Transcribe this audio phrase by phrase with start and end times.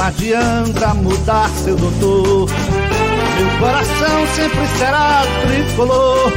[0.00, 2.48] Não adianta mudar seu doutor.
[2.48, 6.32] Meu coração sempre será tricolor.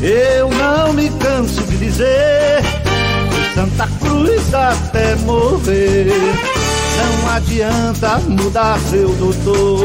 [0.00, 2.62] Eu não me canso de dizer
[3.56, 6.06] Santa Cruz até morrer.
[6.96, 9.84] Não adianta mudar seu doutor.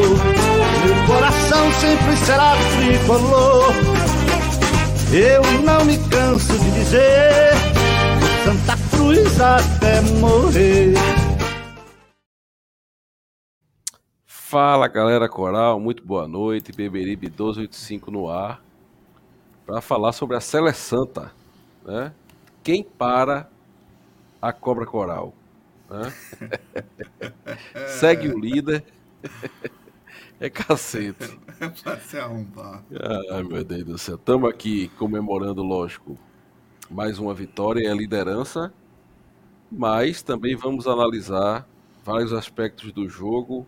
[0.84, 3.74] Meu coração sempre será tricolor.
[5.12, 7.50] Eu não me canso de dizer
[8.44, 10.94] Santa Cruz até morrer.
[14.50, 16.72] Fala galera coral, muito boa noite.
[16.72, 18.60] Beberibe 1285 no ar
[19.64, 21.30] para falar sobre a Sele Santa,
[21.84, 22.12] né?
[22.64, 23.48] Quem para
[24.42, 25.32] a cobra coral?
[25.88, 26.12] Né?
[28.00, 28.84] Segue o líder.
[30.40, 31.38] é cacete.
[31.60, 32.82] É pra se arrombar.
[33.30, 34.16] Ai meu Deus do céu.
[34.16, 36.18] Estamos aqui comemorando, lógico,
[36.90, 38.74] mais uma vitória e a liderança,
[39.70, 41.68] mas também vamos analisar
[42.04, 43.64] vários aspectos do jogo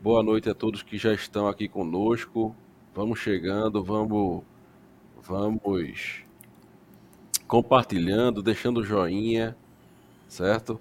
[0.00, 2.54] Boa noite a todos que já estão aqui conosco.
[2.94, 4.44] Vamos chegando, vamos
[5.20, 6.24] vamos
[7.48, 9.56] compartilhando, deixando joinha,
[10.28, 10.80] certo?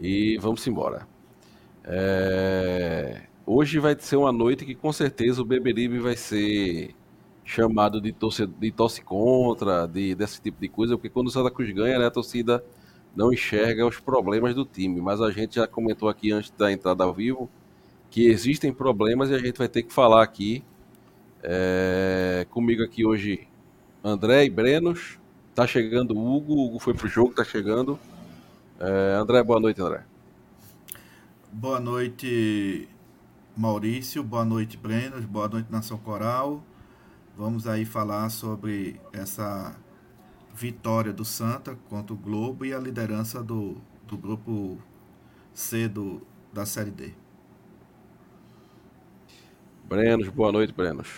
[0.00, 1.08] E vamos embora.
[1.82, 3.22] É...
[3.44, 6.94] Hoje vai ser uma noite que com certeza o Beberibe vai ser
[7.44, 11.50] chamado de, torce, de tosse contra, de, desse tipo de coisa, porque quando o Santa
[11.50, 12.64] Cruz ganha, né, a torcida
[13.16, 15.00] não enxerga os problemas do time.
[15.00, 17.50] Mas a gente já comentou aqui antes da entrada ao vivo
[18.12, 20.62] que existem problemas e a gente vai ter que falar aqui.
[21.42, 23.48] É, comigo aqui hoje,
[24.04, 25.18] André e Brenos.
[25.54, 27.98] Tá chegando o Hugo, o Hugo foi pro jogo, tá chegando.
[28.78, 30.04] É, André, boa noite, André.
[31.50, 32.86] Boa noite,
[33.56, 34.22] Maurício.
[34.22, 35.24] Boa noite, Brenos.
[35.24, 36.62] Boa noite, Nação Coral.
[37.34, 39.74] Vamos aí falar sobre essa
[40.54, 44.76] vitória do Santa contra o Globo e a liderança do, do grupo
[45.54, 46.20] C do,
[46.52, 47.21] da Série D.
[49.84, 51.08] Brenos, boa noite, Brenos.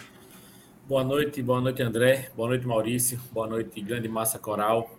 [0.89, 2.31] Boa noite, boa noite, André.
[2.37, 3.21] Boa noite, Maurício.
[3.33, 4.99] Boa noite, grande massa coral.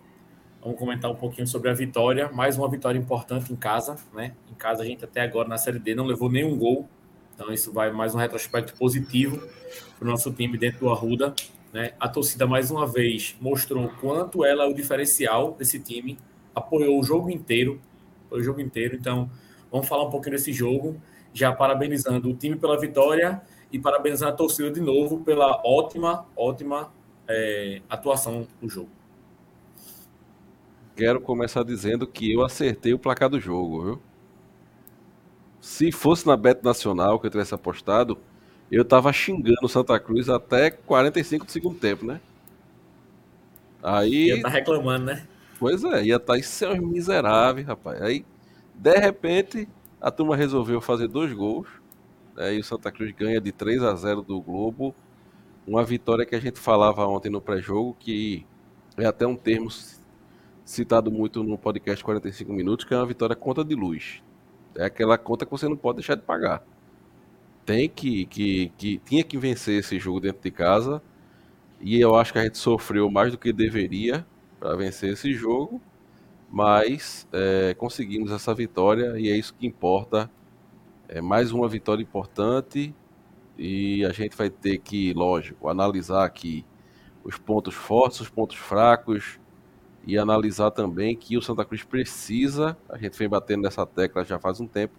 [0.62, 2.28] Vamos comentar um pouquinho sobre a vitória.
[2.32, 4.34] Mais uma vitória importante em casa, né?
[4.50, 6.88] Em casa a gente até agora na Série D não levou nenhum gol.
[7.34, 9.46] Então isso vai mais um retrospecto positivo
[9.98, 11.34] para o nosso time dentro do Arruda.
[11.72, 11.92] Né?
[12.00, 16.18] A torcida mais uma vez mostrou quanto ela é o diferencial desse time.
[16.54, 17.80] Apoiou o jogo inteiro.
[18.28, 18.96] Foi o jogo inteiro.
[18.96, 19.30] Então
[19.70, 21.00] vamos falar um pouquinho desse jogo.
[21.32, 23.42] Já parabenizando o time pela vitória
[23.72, 26.92] e parabenizar a torcida de novo pela ótima, ótima
[27.28, 28.90] é, atuação do jogo.
[30.94, 34.02] Quero começar dizendo que eu acertei o placar do jogo, viu?
[35.60, 38.16] Se fosse na Beto Nacional que eu tivesse apostado,
[38.70, 42.20] eu tava xingando Santa Cruz até 45 do segundo tempo, né?
[43.82, 44.28] Aí.
[44.28, 45.26] Ia tá reclamando, né?
[45.58, 48.00] Pois é, ia estar tá, isso é um miserável, rapaz.
[48.00, 48.24] Aí,
[48.74, 49.68] de repente,
[50.00, 51.68] a turma resolveu fazer dois gols
[52.36, 54.94] é, e o Santa Cruz ganha de 3 a 0 do Globo.
[55.66, 58.46] Uma vitória que a gente falava ontem no pré-jogo, que
[58.96, 59.68] é até um termo
[60.64, 64.22] citado muito no podcast 45 minutos, que é uma vitória conta de luz.
[64.76, 66.62] É aquela conta que você não pode deixar de pagar.
[67.64, 71.02] Tem que, que, que tinha que vencer esse jogo dentro de casa.
[71.80, 74.24] E eu acho que a gente sofreu mais do que deveria
[74.60, 75.80] para vencer esse jogo.
[76.50, 80.30] Mas é, conseguimos essa vitória e é isso que importa
[81.08, 82.94] é mais uma vitória importante
[83.56, 86.64] e a gente vai ter que, lógico, analisar aqui
[87.24, 89.38] os pontos fortes, os pontos fracos
[90.06, 94.38] e analisar também que o Santa Cruz precisa, a gente vem batendo nessa tecla já
[94.38, 94.94] faz um tempo,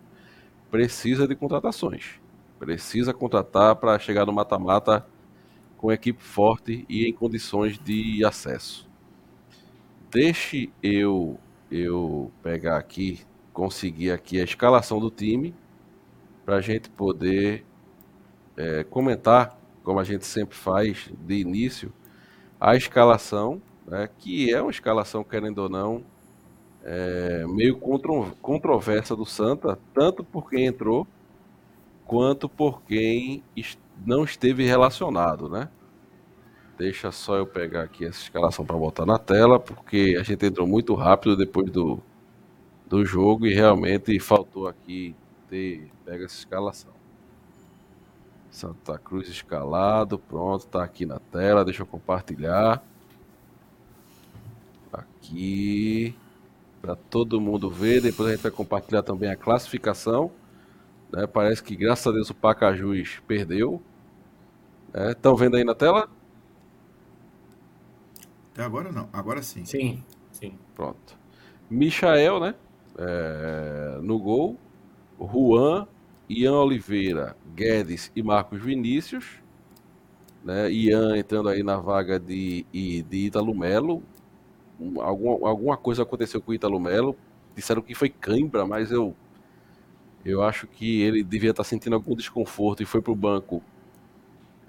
[0.69, 2.19] precisa de contratações.
[2.59, 5.05] Precisa contratar para chegar no mata-mata
[5.77, 8.89] com equipe forte e em condições de acesso.
[10.09, 11.37] Deixe eu
[11.69, 13.19] eu pegar aqui,
[13.51, 15.53] conseguir aqui a escalação do time
[16.47, 17.65] para a gente poder
[18.55, 21.91] é, comentar, como a gente sempre faz de início,
[22.57, 26.05] a escalação, né, que é uma escalação, querendo ou não,
[26.85, 31.05] é, meio contro, controversa do Santa, tanto por quem entrou,
[32.05, 33.43] quanto por quem
[34.05, 35.67] não esteve relacionado, né?
[36.77, 40.65] Deixa só eu pegar aqui essa escalação para botar na tela, porque a gente entrou
[40.65, 42.01] muito rápido depois do,
[42.85, 45.13] do jogo e realmente faltou aqui
[45.49, 46.93] ter pega essa escalação.
[48.49, 52.83] Santa Cruz escalado, pronto, tá aqui na tela, deixa eu compartilhar.
[54.91, 56.15] Aqui
[56.81, 60.31] para todo mundo ver, depois a gente vai compartilhar também a classificação.
[61.11, 61.27] Né?
[61.27, 63.81] Parece que graças a Deus o Pacajus perdeu.
[64.93, 65.39] Estão né?
[65.39, 66.09] vendo aí na tela?
[68.53, 69.65] Até agora não, agora sim.
[69.65, 70.57] Sim, sim.
[70.73, 71.17] Pronto.
[71.69, 72.55] Michael, né?
[72.97, 74.57] É, no gol.
[75.19, 75.87] Juan,
[76.29, 79.41] Ian Oliveira, Guedes e Marcos Vinícius.
[80.43, 80.71] Né?
[80.71, 84.03] Ian entrando aí na vaga de, de Ítalo Melo.
[84.99, 87.15] Alguma, alguma coisa aconteceu com o Ítalo Melo.
[87.55, 89.15] Disseram que foi cãibra, mas eu,
[90.23, 93.63] eu acho que ele devia estar sentindo algum desconforto e foi para o banco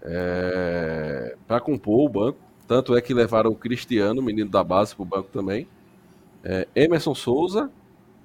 [0.03, 2.39] é, para compor o banco.
[2.67, 5.67] Tanto é que levaram o Cristiano, menino da base, para o banco também.
[6.45, 7.71] É, Emerson Souza,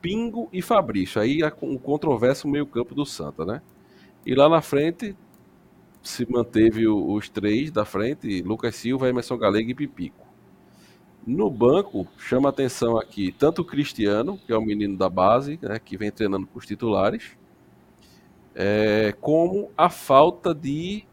[0.03, 1.21] Pingo e Fabrício.
[1.21, 3.61] Aí um controverso meio-campo do Santa, né?
[4.25, 5.15] E lá na frente
[6.01, 10.27] se manteve os três da frente: Lucas Silva, Emerson Galega e Pipico.
[11.25, 15.79] No banco, chama atenção aqui tanto o Cristiano, que é o menino da base, né,
[15.79, 17.37] que vem treinando com os titulares,
[18.53, 21.05] é, como a falta de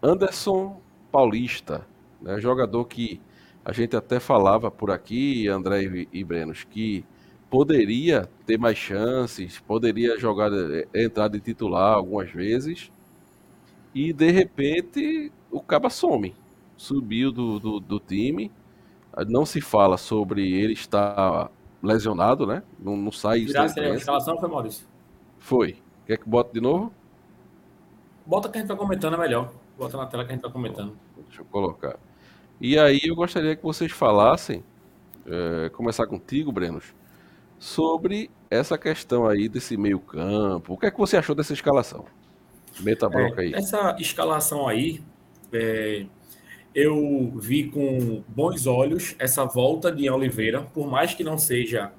[0.00, 0.80] Anderson
[1.10, 1.84] Paulista,
[2.20, 3.20] né, jogador que
[3.64, 7.04] a gente até falava por aqui, André e Brenos, que
[7.52, 12.90] poderia ter mais chances, poderia jogar, eh, entrar de titular algumas vezes,
[13.94, 16.34] e de repente o Caba some,
[16.78, 18.50] subiu do, do, do time,
[19.28, 21.50] não se fala sobre ele estar
[21.82, 22.62] lesionado, né?
[22.80, 23.60] Não, não sai isso.
[23.60, 24.86] a escalação foi Maurício?
[25.38, 25.76] Foi.
[26.06, 26.90] Quer que bote de novo?
[28.24, 29.52] Bota que a gente tá comentando, é melhor.
[29.76, 30.96] Bota na tela que a gente tá comentando.
[31.26, 31.98] Deixa eu colocar.
[32.58, 34.64] E aí eu gostaria que vocês falassem,
[35.26, 36.94] é, começar contigo, Brenos,
[37.62, 40.74] sobre essa questão aí desse meio campo.
[40.74, 42.04] O que é que você achou dessa escalação?
[42.80, 43.54] Meta bronca é, aí.
[43.54, 45.00] Essa escalação aí,
[45.52, 46.04] é,
[46.74, 51.92] eu vi com bons olhos essa volta de Oliveira, por mais que não seja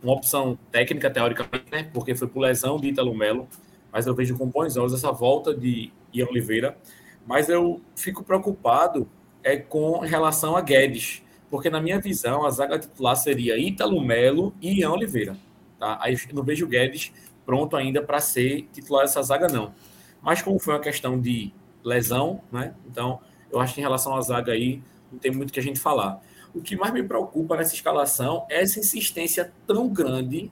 [0.00, 3.48] uma opção técnica, teoricamente, né, porque foi por lesão de Italo Melo,
[3.90, 6.78] mas eu vejo com bons olhos essa volta de Ian Oliveira.
[7.26, 9.08] Mas eu fico preocupado
[9.42, 14.54] é com relação a Guedes, porque na minha visão a zaga titular seria Ítalo Melo
[14.60, 15.36] e Ian Oliveira.
[15.78, 15.98] Tá?
[16.00, 17.12] Aí não vejo o Guedes
[17.44, 19.74] pronto ainda para ser titular dessa zaga, não.
[20.22, 21.52] Mas como foi uma questão de
[21.82, 22.74] lesão, né?
[22.86, 23.20] Então
[23.50, 24.80] eu acho que em relação à zaga aí
[25.10, 26.22] não tem muito que a gente falar.
[26.54, 30.50] O que mais me preocupa nessa escalação é essa insistência tão grande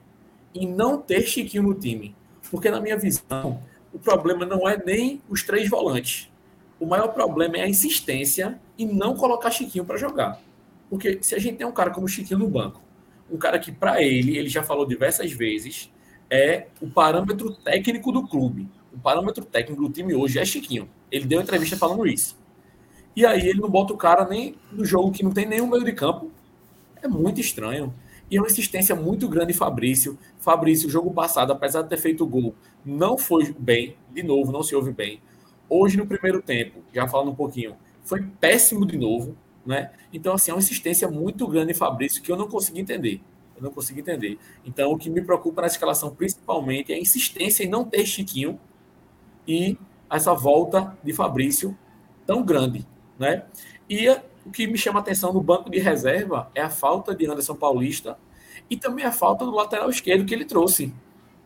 [0.53, 2.15] em não ter Chiquinho no time.
[2.49, 3.61] Porque, na minha visão,
[3.93, 6.29] o problema não é nem os três volantes.
[6.79, 10.41] O maior problema é a insistência em não colocar Chiquinho para jogar.
[10.89, 12.81] Porque se a gente tem um cara como Chiquinho no banco,
[13.31, 15.91] um cara que, para ele, ele já falou diversas vezes,
[16.29, 18.67] é o parâmetro técnico do clube.
[18.91, 20.89] O parâmetro técnico do time hoje é Chiquinho.
[21.11, 22.37] Ele deu entrevista falando isso.
[23.15, 25.83] E aí ele não bota o cara nem no jogo que não tem nenhum meio
[25.83, 26.31] de campo.
[27.01, 27.93] É muito estranho.
[28.29, 30.17] E é uma insistência muito grande Fabrício.
[30.39, 33.95] Fabrício, o jogo passado, apesar de ter feito o gol, não foi bem.
[34.11, 35.21] De novo, não se ouve bem.
[35.67, 39.35] Hoje, no primeiro tempo, já falando um pouquinho, foi péssimo de novo,
[39.69, 39.91] né?
[40.11, 43.21] Então, assim, é uma insistência muito grande em Fabrício que eu não consegui entender.
[43.55, 44.39] Eu não consegui entender.
[44.65, 48.59] Então, o que me preocupa na escalação, principalmente, é a insistência em não ter Chiquinho
[49.47, 49.77] e
[50.09, 51.77] essa volta de Fabrício
[52.25, 52.83] tão grande,
[53.19, 53.45] né?
[53.87, 54.09] E
[54.43, 57.53] o que me chama a atenção no banco de reserva é a falta de Anderson
[57.53, 58.17] Paulista
[58.71, 60.91] e também a falta do lateral esquerdo que ele trouxe.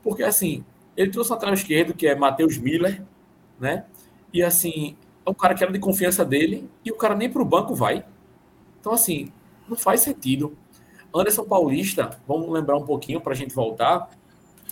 [0.02, 0.64] Porque, assim,
[0.96, 3.04] ele trouxe o lateral esquerdo, que é Matheus Miller,
[3.60, 3.84] né?
[4.32, 7.42] E assim, é um cara que era de confiança dele e o cara nem para
[7.42, 8.06] o banco vai.
[8.84, 9.32] Então, assim,
[9.66, 10.58] não faz sentido.
[11.16, 14.10] Anderson Paulista, vamos lembrar um pouquinho para a gente voltar.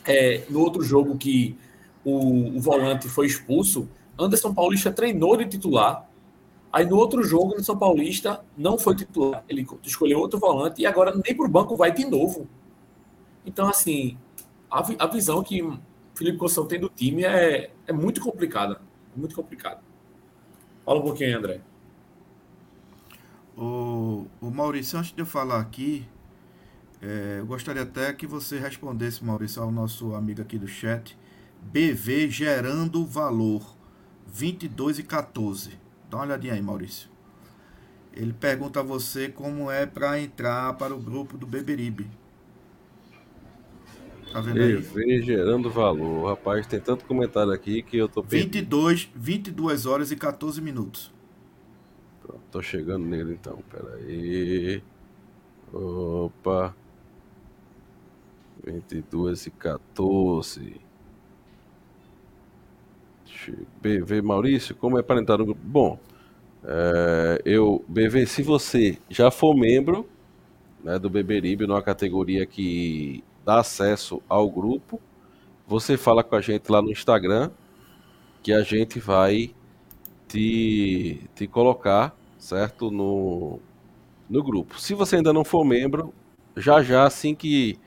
[0.06, 1.58] É, no outro jogo que
[2.04, 3.88] o, o, volante foi expulso,
[4.20, 6.10] Anderson Paulista treinou de titular.
[6.74, 9.46] Aí no outro jogo, Anderson Paulista não foi titular.
[9.48, 12.50] Ele escolheu outro volante e agora nem para o banco vai de novo.
[13.46, 14.18] Então, assim,
[14.70, 15.62] a, a visão que
[16.16, 18.82] Felipe Conceição tem do time é, é muito complicada
[19.16, 19.82] muito complicado.
[20.86, 21.62] Fala um pouquinho, André.
[23.58, 26.06] O, o Maurício, antes de eu falar aqui,
[27.02, 31.18] é, eu gostaria até que você respondesse, Maurício, ao nosso amigo aqui do chat.
[31.62, 33.76] BV gerando valor
[34.28, 35.72] 22 e 14.
[36.10, 37.10] Dá uma olhadinha aí, Maurício.
[38.14, 42.10] Ele pergunta a você como é para entrar para o grupo do Beberibe.
[44.32, 44.82] Tá vendo aí?
[44.82, 46.30] TV gerando valor.
[46.30, 51.12] Rapaz, tem tanto comentário aqui que eu tô 22, 22 horas e 14 minutos.
[52.52, 53.60] Tô chegando nele então.
[53.72, 54.84] Pera aí.
[55.74, 56.76] Opa.
[58.64, 60.82] 22 e 14.
[63.82, 65.62] BV Maurício, como é para entrar no grupo?
[65.64, 66.00] Bom,
[66.64, 70.08] é, eu, BV, se você já for membro
[70.84, 75.00] né, do Beberibe, numa categoria que dá acesso ao grupo.
[75.68, 77.50] Você fala com a gente lá no Instagram,
[78.44, 79.54] que a gente vai
[80.28, 82.92] te, te colocar, certo?
[82.92, 83.60] No,
[84.30, 84.82] no grupo.
[84.82, 86.14] Se você ainda não for membro,
[86.58, 87.78] já já, assim que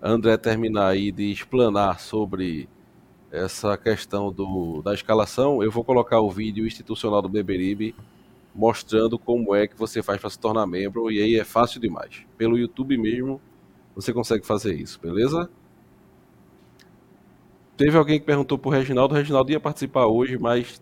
[0.00, 2.68] André terminar aí de explanar sobre
[3.30, 7.94] essa questão do, da escalação, eu vou colocar o vídeo institucional do Beberibe
[8.54, 12.24] mostrando como é que você faz para se tornar membro, e aí é fácil demais.
[12.38, 13.40] Pelo YouTube mesmo,
[13.96, 15.50] você consegue fazer isso, beleza?
[17.76, 20.80] Teve alguém que perguntou pro Reginaldo, o Reginaldo ia participar hoje, mas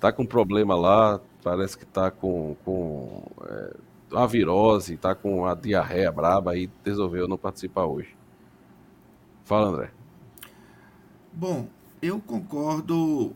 [0.00, 3.76] tá com problema lá, parece que tá com, com é,
[4.16, 8.16] a virose, tá com a diarreia braba e resolveu não participar hoje.
[9.44, 9.92] Fala, André.
[11.32, 11.68] Bom,
[12.02, 13.32] eu concordo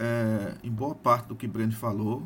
[0.00, 2.24] é, em boa parte do que Breno falou.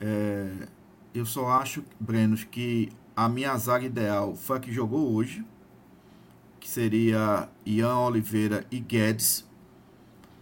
[0.00, 0.68] É,
[1.12, 5.44] eu só acho, Brenos, que a minha zaga ideal foi a que jogou hoje,
[6.60, 9.44] que seria Ian Oliveira e Guedes,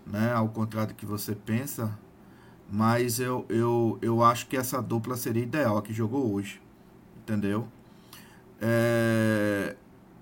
[0.06, 0.30] né?
[0.30, 1.99] Ao contrário do que você pensa,
[2.71, 6.61] mas eu, eu, eu acho que essa dupla seria ideal, a que jogou hoje,
[7.19, 7.67] entendeu?
[8.61, 9.75] É,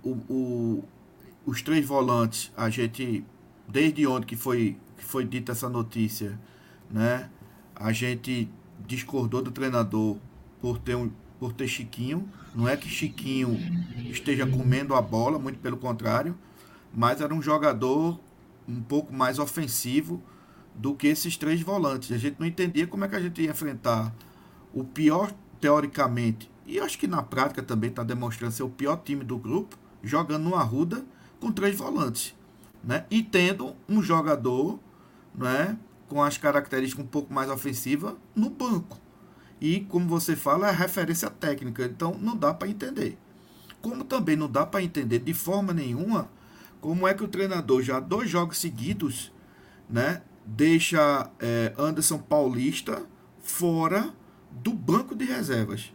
[0.02, 0.84] o, o,
[1.44, 3.22] os três volantes, a gente,
[3.68, 6.38] desde onde que foi, que foi dita essa notícia,
[6.90, 7.28] né?
[7.76, 8.48] A gente
[8.86, 10.16] discordou do treinador
[10.60, 12.26] por ter, um, por ter Chiquinho.
[12.54, 13.58] Não é que Chiquinho
[14.10, 16.34] esteja comendo a bola, muito pelo contrário,
[16.94, 18.18] mas era um jogador
[18.66, 20.22] um pouco mais ofensivo
[20.78, 22.12] do que esses três volantes.
[22.12, 24.14] A gente não entendia como é que a gente ia enfrentar
[24.72, 29.24] o pior, teoricamente, e acho que na prática também está demonstrando ser o pior time
[29.24, 31.04] do grupo, jogando no Arruda
[31.40, 32.34] com três volantes.
[32.84, 33.04] Né?
[33.10, 34.78] E tendo um jogador
[35.34, 35.76] né,
[36.08, 38.98] com as características um pouco mais ofensivas no banco.
[39.60, 43.18] E, como você fala, é referência técnica, então não dá para entender.
[43.80, 46.30] Como também não dá para entender de forma nenhuma
[46.80, 49.32] como é que o treinador, já dois jogos seguidos,
[49.90, 53.02] né, deixa é, Anderson Paulista
[53.42, 54.12] fora
[54.50, 55.92] do banco de reservas.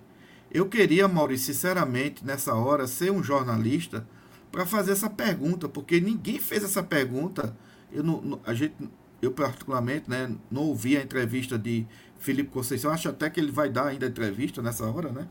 [0.51, 4.07] Eu queria, Maurício, sinceramente, nessa hora, ser um jornalista
[4.51, 7.57] para fazer essa pergunta, porque ninguém fez essa pergunta.
[7.91, 8.75] Eu não, a gente,
[9.21, 11.87] eu particularmente, né, não ouvi a entrevista de
[12.19, 12.91] Felipe Conceição.
[12.91, 15.27] Acho até que ele vai dar ainda entrevista nessa hora, né?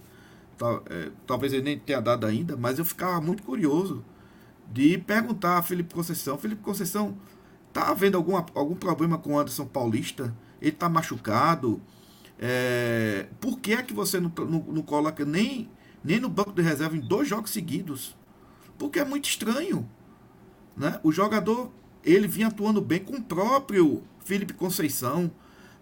[0.90, 4.04] É, talvez ele nem tenha dado ainda, mas eu ficava muito curioso
[4.72, 6.36] de perguntar a Felipe Conceição.
[6.36, 7.16] Felipe Conceição,
[7.72, 10.34] tá havendo algum, algum problema com o Anderson Paulista?
[10.60, 11.80] Ele está machucado?
[12.38, 15.70] É, por que é que você não, não, não coloca nem,
[16.02, 18.16] nem no banco de reserva em dois jogos seguidos?
[18.78, 19.88] Porque é muito estranho.
[20.76, 20.98] Né?
[21.02, 21.70] O jogador
[22.04, 25.30] ele vinha atuando bem com o próprio Felipe Conceição.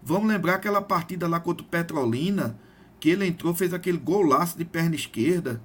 [0.03, 2.59] Vamos lembrar aquela partida lá contra o Petrolina,
[2.99, 5.61] que ele entrou, fez aquele golaço de perna esquerda.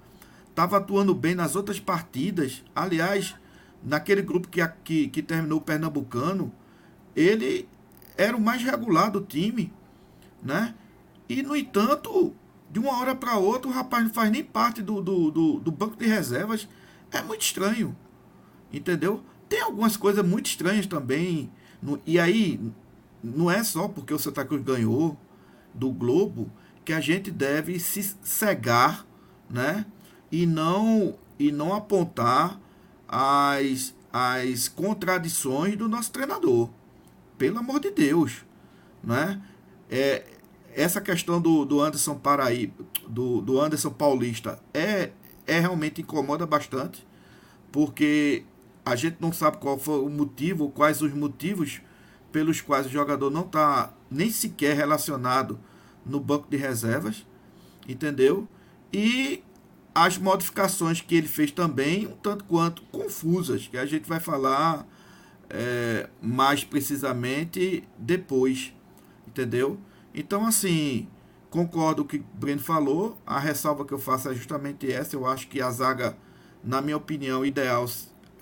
[0.49, 2.65] Estava atuando bem nas outras partidas.
[2.75, 3.35] Aliás,
[3.87, 6.53] naquele grupo que, que, que terminou o Pernambucano,
[7.15, 7.69] ele
[8.19, 9.73] era o mais regular do time.
[10.43, 10.75] Né?
[11.29, 12.35] E, no entanto,
[12.69, 15.71] de uma hora para outra, o rapaz não faz nem parte do, do, do, do
[15.71, 16.69] banco de reservas.
[17.13, 17.97] É muito estranho.
[18.73, 19.23] Entendeu?
[19.49, 21.51] Tem algumas coisas muito estranhas também.
[21.81, 22.61] No, e aí,
[23.23, 25.17] não é só porque o Santa Cruz ganhou
[25.73, 26.51] do Globo
[26.85, 29.07] que a gente deve se cegar,
[29.49, 29.87] né?
[30.31, 32.61] E não, e não apontar
[33.09, 36.71] as, as contradições do nosso treinador.
[37.39, 38.45] Pelo amor de Deus,
[39.03, 39.41] né?
[39.91, 40.25] É,
[40.75, 45.11] essa questão do, do Anderson Paraíba, do, do Anderson Paulista, é,
[45.47, 47.07] é realmente incomoda bastante,
[47.73, 48.45] porque
[48.85, 51.81] a gente não sabe qual foi o motivo, quais os motivos
[52.31, 55.59] pelos quais o jogador não está nem sequer relacionado
[56.05, 57.27] no banco de reservas,
[57.89, 58.47] entendeu?
[58.93, 59.43] E
[59.97, 64.87] as modificações que ele fez também, um tanto quanto confusas, que a gente vai falar
[65.49, 68.75] é, mais precisamente depois,
[69.27, 69.81] entendeu?
[70.15, 71.09] Então, assim,
[71.49, 75.17] concordo com o que o Breno falou, a ressalva que eu faço é justamente essa,
[75.17, 76.15] eu acho que a zaga,
[76.63, 77.89] na minha opinião, ideal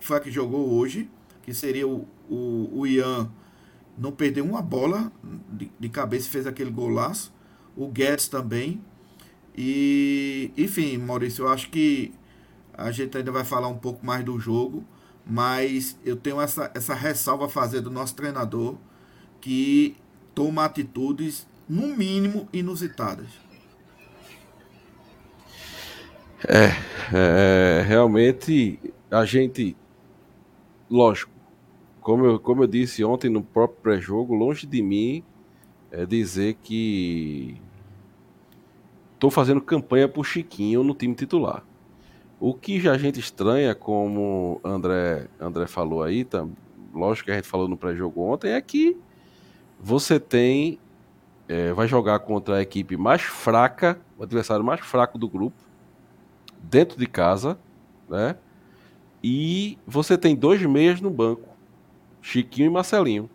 [0.01, 1.09] foi a que jogou hoje,
[1.41, 3.31] que seria o, o, o Ian,
[3.97, 5.13] não perdeu uma bola
[5.53, 7.33] de, de cabeça fez aquele golaço.
[7.77, 8.83] O Guedes também.
[9.57, 12.13] E, enfim, Maurício, eu acho que
[12.73, 14.85] a gente ainda vai falar um pouco mais do jogo,
[15.25, 18.77] mas eu tenho essa, essa ressalva a fazer do nosso treinador,
[19.41, 19.97] que
[20.35, 23.29] toma atitudes, no mínimo, inusitadas.
[26.47, 26.75] É,
[27.13, 28.79] é realmente
[29.11, 29.77] a gente
[30.91, 31.33] lógico,
[32.01, 35.25] como eu, como eu disse ontem no próprio pré-jogo, longe de mim
[35.91, 37.61] é dizer que
[39.25, 41.65] estou fazendo campanha por Chiquinho no time titular.
[42.39, 46.47] O que já a gente estranha, como André, André falou aí, tá,
[46.93, 48.97] lógico que a gente falou no pré-jogo ontem, é que
[49.81, 50.79] você tem.
[51.49, 55.57] É, vai jogar contra a equipe mais fraca, o adversário mais fraco do grupo,
[56.63, 57.59] dentro de casa,
[58.09, 58.37] né?
[59.23, 61.49] E você tem dois meias no banco.
[62.21, 63.31] Chiquinho e Marcelinho.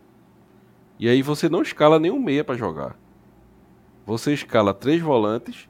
[1.00, 2.96] E aí você não escala nenhum meia para jogar.
[4.06, 5.69] Você escala três volantes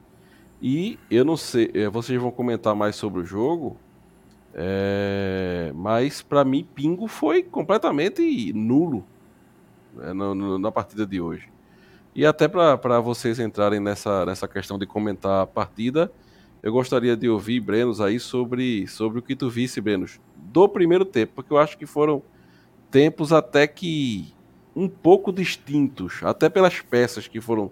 [0.60, 3.76] e eu não sei, é, vocês vão comentar mais sobre o jogo,
[4.54, 9.04] é, mas para mim Pingo foi completamente nulo
[9.94, 11.48] né, na, na, partida de hoje.
[12.14, 16.12] E até para vocês entrarem nessa, nessa questão de comentar a partida,
[16.62, 21.04] eu gostaria de ouvir, Brenos, aí sobre, sobre o que tu visse, Brenos, do primeiro
[21.04, 22.22] tempo, porque eu acho que foram
[22.90, 24.34] tempos até que
[24.74, 27.70] um pouco distintos, até pelas peças que foram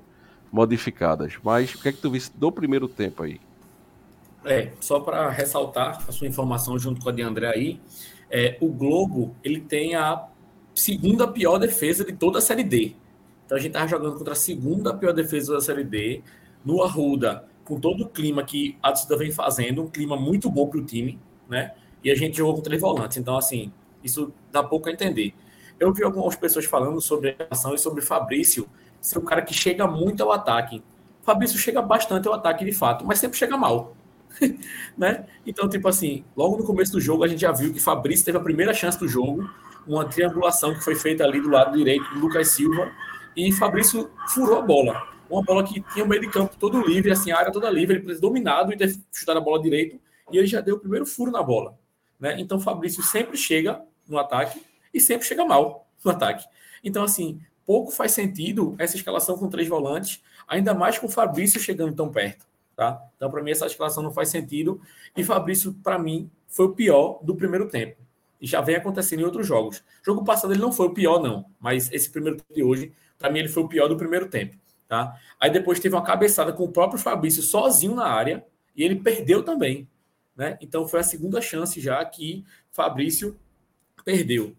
[0.52, 1.35] modificadas.
[1.43, 3.40] Mas o que é que tu visse do primeiro tempo aí?
[4.45, 7.81] É, só para ressaltar a sua informação junto com a de André aí,
[8.31, 10.26] é, o Globo ele tem a
[10.75, 12.95] segunda pior defesa de toda a Série D.
[13.45, 16.23] Então a gente estava jogando contra a segunda pior defesa da Série D,
[16.64, 20.67] no Arruda, com todo o clima que a torcida vem fazendo, um clima muito bom
[20.67, 21.73] para o time, né?
[22.02, 23.17] E a gente jogou com três volantes.
[23.17, 25.35] Então, assim, isso dá pouco a entender.
[25.78, 28.69] Eu vi algumas pessoas falando sobre a ação e sobre Fabrício
[29.00, 30.83] ser um cara que chega muito ao ataque.
[31.23, 33.97] Fabrício chega bastante ao ataque de fato, mas sempre chega mal.
[34.97, 35.26] né?
[35.47, 38.38] Então, tipo assim, logo no começo do jogo a gente já viu que Fabrício teve
[38.38, 39.49] a primeira chance do jogo,
[39.87, 42.90] uma triangulação que foi feita ali do lado direito do Lucas Silva,
[43.37, 45.07] e Fabrício furou a bola.
[45.31, 47.97] Uma bola que tinha o meio de campo todo livre, assim, a área toda livre,
[47.97, 50.00] ele precisou dominado e ter chutado a bola direito,
[50.33, 51.78] e ele já deu o primeiro furo na bola.
[52.19, 52.40] Né?
[52.40, 54.61] Então, Fabrício sempre chega no ataque
[54.93, 56.45] e sempre chega mal no ataque.
[56.83, 61.61] Então, assim, pouco faz sentido essa escalação com três volantes, ainda mais com o Fabrício
[61.61, 62.47] chegando tão perto.
[62.75, 62.99] Tá?
[63.15, 64.81] Então, para mim, essa escalação não faz sentido.
[65.15, 68.01] E Fabrício, para mim, foi o pior do primeiro tempo.
[68.41, 69.85] E já vem acontecendo em outros jogos.
[70.03, 71.45] Jogo passado ele não foi o pior, não.
[71.61, 74.57] Mas esse primeiro tempo de hoje, para mim, ele foi o pior do primeiro tempo.
[74.89, 75.15] Tá?
[75.39, 78.47] Aí depois teve uma cabeçada com o próprio Fabrício sozinho na área.
[78.75, 79.87] E ele perdeu também.
[80.35, 80.57] Né?
[80.63, 83.39] Então foi a segunda chance já que Fabrício
[84.07, 84.57] perdeu.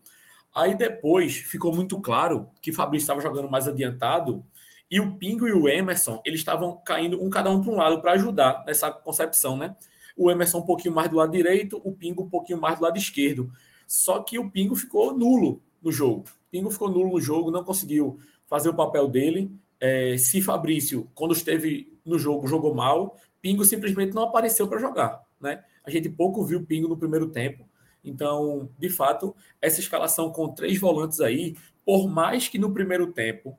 [0.54, 4.44] Aí depois ficou muito claro que Fabrício estava jogando mais adiantado
[4.92, 8.02] e o Pingo e o Emerson, eles estavam caindo um cada um para um lado
[8.02, 9.76] para ajudar nessa concepção, né?
[10.18, 12.98] O Emerson um pouquinho mais do lado direito, o Pingo um pouquinho mais do lado
[12.98, 13.52] esquerdo.
[13.88, 16.22] Só que o Pingo ficou nulo no jogo.
[16.22, 19.52] O Pingo ficou nulo no jogo, não conseguiu fazer o papel dele.
[19.80, 25.24] É, se Fabrício, quando esteve no jogo, jogou mal, Pingo simplesmente não apareceu para jogar,
[25.40, 25.64] né?
[25.84, 27.69] A gente pouco viu Pingo no primeiro tempo.
[28.04, 33.58] Então, de fato, essa escalação com três volantes aí, por mais que no primeiro tempo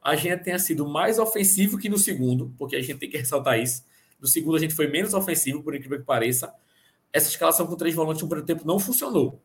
[0.00, 3.58] a gente tenha sido mais ofensivo que no segundo, porque a gente tem que ressaltar
[3.58, 3.84] isso.
[4.20, 6.52] No segundo a gente foi menos ofensivo, por incrível que pareça.
[7.12, 9.40] Essa escalação com três volantes no primeiro tempo não funcionou.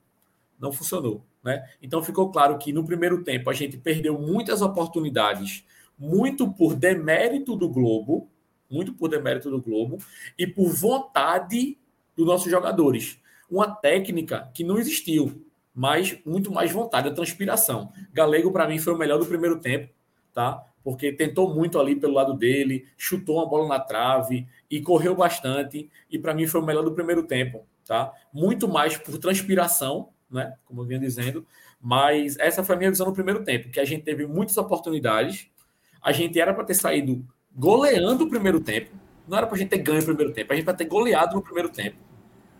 [0.59, 1.67] Não funcionou, né?
[1.81, 5.65] Então ficou claro que no primeiro tempo a gente perdeu muitas oportunidades,
[5.97, 8.29] muito por demérito do Globo,
[8.69, 9.97] muito por demérito do Globo
[10.37, 11.77] e por vontade
[12.15, 13.19] dos nossos jogadores
[13.53, 17.91] uma técnica que não existiu, mas muito mais vontade, a transpiração.
[18.11, 19.93] Galego, para mim, foi o melhor do primeiro tempo,
[20.33, 20.63] tá?
[20.83, 25.89] Porque tentou muito ali pelo lado dele, chutou uma bola na trave e correu bastante.
[26.09, 28.11] E para mim foi o melhor do primeiro tempo, tá?
[28.33, 30.55] Muito mais por transpiração, né?
[30.65, 31.45] Como eu vinha dizendo.
[31.79, 35.47] Mas essa foi a minha visão no primeiro tempo, que a gente teve muitas oportunidades.
[36.01, 37.23] A gente era para ter saído
[37.55, 38.91] goleando o primeiro tempo.
[39.27, 41.35] Não era para a gente ter ganho o primeiro tempo, a gente para ter goleado
[41.35, 42.12] no primeiro tempo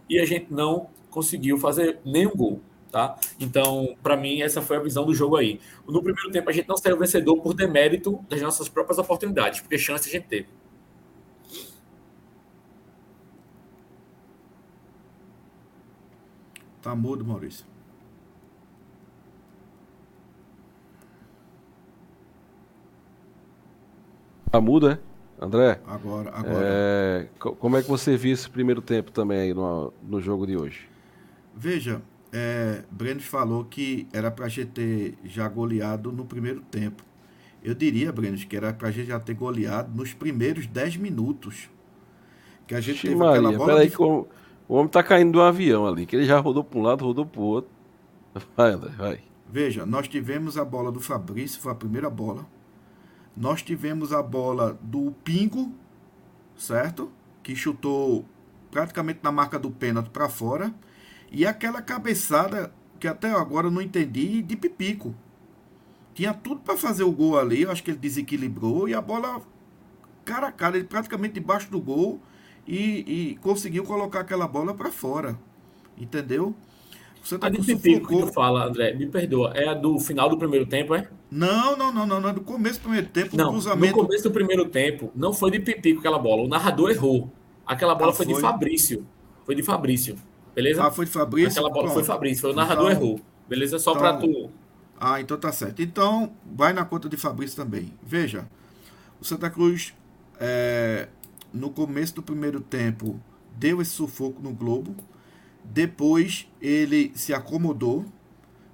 [0.10, 2.62] e a gente não conseguiu fazer nenhum gol.
[2.92, 3.18] Tá?
[3.40, 5.60] Então, para mim, essa foi a visão do jogo aí.
[5.88, 9.80] No primeiro tempo, a gente não saiu vencedor por demérito das nossas próprias oportunidades, porque
[9.80, 10.48] chance a gente teve.
[16.84, 17.66] Tá mudo, Maurício.
[24.52, 25.00] Tá mudo, é?
[25.40, 25.80] André?
[25.86, 26.66] Agora, agora.
[26.66, 30.56] É, como é que você viu esse primeiro tempo também aí no, no jogo de
[30.56, 30.88] hoje?
[31.56, 37.04] Veja, é, Breno falou que era para a gente ter já goleado no primeiro tempo.
[37.64, 41.70] Eu diria, Breno, que era para a gente já ter goleado nos primeiros 10 minutos.
[42.68, 43.74] Que a gente Ixi, teve Maria, aquela bola.
[43.74, 43.96] Peraí, de...
[43.96, 44.28] que o,
[44.68, 47.26] o homem tá caindo do avião ali, que ele já rodou para um lado, rodou
[47.26, 47.72] para o outro.
[48.58, 49.20] Vai, André, vai.
[49.48, 52.48] Veja, nós tivemos a bola do Fabrício, foi a primeira bola.
[53.36, 55.72] Nós tivemos a bola do Pingo,
[56.56, 57.12] certo?
[57.42, 58.26] Que chutou
[58.70, 60.74] praticamente na marca do pênalti para fora.
[61.32, 65.14] E aquela cabeçada que até agora eu não entendi de Pipico.
[66.14, 69.42] Tinha tudo para fazer o gol ali, eu acho que ele desequilibrou e a bola
[70.24, 72.22] cara a cara, ele praticamente debaixo do gol
[72.68, 75.38] e, e conseguiu colocar aquela bola para fora.
[75.98, 76.56] Entendeu?
[77.24, 80.30] Você tá a de Pipico que tu fala, André, me perdoa, é a do final
[80.30, 81.08] do primeiro tempo, é?
[81.34, 83.98] Não, não, não, não, não é do começo do primeiro tempo, não, cruzamento.
[83.98, 87.32] No começo do primeiro tempo, não foi de Pipico aquela bola, o narrador errou.
[87.66, 89.08] Aquela bola ah, foi, foi, de Fabrício.
[89.44, 90.16] Foi de Fabrício.
[90.54, 90.86] Beleza?
[90.86, 91.50] Ah, foi de Fabrício?
[91.50, 91.94] Aquela bola Pronto.
[91.96, 93.20] foi Fabrício, foi o narrador então, errou.
[93.50, 93.80] Beleza?
[93.80, 94.52] Só então, para tu
[95.00, 95.82] Ah, então tá certo.
[95.82, 97.92] Então, vai na conta de Fabrício também.
[98.04, 98.48] Veja,
[99.20, 99.92] o Santa Cruz,
[100.40, 101.08] é,
[101.52, 103.20] no começo do primeiro tempo,
[103.58, 104.96] deu esse sufoco no Globo.
[105.64, 108.06] Depois, ele se acomodou.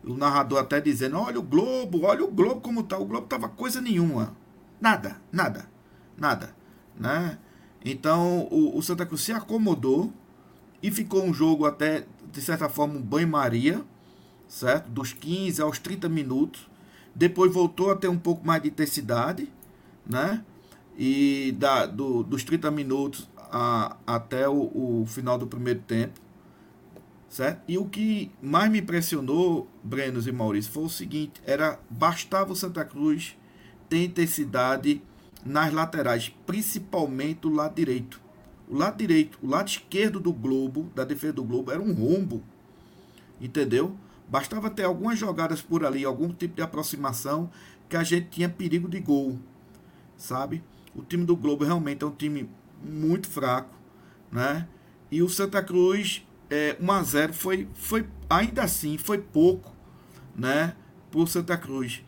[0.04, 2.98] O narrador até dizendo: Olha o Globo, olha o Globo como tá.
[2.98, 4.36] O Globo tava coisa nenhuma.
[4.80, 5.70] Nada, nada,
[6.18, 6.56] nada.
[6.98, 7.38] Né?
[7.84, 10.12] Então, o, o Santa Cruz se acomodou
[10.82, 13.84] e ficou um jogo até, de certa forma, um banho-maria
[14.50, 14.90] certo?
[14.90, 16.68] Dos 15 aos 30 minutos.
[17.16, 19.48] Depois voltou a ter um pouco mais de intensidade,
[20.06, 20.44] né?
[20.98, 26.20] E da, do, dos 30 minutos a, até o, o final do primeiro tempo,
[27.30, 27.62] certo?
[27.68, 32.56] E o que mais me impressionou, Brenos e Maurício, foi o seguinte: era bastava o
[32.56, 33.38] Santa Cruz
[33.88, 35.02] ter intensidade
[35.46, 38.20] nas laterais, principalmente o lado direito.
[38.68, 42.44] O lado direito, o lado esquerdo do Globo, da defesa do Globo, era um rombo.
[43.42, 43.96] Entendeu?
[44.28, 47.50] Bastava ter algumas jogadas por ali, algum tipo de aproximação,
[47.88, 49.40] que a gente tinha perigo de gol,
[50.16, 50.62] sabe?
[50.94, 52.48] O time do Globo realmente é um time
[52.84, 53.74] muito fraco,
[54.32, 54.68] né?
[55.10, 59.76] E o Santa Cruz, é, 1 a 0 foi, foi ainda assim, foi pouco,
[60.36, 60.76] né?
[61.12, 62.04] Por Santa Cruz.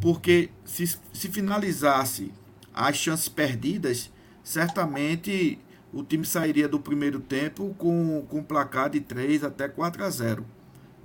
[0.00, 2.32] Porque se, se finalizasse
[2.72, 4.10] as chances perdidas,
[4.42, 5.58] certamente
[5.92, 10.44] o time sairia do primeiro tempo com, com placar de 3 até 4 a 0,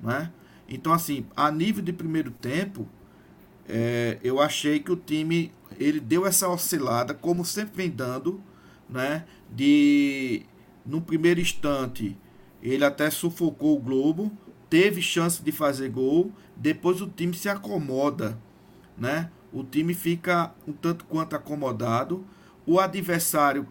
[0.01, 0.31] né?
[0.67, 2.87] Então, assim, a nível de primeiro tempo,
[3.67, 8.41] é, eu achei que o time ele deu essa oscilada, como sempre vem dando,
[8.89, 9.25] né?
[9.51, 10.43] De
[10.85, 12.17] no primeiro instante
[12.61, 14.31] ele até sufocou o Globo,
[14.69, 18.37] teve chance de fazer gol, depois o time se acomoda,
[18.97, 19.31] né?
[19.51, 22.25] O time fica um tanto quanto acomodado,
[22.65, 23.67] o adversário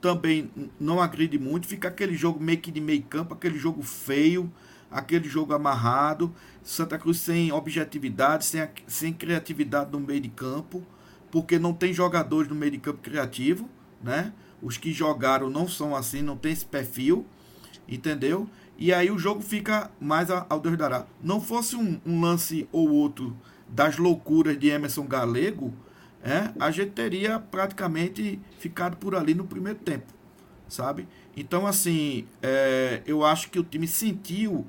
[0.00, 4.52] também não agride muito, fica aquele jogo meio que de meio campo, aquele jogo feio,
[4.90, 10.84] aquele jogo amarrado, Santa Cruz sem objetividade, sem, sem criatividade no meio de campo,
[11.30, 13.68] porque não tem jogadores no meio de campo criativo,
[14.02, 14.32] né?
[14.62, 17.26] Os que jogaram não são assim, não tem esse perfil,
[17.88, 18.48] entendeu?
[18.78, 21.06] E aí o jogo fica mais ao Deus dará.
[21.22, 23.36] Não fosse um, um lance ou outro
[23.68, 25.72] das loucuras de Emerson Galego,
[26.22, 30.12] é, a gente teria praticamente ficado por ali no primeiro tempo,
[30.68, 31.06] sabe?
[31.36, 34.66] Então, assim, é, eu acho que o time sentiu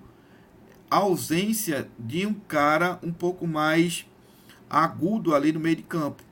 [0.89, 4.05] a ausência de um cara um pouco mais
[4.69, 6.23] agudo ali no meio de campo,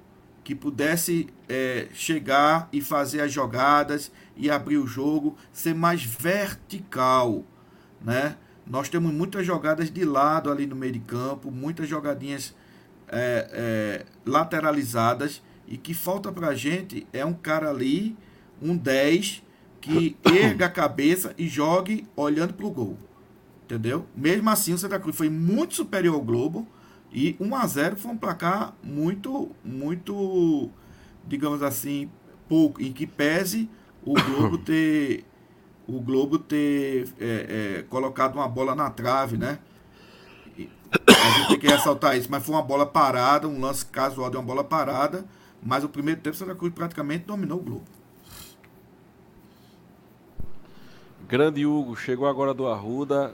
[0.46, 7.44] que pudesse é, chegar e fazer as jogadas e abrir o jogo, ser mais vertical,
[8.00, 8.38] né?
[8.66, 12.56] Nós temos muitas jogadas de lado ali no meio de campo, muitas jogadinhas
[13.08, 18.16] é, é, lateralizadas e que falta para a gente é um cara ali,
[18.62, 19.44] um 10,
[19.82, 23.00] que erga a cabeça e jogue olhando para o gol.
[23.64, 24.06] Entendeu?
[24.16, 26.68] Mesmo assim, o Santa Cruz foi muito superior ao Globo.
[27.16, 30.70] E 1 a 0 foi um placar muito, muito,
[31.26, 32.12] digamos assim,
[32.50, 33.70] pouco, em que pese
[34.04, 35.24] o Globo ter,
[35.88, 39.60] o Globo ter é, é, colocado uma bola na trave, né?
[40.58, 40.70] E
[41.08, 44.36] a gente tem que ressaltar isso, mas foi uma bola parada, um lance casual de
[44.36, 45.24] uma bola parada,
[45.64, 47.86] mas o primeiro tempo o Santa Cruz praticamente dominou o Globo.
[51.30, 53.34] Grande Hugo, chegou agora do Arruda,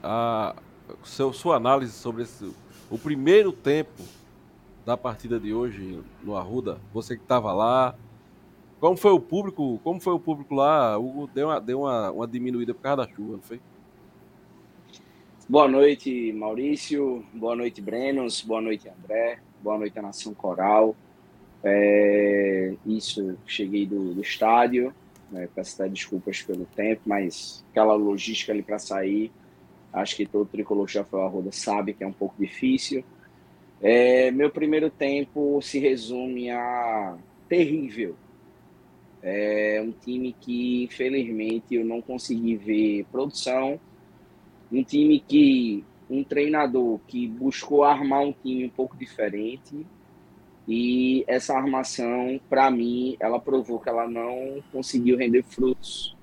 [0.00, 0.54] a
[1.02, 2.54] seu, sua análise sobre esse,
[2.90, 4.02] o primeiro tempo
[4.84, 6.78] da partida de hoje no Arruda.
[6.92, 7.94] Você que estava lá,
[8.80, 9.80] como foi o público?
[9.82, 10.98] Como foi o público lá?
[10.98, 13.60] O deu uma, deu uma, uma diminuída por causa da chuva, não foi?
[15.48, 17.24] Boa noite, Maurício.
[17.32, 18.42] Boa noite, Brenos.
[18.42, 19.38] Boa noite, André.
[19.62, 20.94] Boa noite, Nação Coral.
[21.62, 24.94] É, isso, cheguei do, do estádio.
[25.30, 29.32] Né, peço até desculpas pelo tempo, mas aquela logística ali para sair
[29.94, 31.20] Acho que todo tricolor que já foi
[31.52, 33.04] sabe que é um pouco difícil.
[33.80, 37.16] É, meu primeiro tempo se resume a
[37.48, 38.16] terrível.
[39.22, 43.78] É um time que, infelizmente, eu não consegui ver produção.
[44.70, 49.86] Um time que, um treinador que buscou armar um time um pouco diferente.
[50.66, 56.13] E essa armação, para mim, ela provou que ela não conseguiu render frutos.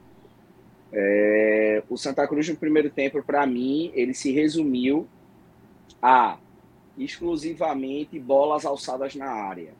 [0.93, 5.07] É, o Santa Cruz no primeiro tempo, para mim, ele se resumiu
[6.01, 6.37] a
[6.97, 9.73] exclusivamente bolas alçadas na área.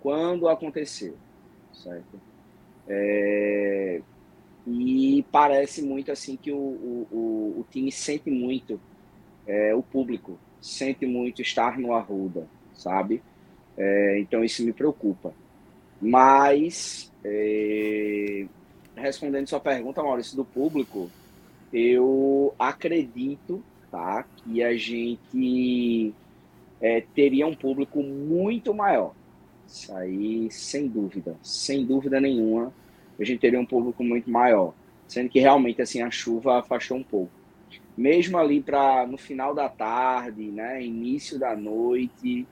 [0.00, 1.16] Quando aconteceu,
[1.72, 2.20] certo?
[2.88, 4.00] É,
[4.66, 8.80] e parece muito assim que o, o, o time sente muito,
[9.46, 13.22] é, o público sente muito estar no Arruda, sabe?
[13.76, 15.34] É, então isso me preocupa.
[16.00, 18.46] Mas é,
[18.96, 21.10] respondendo sua pergunta, Maurício, do público,
[21.72, 24.24] eu acredito tá?
[24.36, 26.12] Que a gente
[26.80, 29.14] é, teria um público muito maior.
[29.66, 32.72] Isso aí, sem dúvida, sem dúvida nenhuma,
[33.18, 34.74] a gente teria um público muito maior.
[35.08, 37.30] Sendo que realmente assim a chuva afastou um pouco.
[37.96, 42.46] Mesmo ali para no final da tarde, né, início da noite,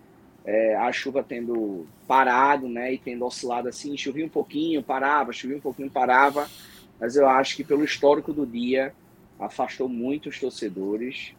[0.45, 5.57] é, a chuva tendo parado, né, e tendo oscilado assim, chovia um pouquinho, parava, chovia
[5.57, 6.49] um pouquinho, parava,
[7.01, 8.93] mas eu acho que pelo histórico do dia
[9.39, 11.35] afastou muito os torcedores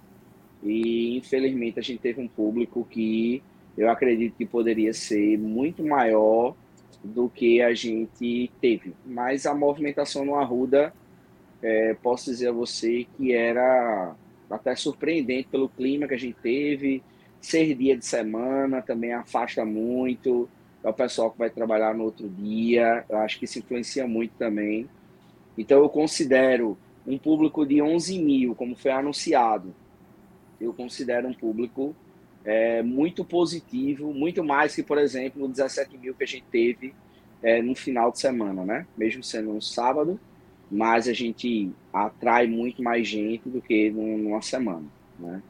[0.64, 3.42] e infelizmente a gente teve um público que
[3.78, 6.56] eu acredito que poderia ser muito maior
[7.04, 8.94] do que a gente teve.
[9.06, 10.94] Mas a movimentação no Arruda,
[11.62, 14.16] é, posso dizer a você que era
[14.50, 17.04] até surpreendente pelo clima que a gente teve.
[17.46, 20.50] Ser dia de semana também afasta muito.
[20.84, 23.06] É o pessoal que vai trabalhar no outro dia.
[23.08, 24.90] Eu acho que isso influencia muito também.
[25.56, 29.76] Então eu considero um público de 11 mil, como foi anunciado,
[30.60, 31.96] eu considero um público
[32.44, 36.96] é, muito positivo, muito mais que, por exemplo, o 17 mil que a gente teve
[37.44, 38.88] é, no final de semana, né?
[38.98, 40.20] Mesmo sendo um sábado,
[40.72, 44.86] mas a gente atrai muito mais gente do que numa semana,
[45.20, 45.44] né?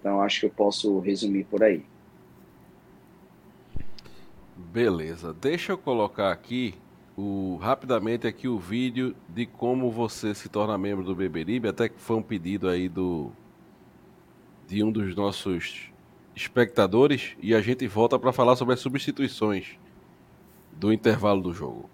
[0.00, 1.84] Então acho que eu posso resumir por aí.
[4.56, 6.74] Beleza, deixa eu colocar aqui
[7.16, 12.00] o, rapidamente aqui o vídeo de como você se torna membro do Beberibe, até que
[12.00, 13.30] foi um pedido aí do
[14.66, 15.90] de um dos nossos
[16.34, 19.76] espectadores e a gente volta para falar sobre as substituições
[20.72, 21.90] do intervalo do jogo.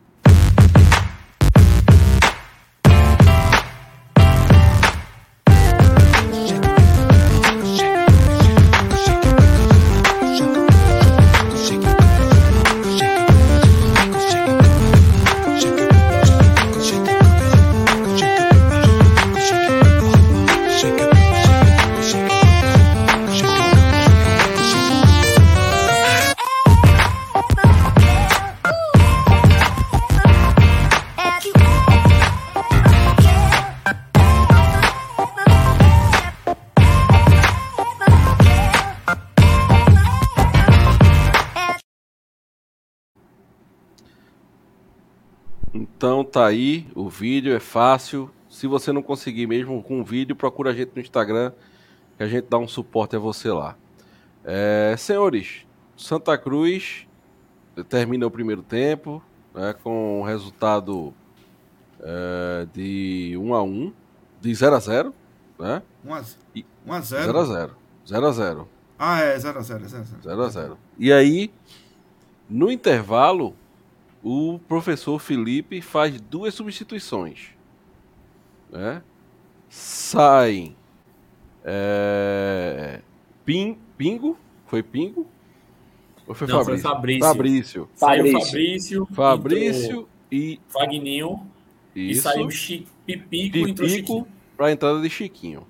[46.36, 48.30] Tá aí o vídeo, é fácil.
[48.50, 51.50] Se você não conseguir mesmo com o vídeo, procura a gente no Instagram,
[52.18, 53.74] que a gente dá um suporte a você lá.
[54.44, 57.06] É, senhores, Santa Cruz
[57.88, 59.22] termina o primeiro tempo
[59.54, 61.14] né, com um resultado
[62.00, 63.92] é, de 1 a 1
[64.42, 65.14] de 0 a 0
[65.58, 65.82] né?
[66.04, 66.12] 1
[66.92, 68.68] a 0 0 a 0 0 a 0
[68.98, 71.50] Ah, é, 0 a 0 0 a 0 0 a 0 E aí,
[72.46, 73.56] no intervalo,
[74.28, 77.50] o professor Felipe faz duas substituições.
[78.68, 79.00] Né?
[79.68, 80.74] Sai
[81.64, 83.02] é,
[83.44, 84.36] Pin, Pingo,
[84.66, 85.28] foi Pingo?
[86.26, 86.82] Ou foi Não, Fabrício?
[86.82, 87.28] Foi Fabrício.
[87.28, 87.88] Fabrício.
[87.94, 89.08] Saiu Fabrício.
[89.12, 90.58] Fabrício e.
[90.66, 91.46] Fagninho.
[91.94, 92.18] Isso.
[92.18, 95.64] E saiu Chico, Pipico, Pipico para a entrada de Chiquinho.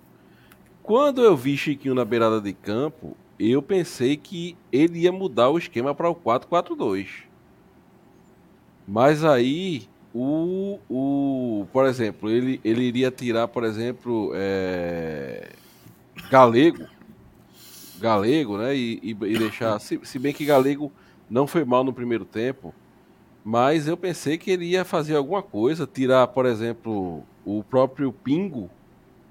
[0.82, 5.58] Quando eu vi Chiquinho na beirada de campo, eu pensei que ele ia mudar o
[5.58, 7.25] esquema para o 4-4-2.
[8.86, 15.50] Mas aí, o, o, por exemplo, ele, ele iria tirar, por exemplo, é,
[16.30, 16.86] Galego,
[17.98, 18.76] Galego, né?
[18.76, 19.78] E, e, e deixar.
[19.80, 20.92] Se, se, bem que Galego
[21.28, 22.74] não foi mal no primeiro tempo,
[23.44, 28.70] mas eu pensei que ele ia fazer alguma coisa, tirar, por exemplo, o próprio Pingo,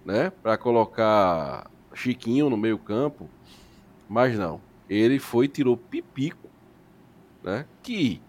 [0.06, 0.32] né?
[0.44, 3.30] Para colocar Chiquinho no meio-campo,
[4.10, 4.60] mas não.
[4.90, 6.50] Ele foi tirou Pipico,
[7.44, 7.66] né?
[7.82, 8.22] Que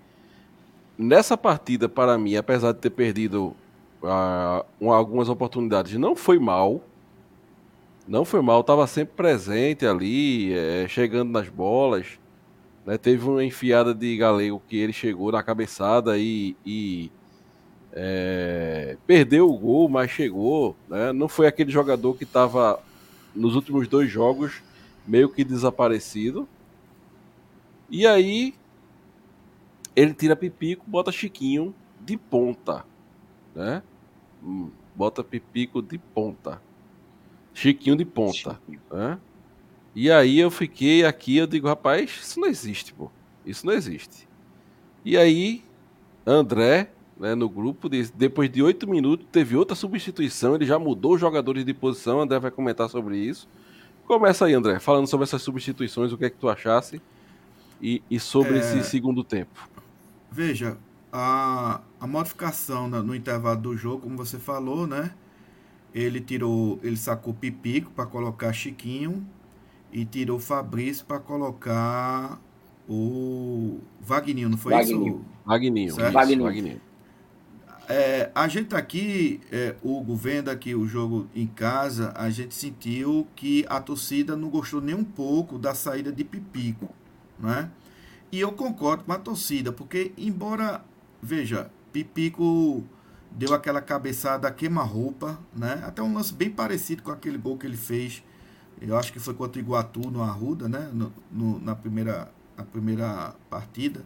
[0.98, 3.54] nessa partida, para mim, apesar de ter perdido
[4.02, 6.82] uh, algumas oportunidades, não foi mal.
[8.06, 12.20] Não foi mal, estava sempre presente ali, é, chegando nas bolas.
[12.84, 12.96] Né?
[12.96, 17.10] Teve uma enfiada de Galego que ele chegou na cabeçada e, e
[17.92, 20.76] é, perdeu o gol, mas chegou.
[20.88, 21.12] Né?
[21.12, 22.78] Não foi aquele jogador que estava
[23.34, 24.62] nos últimos dois jogos
[25.04, 26.48] meio que desaparecido.
[27.90, 28.54] E aí
[29.96, 32.84] ele tira Pipico, bota Chiquinho de ponta,
[33.54, 33.82] né?
[34.44, 36.60] Hum, bota Pipico de ponta.
[37.54, 38.60] Chiquinho de ponta,
[38.92, 39.18] né?
[39.94, 43.10] E aí eu fiquei aqui, eu digo, rapaz, isso não existe, pô.
[43.46, 44.28] Isso não existe.
[45.02, 45.64] E aí,
[46.26, 51.20] André, né, no grupo, depois de oito minutos, teve outra substituição, ele já mudou os
[51.20, 53.48] jogadores de posição, André vai comentar sobre isso.
[54.06, 57.00] Começa aí, André, falando sobre essas substituições, o que é que tu achasse
[57.80, 58.58] e, e sobre é...
[58.58, 59.75] esse segundo tempo.
[60.30, 60.76] Veja,
[61.12, 65.12] a, a modificação no, intervalo do jogo, como você falou, né?
[65.96, 69.26] ele tirou, ele sacou Pipico para colocar Chiquinho
[69.90, 72.38] e tirou Fabrício para colocar
[72.86, 75.06] o Vagninho, não foi Vagninho.
[75.06, 75.24] isso?
[75.46, 75.94] Vagninho.
[75.94, 76.12] Certo?
[76.12, 76.42] Vagninho.
[76.42, 76.80] Vagninho.
[77.88, 83.26] É, a gente aqui, é, Hugo, vendo aqui o jogo em casa, a gente sentiu
[83.34, 86.90] que a torcida não gostou nem um pouco da saída de Pipico,
[87.38, 87.70] né?
[88.30, 90.84] E eu concordo com a torcida, porque embora,
[91.22, 92.84] veja, Pipico
[93.30, 95.82] deu aquela cabeçada queima-roupa, né?
[95.86, 98.22] Até um lance bem parecido com aquele gol que ele fez,
[98.80, 100.90] eu acho que foi contra o Iguatu no Arruda, né?
[100.92, 104.04] No, no, na primeira, a primeira partida.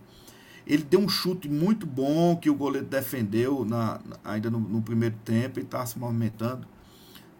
[0.66, 5.16] Ele deu um chute muito bom que o goleiro defendeu na, ainda no, no primeiro
[5.24, 6.66] tempo e está se movimentando.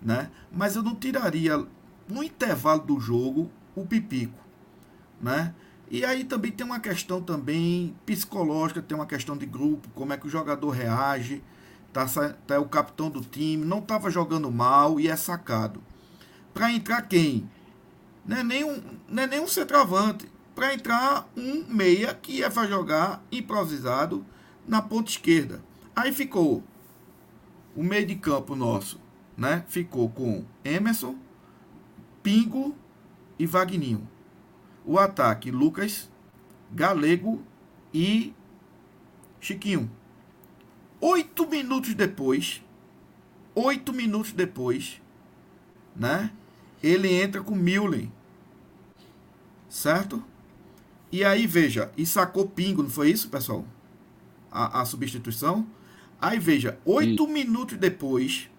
[0.03, 0.31] Né?
[0.51, 1.65] Mas eu não tiraria
[2.09, 4.39] no intervalo do jogo o Pipico.
[5.21, 5.55] Né?
[5.91, 10.17] E aí também tem uma questão também psicológica, tem uma questão de grupo, como é
[10.17, 11.43] que o jogador reage.
[11.93, 12.07] Tá,
[12.47, 15.83] tá o capitão do time, não estava jogando mal e é sacado.
[16.55, 17.51] Para entrar quem?
[18.25, 22.51] Não é nem um, não é nem um centroavante para entrar um meia que ia
[22.51, 24.25] jogar improvisado
[24.69, 25.61] na ponta esquerda.
[25.97, 26.63] Aí ficou
[27.75, 29.01] o meio de campo nosso,
[29.37, 29.65] né?
[29.67, 31.17] Ficou com Emerson,
[32.23, 32.77] Pingo
[33.37, 34.07] e Vagninho.
[34.85, 36.11] O ataque Lucas,
[36.73, 37.43] Galego
[37.93, 38.35] e
[39.41, 39.91] Chiquinho.
[41.01, 42.63] Oito minutos depois,
[43.55, 45.01] oito minutos depois,
[45.97, 46.31] né?
[46.83, 48.13] Ele entra com Millen,
[49.69, 50.23] certo?
[51.13, 53.65] E aí, veja, e sacou pingo, não foi isso, pessoal?
[54.51, 55.67] A, a substituição.
[56.21, 58.51] Aí, veja, oito minutos depois,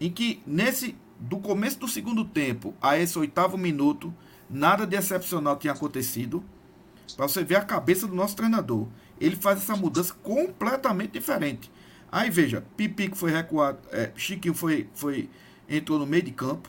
[0.00, 4.12] em que nesse, do começo do segundo tempo a esse oitavo minuto,
[4.50, 6.44] nada de excepcional tinha acontecido.
[7.16, 8.86] Para você ver a cabeça do nosso treinador.
[9.20, 11.70] Ele faz essa mudança completamente diferente.
[12.10, 15.28] Aí, veja, Pipico foi recuado, é, Chiquinho foi, foi,
[15.68, 16.68] entrou no meio de campo.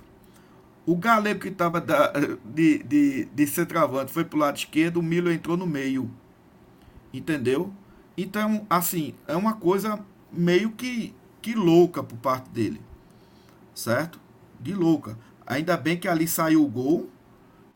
[0.86, 1.84] O Galego que estava
[2.46, 6.12] de, de, de centroavante foi para o lado esquerdo, o Milo entrou no meio.
[7.13, 7.74] Entendeu?
[8.15, 12.82] Então, assim, é uma coisa meio que, que louca por parte dele.
[13.74, 14.20] Certo?
[14.60, 15.17] De louca.
[15.46, 17.10] Ainda bem que ali saiu o gol,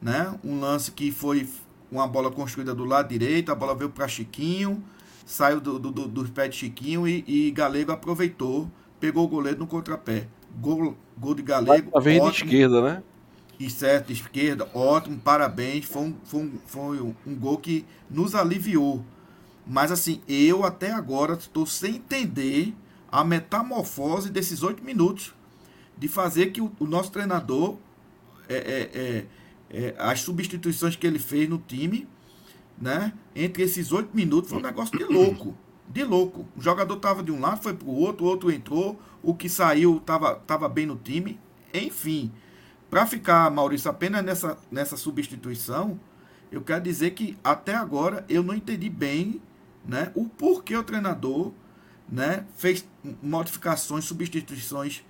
[0.06, 0.38] né?
[0.44, 1.50] Um lance que foi
[1.91, 4.84] uma bola construída do lado direito, a bola veio para Chiquinho,
[5.26, 9.58] saiu do, do, do, dos pés de Chiquinho e, e Galego aproveitou, pegou o goleiro
[9.58, 10.28] no contrapé.
[10.62, 11.89] Gol, gol de Galego.
[11.98, 13.04] A vez de esquerda, né?
[13.60, 15.86] E certo, esquerda, ótimo, parabéns.
[15.86, 19.04] Foi um, foi, um, foi um, um gol que nos aliviou.
[19.65, 22.76] Mas assim, eu até agora estou sem entender
[23.12, 25.34] a metamorfose desses oito minutos
[25.98, 27.78] de fazer que o, o nosso treinador,
[28.48, 29.26] é, é, é,
[29.75, 32.07] é, as substituições que ele fez no time,
[32.79, 33.13] né?
[33.35, 35.55] Entre esses oito minutos foi um negócio de louco
[35.88, 36.47] de louco.
[36.55, 39.99] O jogador tava de um lado, foi pro outro, o outro entrou, o que saiu
[39.99, 41.39] tava, tava bem no time.
[41.73, 42.31] Enfim,
[42.89, 45.99] para ficar, Maurício, apenas nessa, nessa substituição,
[46.51, 49.41] eu quero dizer que até agora eu não entendi bem
[49.85, 51.51] né, o porquê o treinador
[52.09, 52.88] né, fez
[53.21, 55.03] modificações, substituições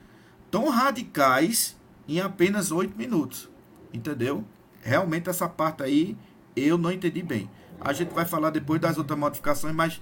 [0.49, 3.49] tão radicais em apenas oito minutos.
[3.93, 4.43] Entendeu?
[4.85, 6.15] Realmente essa parte aí
[6.55, 7.49] eu não entendi bem.
[7.81, 9.99] A gente vai falar depois das outras modificações, mas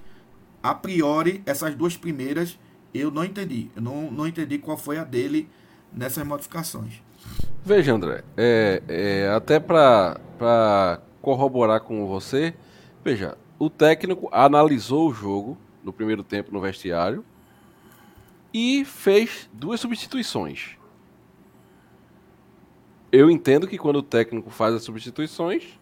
[0.61, 2.59] a priori, essas duas primeiras
[2.93, 3.71] eu não entendi.
[3.77, 5.49] Eu não, não entendi qual foi a dele
[5.91, 7.01] nessas modificações.
[7.63, 12.53] Veja, André, é, é, até para corroborar com você,
[13.05, 17.23] veja, o técnico analisou o jogo no primeiro tempo no vestiário
[18.53, 20.77] e fez duas substituições.
[23.13, 25.79] Eu entendo que quando o técnico faz as substituições,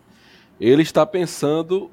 [0.60, 1.90] ele está pensando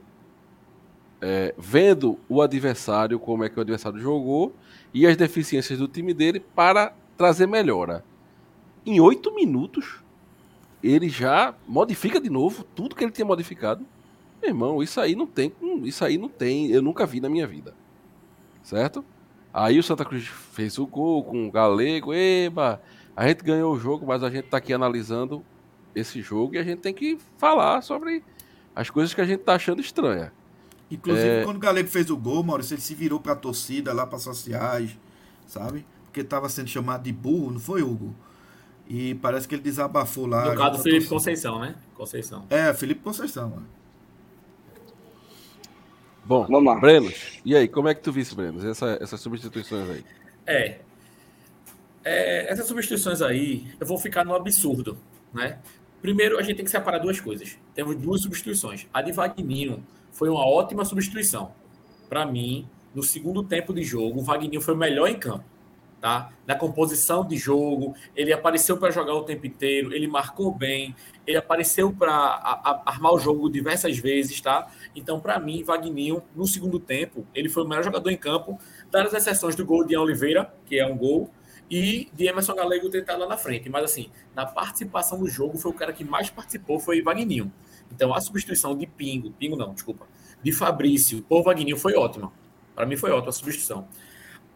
[1.23, 4.53] é, vendo o adversário, como é que o adversário jogou
[4.93, 8.05] e as deficiências do time dele para trazer melhora.
[8.85, 10.03] Em oito minutos,
[10.83, 13.87] ele já modifica de novo tudo que ele tinha modificado.
[14.43, 15.53] Meu irmão, isso aí não tem,
[15.85, 17.77] isso aí não tem, eu nunca vi na minha vida.
[18.61, 19.05] Certo?
[19.55, 22.83] Aí o Santa Cruz fez o gol com o Galego, eba,
[23.19, 25.45] a gente ganhou o jogo, mas a gente está aqui analisando
[25.93, 28.23] esse jogo e a gente tem que falar sobre
[28.77, 30.33] as coisas que a gente está achando estranha.
[30.89, 31.45] Inclusive, é...
[31.45, 34.97] quando o Galego fez o gol, Maurício, ele se virou pra torcida lá, para sociais,
[35.49, 35.85] sabe?
[36.05, 38.15] Porque tava sendo chamado de burro, não foi, Hugo?
[38.89, 40.53] E parece que ele desabafou lá.
[40.53, 41.75] No caso do Felipe Conceição, né?
[41.97, 42.47] Conceição.
[42.49, 43.67] É, Felipe Conceição, mano.
[46.25, 46.79] Bom, Vamos lá.
[46.79, 50.05] Brenos, e aí, como é que tu viste, Brenos, essa, essas substituições aí?
[50.47, 50.79] É,
[52.09, 54.97] é, essas substituições aí, eu vou ficar no absurdo,
[55.33, 55.59] né?
[56.01, 57.59] Primeiro, a gente tem que separar duas coisas.
[57.75, 58.87] Temos duas substituições.
[58.95, 61.53] A de Vagninho, foi uma ótima substituição.
[62.09, 65.45] Para mim, no segundo tempo de jogo, o Wagner foi o melhor em campo.
[66.01, 66.31] tá?
[66.47, 70.95] Na composição de jogo, ele apareceu para jogar o tempo inteiro, ele marcou bem,
[71.27, 72.15] ele apareceu para
[72.87, 74.71] armar o jogo diversas vezes, tá?
[74.95, 78.59] Então, para mim, Vagninho, no segundo tempo, ele foi o melhor jogador em campo,
[78.91, 81.31] dadas as exceções do gol de Oliveira, que é um gol,
[81.71, 83.69] e de Emerson Galego tentar lá na frente.
[83.69, 87.53] Mas, assim, na participação do jogo, foi o cara que mais participou, foi Vagninho.
[87.93, 90.07] Então, a substituição de Pingo, Pingo não, desculpa,
[90.43, 92.33] de Fabrício por Vagninho foi ótima.
[92.75, 93.89] Para mim foi ótima a substituição.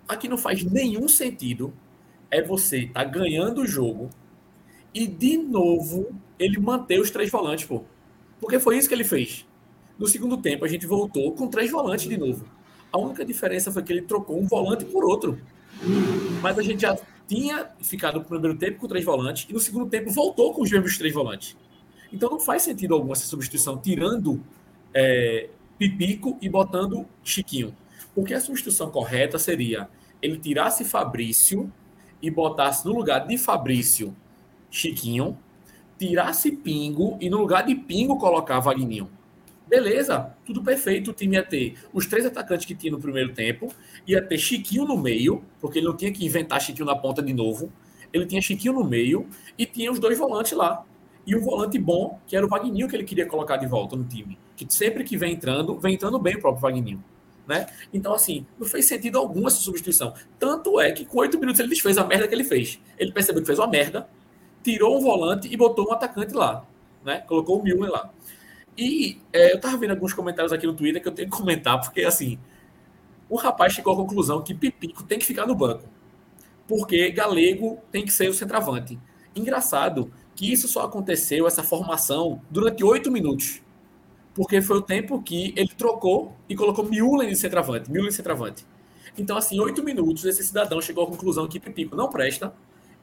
[0.08, 1.72] Aqui não faz nenhum sentido
[2.30, 4.08] é você tá ganhando o jogo
[4.94, 7.84] e de novo ele manter os três volantes, pô.
[8.40, 9.46] Porque foi isso que ele fez.
[9.98, 12.46] No segundo tempo a gente voltou com três volantes de novo.
[12.90, 15.40] A única diferença foi que ele trocou um volante por outro.
[16.40, 19.88] Mas a gente já tinha ficado no primeiro tempo com três volantes e no segundo
[19.88, 21.56] tempo voltou com os mesmos três volantes.
[22.12, 24.40] Então não faz sentido algum essa substituição, tirando
[24.92, 27.74] é, Pipico e botando Chiquinho.
[28.14, 29.88] Porque a substituição correta seria
[30.20, 31.72] ele tirasse Fabrício
[32.20, 34.14] e botasse no lugar de Fabrício
[34.70, 35.36] Chiquinho,
[35.98, 39.10] tirasse Pingo e no lugar de Pingo colocar Vagninho.
[39.72, 41.12] Beleza, tudo perfeito.
[41.12, 43.72] O time ia ter os três atacantes que tinha no primeiro tempo,
[44.06, 47.32] ia ter Chiquinho no meio, porque ele não tinha que inventar Chiquinho na ponta de
[47.32, 47.72] novo.
[48.12, 50.84] Ele tinha Chiquinho no meio e tinha os dois volantes lá.
[51.26, 54.04] E um volante bom, que era o Vagninho que ele queria colocar de volta no
[54.04, 54.38] time.
[54.54, 57.02] Que sempre que vem entrando, vem entrando bem o próprio Vagninho.
[57.48, 57.66] Né?
[57.94, 60.12] Então, assim, não fez sentido algum essa substituição.
[60.38, 62.78] Tanto é que com oito minutos ele desfez a merda que ele fez.
[62.98, 64.06] Ele percebeu que fez uma merda,
[64.62, 66.62] tirou um volante e botou um atacante lá.
[67.02, 67.20] Né?
[67.26, 68.12] Colocou o Milner lá.
[68.76, 71.80] E é, eu tava vendo alguns comentários aqui no Twitter que eu tenho que comentar,
[71.80, 72.38] porque assim,
[73.28, 75.84] o rapaz chegou à conclusão que Pipico tem que ficar no banco.
[76.66, 78.98] Porque Galego tem que ser o centroavante.
[79.34, 83.62] Engraçado que isso só aconteceu, essa formação, durante oito minutos.
[84.34, 87.90] Porque foi o tempo que ele trocou e colocou Miulen de centroavante.
[87.90, 88.64] Miulen de centroavante.
[89.16, 92.54] Então, assim, oito minutos, esse cidadão chegou à conclusão que Pipico não presta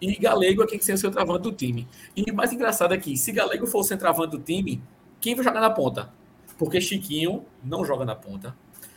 [0.02, 1.88] e Galego é quem tem que ser o centroavante do time.
[2.16, 4.82] E mais engraçado é que, se Galego for o centroavante do time,
[5.20, 6.12] quem vai jogar na ponta?
[6.58, 8.56] Porque Chiquinho não joga na ponta.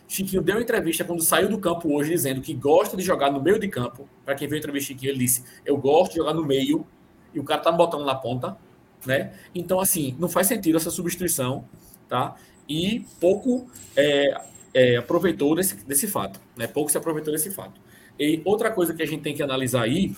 [0.08, 3.58] Chiquinho deu entrevista quando saiu do campo hoje dizendo que gosta de jogar no meio
[3.58, 4.08] de campo.
[4.24, 6.86] Para quem viu a entrevista Chiquinho, ele disse: Eu gosto de jogar no meio
[7.32, 8.56] e o cara tá botando na ponta,
[9.06, 9.32] né?
[9.54, 11.64] Então, assim, não faz sentido essa substituição,
[12.08, 12.36] tá?
[12.68, 13.66] E pouco
[13.96, 14.40] é,
[14.74, 16.66] é, aproveitou desse, desse fato, né?
[16.66, 17.80] Pouco se aproveitou desse fato.
[18.18, 20.14] E outra coisa que a gente tem que analisar aí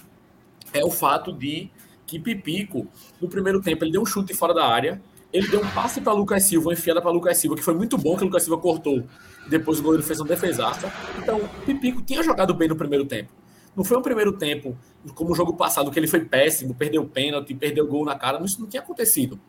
[0.73, 1.71] é o fato de
[2.07, 2.87] que Pipico,
[3.21, 5.01] no primeiro tempo, ele deu um chute fora da área,
[5.35, 7.99] ele deu um passe para Lucas Silva, uma enfiada para Lucas Silva, que foi muito
[7.99, 9.03] bom que o Lucas Silva cortou.
[9.49, 10.93] Depois o goleiro fez um defesaça.
[11.19, 13.33] Então, Pipico tinha jogado bem no primeiro tempo.
[13.75, 14.79] Não foi um primeiro tempo,
[15.17, 18.41] como o jogo passado, que ele foi péssimo, perdeu pênalti, perdeu gol na cara.
[18.45, 19.41] Isso não tinha acontecido.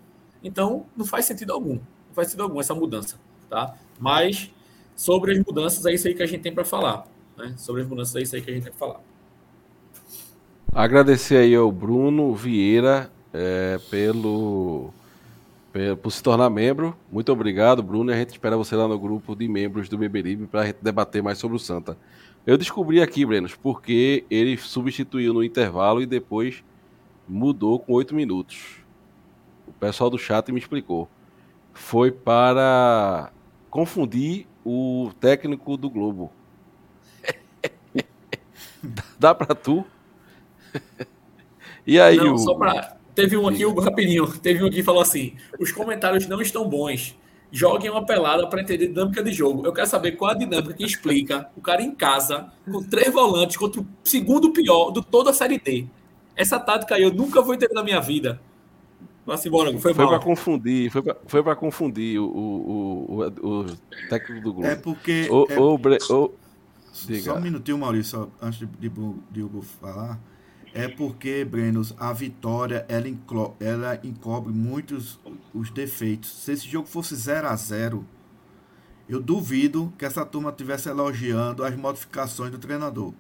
[0.44, 1.76] Então, não faz sentido algum.
[1.76, 3.20] Não faz sentido algum essa mudança.
[3.48, 3.76] Tá?
[4.00, 4.52] Mas,
[4.96, 7.06] sobre as mudanças, é isso aí que a gente tem para falar.
[7.38, 7.54] Né?
[7.58, 9.02] Sobre as mudanças, é isso aí que a gente tem para falar.
[10.74, 14.92] Agradecer aí ao Bruno Vieira é, pelo
[16.02, 16.96] por se tornar membro.
[17.12, 18.12] Muito obrigado, Bruno.
[18.12, 21.22] A gente espera você lá no grupo de membros do Beberibe para a gente debater
[21.22, 21.98] mais sobre o Santa.
[22.46, 26.64] Eu descobri aqui, Brenos, porque ele substituiu no intervalo e depois
[27.28, 28.78] mudou com oito minutos.
[29.68, 31.10] O pessoal do chat me explicou.
[31.74, 33.32] Foi para
[33.70, 36.32] confundir o técnico do Globo.
[39.20, 39.86] Dá para tu?
[41.86, 42.38] e aí, Não, o...
[42.38, 46.28] só para Teve um aqui, o rapidinho, teve um aqui que falou assim: os comentários
[46.28, 47.16] não estão bons
[47.56, 49.66] joguem uma pelada para entender dinâmica de jogo.
[49.66, 53.56] Eu quero saber qual a dinâmica que explica o cara em casa, com três volantes,
[53.56, 55.88] contra o segundo pior de toda a Série D.
[56.36, 58.42] Essa tática aí eu nunca vou entender na minha vida.
[59.26, 63.66] Mas embora, foi Foi para confundir, foi pra, foi para confundir o, o, o, o,
[64.10, 64.68] técnico do Globo.
[64.68, 65.28] É porque.
[65.32, 65.58] O, é...
[65.58, 66.34] O, o,
[67.24, 68.92] Só um minutinho, Maurício, antes de, de,
[69.32, 70.20] de Hugo falar
[70.78, 73.08] é porque, Brenos, a vitória ela,
[73.62, 75.18] ela encobre muitos
[75.54, 76.30] os defeitos.
[76.44, 78.06] Se esse jogo fosse 0 a 0
[79.08, 83.14] eu duvido que essa turma estivesse elogiando as modificações do treinador.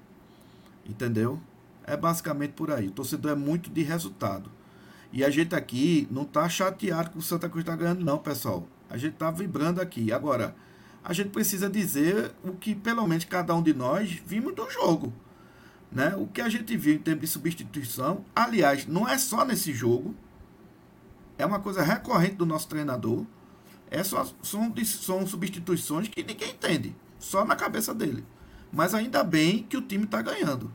[0.85, 1.39] Entendeu?
[1.85, 2.87] É basicamente por aí.
[2.87, 4.51] O torcedor é muito de resultado.
[5.13, 8.67] E a gente aqui não está chateado que o Santa Cruz está ganhando, não, pessoal.
[8.89, 10.11] A gente está vibrando aqui.
[10.11, 10.53] Agora,
[11.01, 15.13] a gente precisa dizer o que, pelo menos, cada um de nós vimos do jogo.
[15.95, 16.13] Né?
[16.17, 20.13] O que a gente viu em termos de substituição, aliás, não é só nesse jogo,
[21.37, 23.25] é uma coisa recorrente do nosso treinador.
[23.89, 28.25] É só, são, são substituições que ninguém entende, só na cabeça dele.
[28.73, 30.69] Mas ainda bem que o time está ganhando.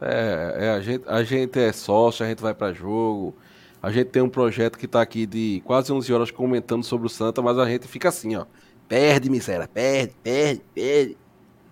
[0.00, 3.36] É, é, a, gente, a gente é sócio, a gente vai para jogo.
[3.82, 7.10] A gente tem um projeto que está aqui de quase 11 horas comentando sobre o
[7.10, 8.46] Santa, mas a gente fica assim, ó.
[8.88, 11.16] Perde, miséria, perde, perde, perde.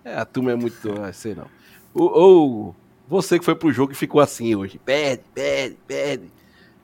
[0.03, 1.01] É, a turma é muito.
[1.01, 1.47] Ah, sei não.
[1.93, 2.75] Ou
[3.07, 4.79] você que foi pro jogo e ficou assim hoje.
[4.79, 6.31] Pede, pede, pede.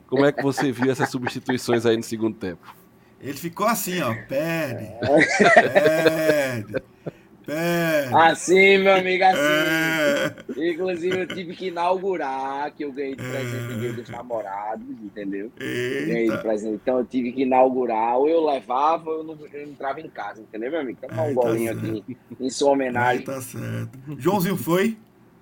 [0.06, 2.74] Como é que você viu essas substituições aí no segundo tempo?
[3.20, 4.14] Ele ficou assim, ó.
[4.26, 4.88] Perde,
[5.54, 6.82] perde.
[7.48, 8.14] Perde.
[8.14, 9.40] Assim, meu amigo, assim.
[9.40, 10.34] É.
[10.70, 13.92] Inclusive, eu tive que inaugurar, que eu ganhei de presente é.
[13.92, 15.50] dos namorados, entendeu?
[15.58, 16.74] Ganhei de presente.
[16.74, 18.18] Então, eu tive que inaugurar.
[18.18, 20.98] Ou eu levava, ou eu não, eu entrava em casa, entendeu, meu amigo?
[21.02, 22.04] Então, um tá golinho aqui
[22.38, 23.24] em sua homenagem.
[23.24, 23.98] tá certo.
[24.18, 24.98] Joãozinho foi?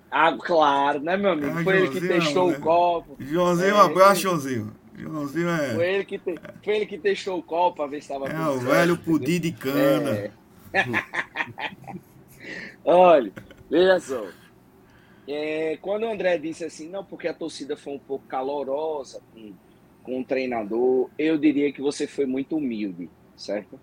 [0.09, 1.59] Ah, claro, né, meu amigo?
[1.59, 3.17] Ah, foi ele que testou o copo.
[3.19, 4.71] Joãozinho, um abraço, Joãozinho.
[4.97, 5.75] Joãozinho é.
[5.75, 6.35] Foi ele que, te...
[6.63, 9.51] foi ele que testou o copo pra ver se estava É, o velho pudim de
[9.51, 10.11] cana.
[10.11, 10.31] É.
[12.83, 13.31] Olha,
[13.69, 14.27] veja só.
[15.27, 19.53] É, quando o André disse assim, não, porque a torcida foi um pouco calorosa com,
[20.03, 23.79] com o treinador, eu diria que você foi muito humilde, certo?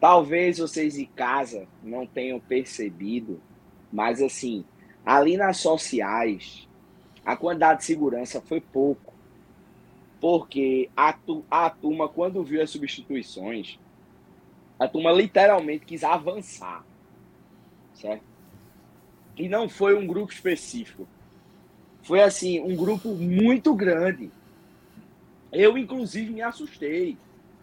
[0.00, 3.40] Talvez vocês em casa não tenham percebido,
[3.92, 4.64] mas assim,
[5.04, 6.68] ali nas sociais,
[7.24, 9.14] a quantidade de segurança foi pouco.
[10.20, 11.16] Porque a,
[11.50, 13.78] a turma, quando viu as substituições,
[14.78, 16.84] a turma literalmente quis avançar,
[17.94, 18.22] certo?
[19.36, 21.06] E não foi um grupo específico.
[22.02, 24.30] Foi assim, um grupo muito grande.
[25.52, 27.16] Eu, inclusive, me assustei.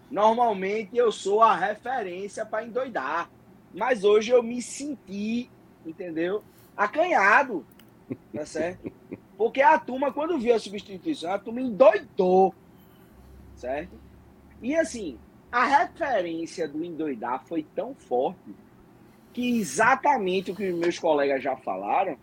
[0.09, 3.29] Normalmente eu sou a referência para endoidar.
[3.73, 5.49] Mas hoje eu me senti,
[5.85, 6.43] entendeu?
[6.77, 7.65] Acanhado.
[8.33, 8.91] Tá certo?
[9.37, 12.53] Porque a turma, quando viu a substituição, a turma endoidou.
[13.55, 13.99] Certo?
[14.61, 15.17] E assim,
[15.55, 18.53] a referência do endoidar foi tão forte
[19.31, 22.17] que exatamente o que meus colegas já falaram,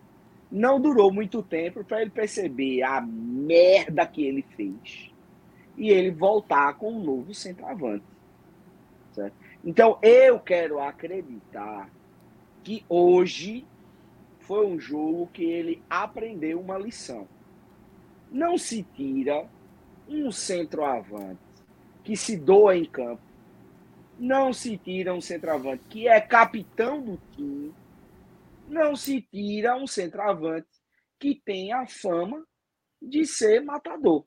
[0.51, 5.11] não durou muito tempo para ele perceber a merda que ele fez
[5.79, 8.05] e ele voltar com um novo centroavante.
[9.13, 9.35] Certo?
[9.65, 11.89] Então eu quero acreditar
[12.63, 13.65] que hoje
[14.41, 17.27] foi um jogo que ele aprendeu uma lição.
[18.31, 19.49] Não se tira
[20.07, 21.52] um centroavante
[22.03, 23.23] que se doa em campo.
[24.19, 27.75] Não se tira um centroavante que é capitão do time.
[28.69, 30.69] Não se tira um centroavante
[31.19, 32.47] que tem a fama
[33.01, 34.25] de ser matador.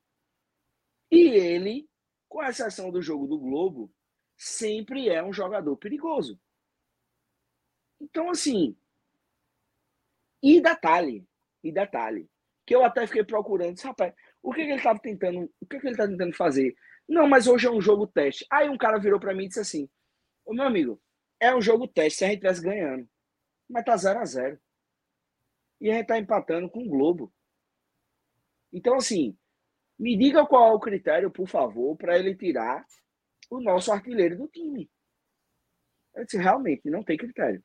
[1.09, 1.87] E ele,
[2.27, 3.91] com exceção do jogo do Globo,
[4.37, 6.39] sempre é um jogador perigoso.
[7.99, 8.75] Então, assim.
[10.41, 11.25] E detalhe,
[11.63, 12.29] e detalhe,
[12.65, 14.13] que eu até fiquei procurando, rapaz,
[14.43, 16.75] o que, que ele estava tentando, o que, que ele está tentando fazer?
[17.07, 18.45] Não, mas hoje é um jogo teste.
[18.49, 19.89] Aí um cara virou para mim e disse assim:
[20.43, 21.01] Ô meu amigo,
[21.39, 23.07] é um jogo teste se a gente estivesse ganhando.
[23.69, 24.59] Mas tá 0 a 0
[25.81, 27.33] E a gente tá empatando com o Globo.
[28.71, 29.37] Então, assim,
[29.97, 32.85] me diga qual é o critério, por favor, para ele tirar
[33.49, 34.89] o nosso artilheiro do time.
[36.13, 37.63] Eu disse, realmente, não tem critério.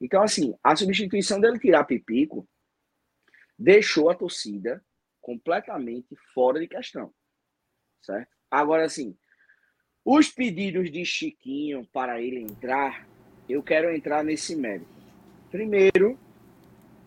[0.00, 2.48] Então, assim, a substituição dele tirar Pipico
[3.58, 4.84] deixou a torcida
[5.20, 7.14] completamente fora de questão.
[8.02, 8.35] Certo?
[8.50, 9.14] Agora, assim,
[10.04, 13.06] os pedidos de Chiquinho para ele entrar,
[13.48, 14.86] eu quero entrar nesse mérito.
[15.50, 16.18] Primeiro,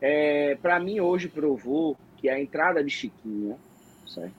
[0.02, 3.58] é, para mim hoje provou que a entrada de Chiquinho,
[4.06, 4.34] certo?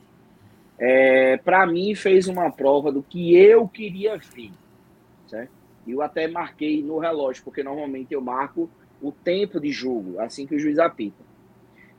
[0.78, 4.50] É, para mim fez uma prova do que eu queria ver,
[5.26, 5.52] certo?
[5.86, 8.70] Eu até marquei no relógio, porque normalmente eu marco
[9.00, 11.22] o tempo de jogo, assim que o juiz apita.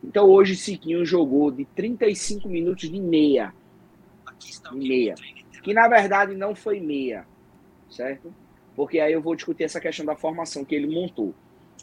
[0.03, 3.53] Então hoje Chiquinho jogou de 35 minutos de meia
[4.71, 5.15] meia.
[5.63, 7.25] Que na verdade não foi meia,
[7.89, 8.33] certo?
[8.75, 11.33] Porque aí eu vou discutir essa questão da formação que ele montou.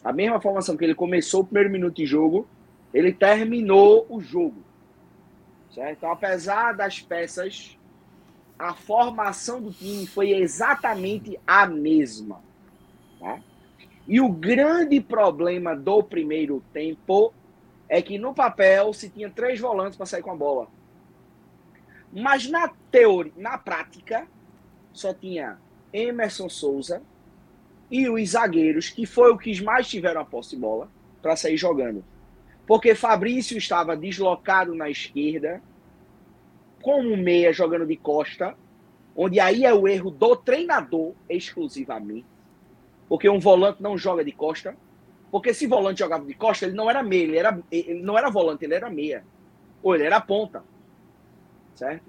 [0.03, 2.47] A mesma formação que ele começou o primeiro minuto de jogo,
[2.93, 4.63] ele terminou o jogo.
[5.71, 5.97] Certo?
[5.97, 7.77] Então, apesar das peças,
[8.57, 12.41] a formação do time foi exatamente a mesma.
[13.19, 13.39] Tá?
[14.07, 17.33] E o grande problema do primeiro tempo
[17.87, 20.67] é que no papel se tinha três volantes para sair com a bola.
[22.11, 24.27] Mas na teoria, na prática,
[24.91, 25.57] só tinha
[25.93, 27.01] Emerson Souza
[27.89, 30.89] e os zagueiros, que foi o que mais tiveram a posse de bola,
[31.21, 32.03] para sair jogando.
[32.65, 35.61] Porque Fabrício estava deslocado na esquerda,
[36.81, 38.55] como meia jogando de costa,
[39.15, 42.25] onde aí é o erro do treinador exclusivamente.
[43.07, 44.77] Porque um volante não joga de costa.
[45.31, 48.29] Porque se volante jogava de costa, ele não era meia, ele, era, ele não era
[48.29, 49.23] volante, ele era meia.
[49.81, 50.63] Ou ele era ponta
[51.79, 52.03] certo?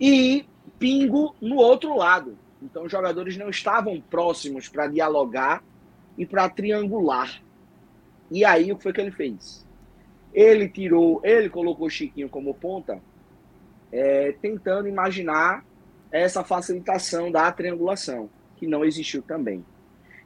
[0.00, 0.46] E
[0.78, 2.38] Pingo no outro lado.
[2.62, 5.62] Então os jogadores não estavam próximos para dialogar
[6.16, 7.40] e para triangular.
[8.30, 9.66] E aí o que foi que ele fez?
[10.32, 13.00] Ele tirou, ele colocou Chiquinho como ponta,
[13.92, 15.64] é, tentando imaginar
[16.10, 19.64] essa facilitação da triangulação, que não existiu também.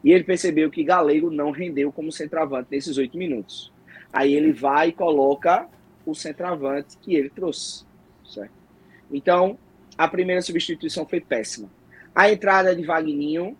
[0.02, 3.72] E ele percebeu que Galego não rendeu como centroavante nesses oito minutos.
[4.12, 5.66] Aí ele vai e coloca
[6.04, 7.84] o centroavante que ele trouxe.
[8.24, 8.63] Certo?
[9.10, 9.58] Então,
[9.96, 11.70] a primeira substituição foi péssima.
[12.14, 13.56] A entrada de Vagninho,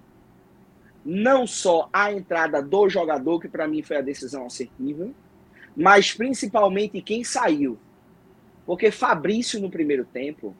[1.05, 5.11] não só a entrada do jogador, que para mim foi a decisão assertiva,
[5.76, 7.78] mas principalmente quem saiu.
[8.64, 10.57] Porque Fabrício, no primeiro tempo,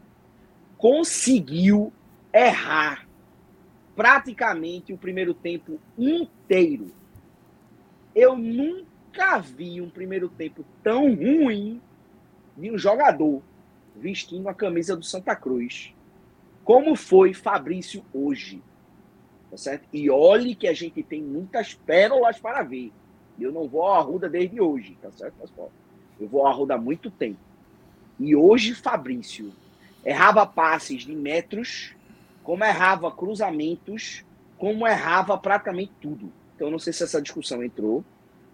[0.77, 1.93] conseguiu
[2.33, 3.07] errar
[3.97, 6.93] praticamente o primeiro tempo inteiro.
[8.15, 11.81] Eu nunca vi um primeiro tempo tão ruim
[12.57, 13.43] de um jogador
[13.95, 15.95] vestindo a camisa do Santa Cruz,
[16.65, 18.63] como foi Fabrício hoje.
[19.51, 19.87] Tá certo?
[19.93, 22.93] E olhe que a gente tem muitas pérolas para ver.
[23.39, 25.71] Eu não vou à Arruda desde hoje, tá certo, pessoal?
[26.19, 27.39] Eu vou à Arruda há muito tempo.
[28.19, 29.53] E hoje Fabrício
[30.05, 31.95] errava passes de metros,
[32.43, 34.25] como errava cruzamentos,
[34.57, 36.33] como errava praticamente tudo.
[36.55, 38.05] Então, não sei se essa discussão entrou,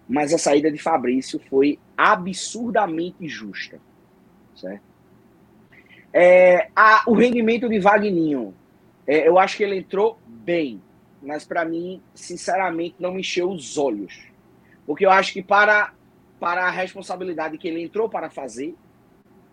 [0.08, 3.78] mas a saída de Fabrício foi absurdamente justa.
[4.54, 4.89] Certo?
[6.12, 8.54] É, a, o rendimento de Vagninho,
[9.06, 10.82] é, eu acho que ele entrou bem,
[11.22, 14.20] mas para mim, sinceramente, não me encheu os olhos.
[14.86, 15.92] Porque eu acho que para,
[16.38, 18.74] para a responsabilidade que ele entrou para fazer,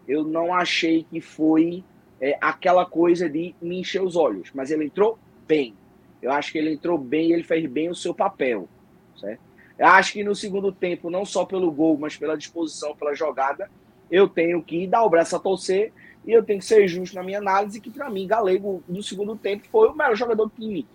[0.07, 1.83] eu não achei que foi
[2.19, 4.49] é, aquela coisa de me encher os olhos.
[4.53, 5.75] Mas ele entrou bem.
[6.21, 8.67] Eu acho que ele entrou bem ele fez bem o seu papel.
[9.15, 9.41] Certo?
[9.77, 13.69] Eu acho que no segundo tempo, não só pelo gol, mas pela disposição, pela jogada,
[14.09, 15.93] eu tenho que dar o braço a torcer
[16.27, 19.37] e eu tenho que ser justo na minha análise que, para mim, Galego, no segundo
[19.37, 20.85] tempo, foi o melhor jogador do time.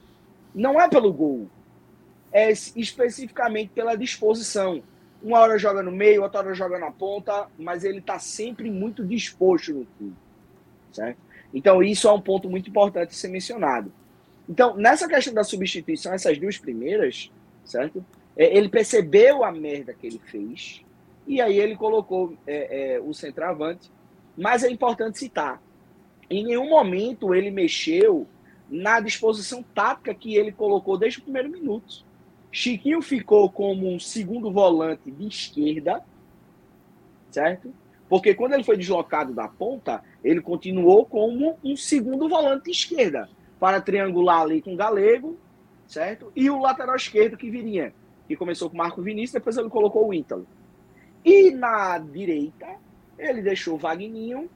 [0.54, 1.48] Não é pelo gol,
[2.30, 4.82] é especificamente pela disposição.
[5.22, 9.02] Uma hora joga no meio, outra hora joga na ponta, mas ele está sempre muito
[9.02, 10.14] disposto no time.
[10.92, 11.18] Certo?
[11.54, 13.90] Então, isso é um ponto muito importante de ser mencionado.
[14.46, 17.30] Então, nessa questão da substituição, essas duas primeiras,
[17.64, 18.04] certo?
[18.36, 20.82] É, ele percebeu a merda que ele fez
[21.26, 23.90] e aí ele colocou é, é, o centroavante.
[24.36, 25.60] Mas é importante citar:
[26.30, 28.26] em nenhum momento ele mexeu
[28.68, 32.04] na disposição tática que ele colocou desde o primeiro minuto.
[32.50, 36.02] Chiquinho ficou como um segundo volante de esquerda,
[37.30, 37.72] certo?
[38.08, 43.28] Porque quando ele foi deslocado da ponta, ele continuou como um segundo volante de esquerda,
[43.58, 45.38] para triangular ali com o Galego,
[45.86, 46.30] certo?
[46.36, 47.94] E o lateral esquerdo que viria,
[48.28, 50.46] que começou com o Marco Vinícius, depois ele colocou o Ítalo.
[51.24, 52.76] E na direita,
[53.22, 54.48] ele deixou o Vagninho,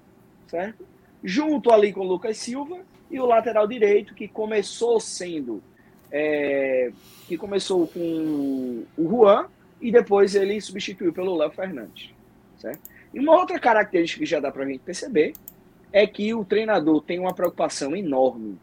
[0.46, 0.86] certo?
[1.22, 2.78] Junto ali com o Lucas Silva,
[3.10, 5.62] e o lateral direito, que começou sendo
[6.10, 6.90] é,
[7.26, 9.48] que começou com o Juan
[9.80, 12.10] e depois ele substituiu pelo Léo Fernandes.
[12.58, 12.80] Certo?
[13.12, 15.34] E uma outra característica que já dá para a gente perceber
[15.92, 18.58] é que o treinador tem uma preocupação enorme,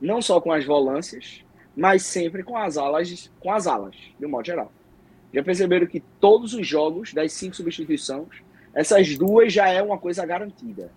[0.00, 1.44] não só com as volâncias,
[1.76, 4.72] mas sempre com as alas, com as alas, de um modo geral.
[5.32, 8.42] Já perceberam que todos os jogos das cinco substituições,
[8.74, 10.90] essas duas já é uma coisa garantida.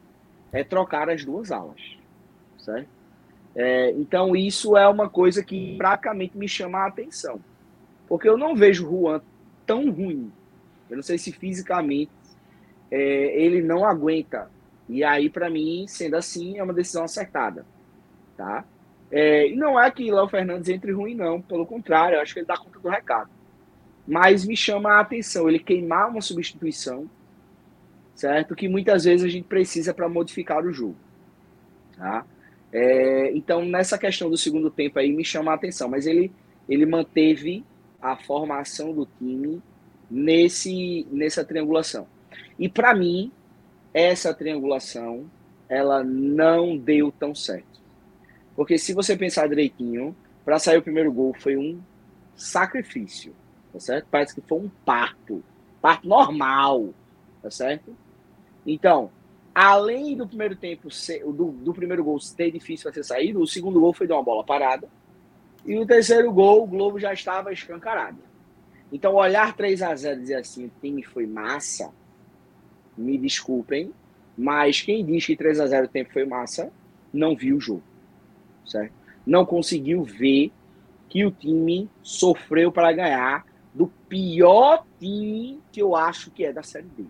[0.52, 1.82] É trocar as duas alas.
[2.58, 2.88] Certo?
[3.56, 7.40] É, então, isso é uma coisa que praticamente me chama a atenção.
[8.08, 9.22] Porque eu não vejo o Juan
[9.66, 10.32] tão ruim.
[10.90, 12.12] Eu não sei se fisicamente
[12.90, 14.50] é, ele não aguenta.
[14.88, 17.66] E aí, para mim, sendo assim, é uma decisão acertada.
[18.36, 18.66] Tá?
[19.10, 21.42] É, não é que Léo Fernandes entre ruim, não.
[21.42, 23.30] Pelo contrário, eu acho que ele dá conta do recado.
[24.08, 27.10] Mas me chama a atenção ele queimar uma substituição,
[28.16, 28.56] certo?
[28.56, 30.96] Que muitas vezes a gente precisa para modificar o jogo.
[31.98, 32.26] Tá?
[32.72, 36.32] É, então, nessa questão do segundo tempo aí me chama a atenção, mas ele,
[36.68, 37.64] ele manteve
[38.02, 39.62] a formação do time
[40.10, 42.08] nesse, nessa triangulação.
[42.58, 43.32] E para mim,
[43.94, 45.30] essa triangulação
[45.68, 47.80] ela não deu tão certo.
[48.56, 51.80] Porque se você pensar direitinho, para sair o primeiro gol foi um
[52.36, 53.34] sacrifício,
[53.72, 54.08] tá certo?
[54.12, 55.42] Parece que foi um parto,
[55.82, 56.94] parto normal,
[57.42, 57.96] tá certo?
[58.66, 59.10] Então,
[59.54, 63.48] além do primeiro tempo, ser, do, do primeiro gol ser difícil para ser saído, o
[63.48, 64.88] segundo gol foi de uma bola parada.
[65.66, 68.20] E o terceiro gol, o Globo já estava escancarado.
[68.92, 71.92] Então, olhar 3 a 0 e dizer assim, o time foi massa,
[72.98, 73.92] me desculpem,
[74.38, 76.72] mas quem diz que 3 a 0 o tempo foi massa,
[77.14, 77.84] não viu o jogo.
[78.66, 78.94] Certo?
[79.26, 80.52] Não conseguiu ver
[81.08, 86.64] que o time sofreu para ganhar do pior time que eu acho que é da
[86.64, 87.06] Série D.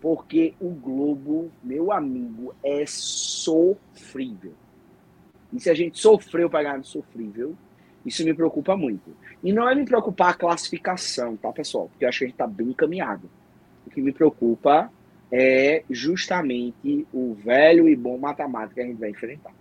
[0.00, 4.54] Porque o Globo, meu amigo, é sofrível.
[5.52, 7.54] E se a gente sofreu para ganhar do sofrível,
[8.04, 9.14] isso me preocupa muito.
[9.42, 11.88] E não é me preocupar a classificação, tá, pessoal?
[11.88, 13.28] Porque eu acho que a gente está bem encaminhado.
[13.86, 14.90] O que me preocupa
[15.30, 19.52] é justamente o velho e bom matemática que a gente vai enfrentar.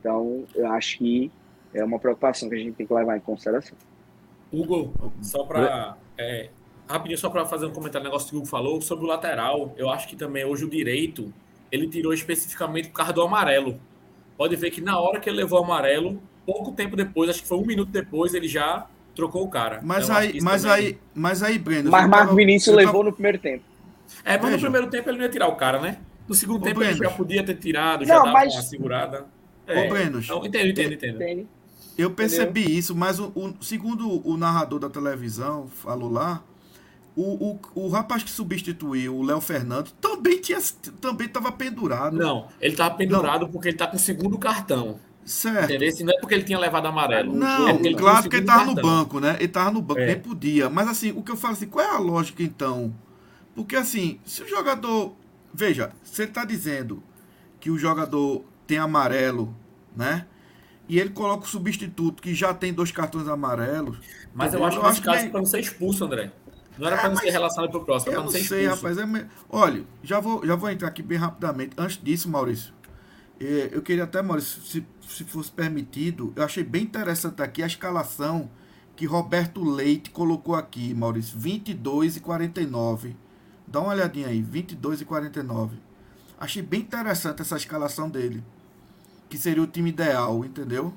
[0.00, 1.30] Então, eu acho que
[1.74, 3.76] é uma preocupação que a gente tem que levar em consideração.
[4.52, 6.48] Hugo, só para é,
[6.88, 9.74] rapidinho só para fazer um comentário no negócio que o Hugo falou sobre o lateral,
[9.76, 11.32] eu acho que também hoje o direito
[11.70, 13.80] ele tirou especificamente por causa do amarelo.
[14.36, 17.48] Pode ver que na hora que ele levou o amarelo, pouco tempo depois, acho que
[17.48, 19.80] foi um minuto depois, ele já trocou o cara.
[19.82, 20.76] Mas então, aí, mas também...
[20.76, 21.90] aí, mas aí, Breno.
[21.90, 23.64] Mas Marco Vinícius levou no primeiro tempo.
[24.24, 24.56] É, mas Veja.
[24.56, 25.98] no primeiro tempo ele não ia tirar o cara, né?
[26.28, 26.92] No segundo Ô, tempo Breno.
[26.92, 28.54] ele já podia ter tirado, já não, dava mas...
[28.54, 29.26] uma segurada.
[29.66, 29.86] É.
[29.86, 30.20] Ô, Breno.
[30.20, 31.48] Então, entendo, entendo, entendo.
[31.98, 32.78] Eu percebi Entendeu?
[32.78, 36.42] isso, mas o, o, segundo o narrador da televisão falou lá,
[37.16, 40.58] o, o, o rapaz que substituiu o Léo Fernando também tinha
[41.00, 42.14] também estava pendurado.
[42.14, 43.50] Não, ele estava pendurado não.
[43.50, 45.00] porque ele está com o segundo cartão.
[45.24, 45.72] Certo.
[45.72, 45.92] Entendeu?
[46.06, 47.34] Não é porque ele tinha levado amarelo.
[47.34, 49.34] Não, é porque claro que ele estava no banco, né?
[49.36, 50.06] Ele estava no banco, é.
[50.06, 50.68] nem podia.
[50.68, 52.94] Mas assim, o que eu falo assim, qual é a lógica então?
[53.54, 55.16] Porque assim, se o jogador.
[55.52, 57.02] Veja, você está dizendo
[57.58, 59.56] que o jogador tem amarelo,
[59.96, 60.26] né?
[60.88, 63.98] E ele coloca o substituto que já tem dois cartões amarelos.
[64.34, 66.30] Mas eu acho que nesse caso é para não ser expulso, André.
[66.78, 68.68] Não era é, para não ser relacionado para o próximo, eu não sei, expulso.
[68.68, 68.98] rapaz.
[68.98, 69.26] É me...
[69.48, 71.72] Olha, já vou, já vou entrar aqui bem rapidamente.
[71.78, 72.72] Antes disso, Maurício,
[73.40, 77.66] é, eu queria até, Maurício, se, se fosse permitido, eu achei bem interessante aqui a
[77.66, 78.50] escalação
[78.96, 81.38] que Roberto Leite colocou aqui, Maurício.
[81.38, 83.16] 22 e 49.
[83.66, 85.76] Dá uma olhadinha aí, 22 e 49.
[86.38, 88.42] Achei bem interessante essa escalação dele.
[89.28, 90.94] Que seria o time ideal, entendeu?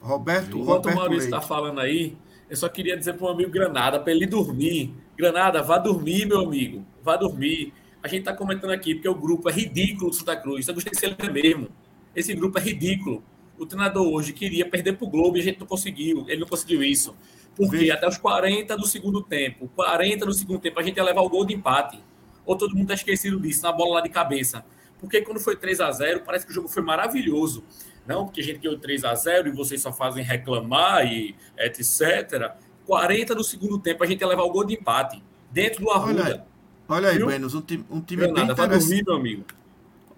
[0.00, 2.16] Roberto, Enquanto Roberto o Maurício está falando aí,
[2.48, 4.94] eu só queria dizer para o amigo Granada, para ele dormir.
[5.16, 6.84] Granada, vá dormir, meu amigo.
[7.02, 7.72] Vá dormir.
[8.02, 10.68] A gente está comentando aqui porque o grupo é ridículo do Santa Cruz.
[10.68, 11.68] Eu gostei de ser mesmo.
[12.14, 13.24] Esse grupo é ridículo.
[13.58, 16.24] O treinador hoje queria perder para o Globo e a gente não conseguiu.
[16.28, 17.16] Ele não conseguiu isso.
[17.56, 17.94] Porque Veja.
[17.94, 21.28] até os 40 do segundo tempo, 40 do segundo tempo, a gente ia levar o
[21.28, 21.98] gol de empate.
[22.44, 24.64] Ou todo mundo está esquecido disso, na bola lá de cabeça.
[24.98, 27.64] Porque quando foi 3 a 0 parece que o jogo foi maravilhoso.
[28.06, 32.52] Não, porque a gente ganhou 3 a 0 e vocês só fazem reclamar e etc.
[32.86, 35.22] 40 do segundo tempo, a gente ia levar o gol de empate.
[35.50, 36.22] Dentro do Arruda.
[36.22, 36.40] Olha aí,
[36.88, 38.86] olha aí Buenos, um time, um time Granada, bem interessante.
[38.86, 39.44] dormir, meu amigo.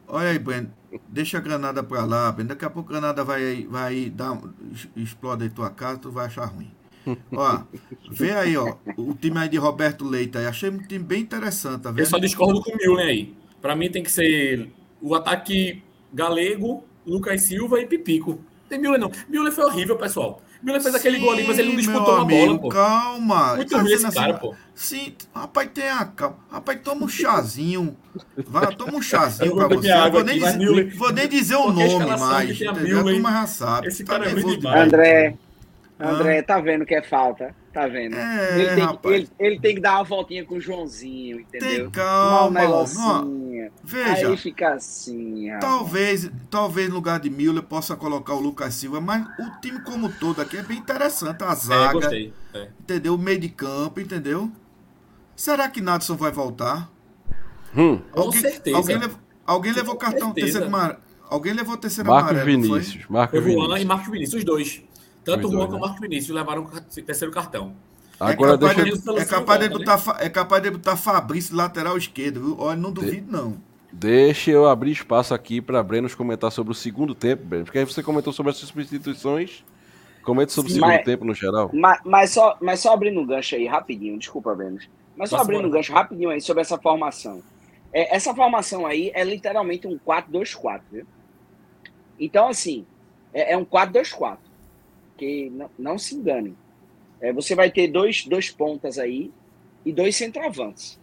[0.08, 0.72] Olha aí, Bueno.
[1.08, 2.48] Deixa a granada pra lá, Bueno.
[2.48, 4.40] Daqui a pouco a granada vai, vai dar,
[4.96, 6.70] explode aí tua casa, tu vai achar ruim.
[7.32, 7.62] ó,
[8.10, 10.46] vê aí, ó, o time aí de Roberto Leite aí.
[10.46, 12.00] Achei um time bem interessante, tá vendo?
[12.00, 13.34] Eu só discordo com o Milner aí.
[13.60, 14.70] Pra mim tem que ser
[15.00, 15.82] o ataque
[16.12, 18.40] galego, Lucas Silva e Pipico.
[18.68, 19.10] Tem Müller não.
[19.28, 20.42] Müller foi horrível, pessoal.
[20.62, 22.68] Müller fez Sim, aquele gol ali, mas ele não disputou uma bola, pô.
[22.68, 23.56] Calma.
[23.56, 24.54] Muito tá ruim esse assim, cara, pô.
[24.74, 26.38] Sim, rapaz, tem a calma.
[26.50, 27.96] Rapaz, toma um chazinho.
[28.36, 29.88] Vai, toma um chazinho pra você.
[30.10, 32.60] Vou nem, aqui, dizer, vou nem dizer o nome mais.
[32.62, 33.88] A turma já sabe.
[33.88, 34.86] Esse tá cara é muito demais.
[34.86, 35.36] André,
[35.98, 37.54] André, tá vendo que é falta?
[37.72, 38.16] Tá vendo?
[38.16, 41.68] É, ele, tem que, ele, ele, tem que dar uma voltinha com o Joãozinho, entendeu?
[41.68, 42.60] Tem calma.
[42.60, 43.72] Um negocinho.
[43.82, 44.28] Veja.
[44.28, 45.48] Aí fica assim.
[45.50, 45.72] Rapaz.
[45.72, 50.10] Talvez, talvez no lugar de Miller possa colocar o Lucas Silva, mas o time como
[50.10, 51.42] todo aqui é bem interessante.
[51.42, 51.88] A zaga.
[51.88, 52.32] É, gostei.
[52.52, 52.68] É.
[52.80, 53.14] Entendeu?
[53.14, 54.50] O meio de campo, entendeu?
[55.34, 56.90] Será que Nadson vai voltar?
[57.74, 58.00] Hum.
[58.12, 58.76] Alguém, com certeza.
[58.76, 61.00] Alguém, levou, alguém levou cartão terceiro mar...
[61.28, 63.06] Alguém levou terceiro Marcos amarelo, Vinícius.
[63.08, 63.80] Marcos Vinícius.
[63.80, 64.82] e Marcos Vinícius, os dois.
[65.26, 67.74] Tanto o Juan como o Marcos Vinícius levaram o terceiro cartão.
[68.18, 69.12] Agora é capaz, deixa...
[69.12, 70.14] de, é, capaz de botar, né?
[70.20, 72.56] é capaz de botar Fabrício lateral esquerdo, viu?
[72.60, 73.60] Olha, não duvido, não.
[73.92, 77.64] Deixa eu abrir espaço aqui para Brenos comentar sobre o segundo tempo, Breno.
[77.64, 79.64] Porque aí você comentou sobre as substituições.
[80.22, 81.70] Comente sobre Sim, o segundo mas, tempo no geral.
[81.72, 84.88] Mas, mas, só, mas só abrindo um gancho aí, rapidinho, desculpa, Brenos.
[85.16, 87.42] Mas só abrindo um gancho rapidinho aí sobre essa formação.
[87.92, 91.06] É, essa formação aí é literalmente um 4-2-4, viu?
[92.18, 92.86] Então, assim,
[93.32, 94.38] é, é um 4-2-4
[95.16, 96.56] que não, não se enganem.
[97.20, 99.32] É, você vai ter dois, dois pontas aí
[99.84, 100.98] e dois centroavantes,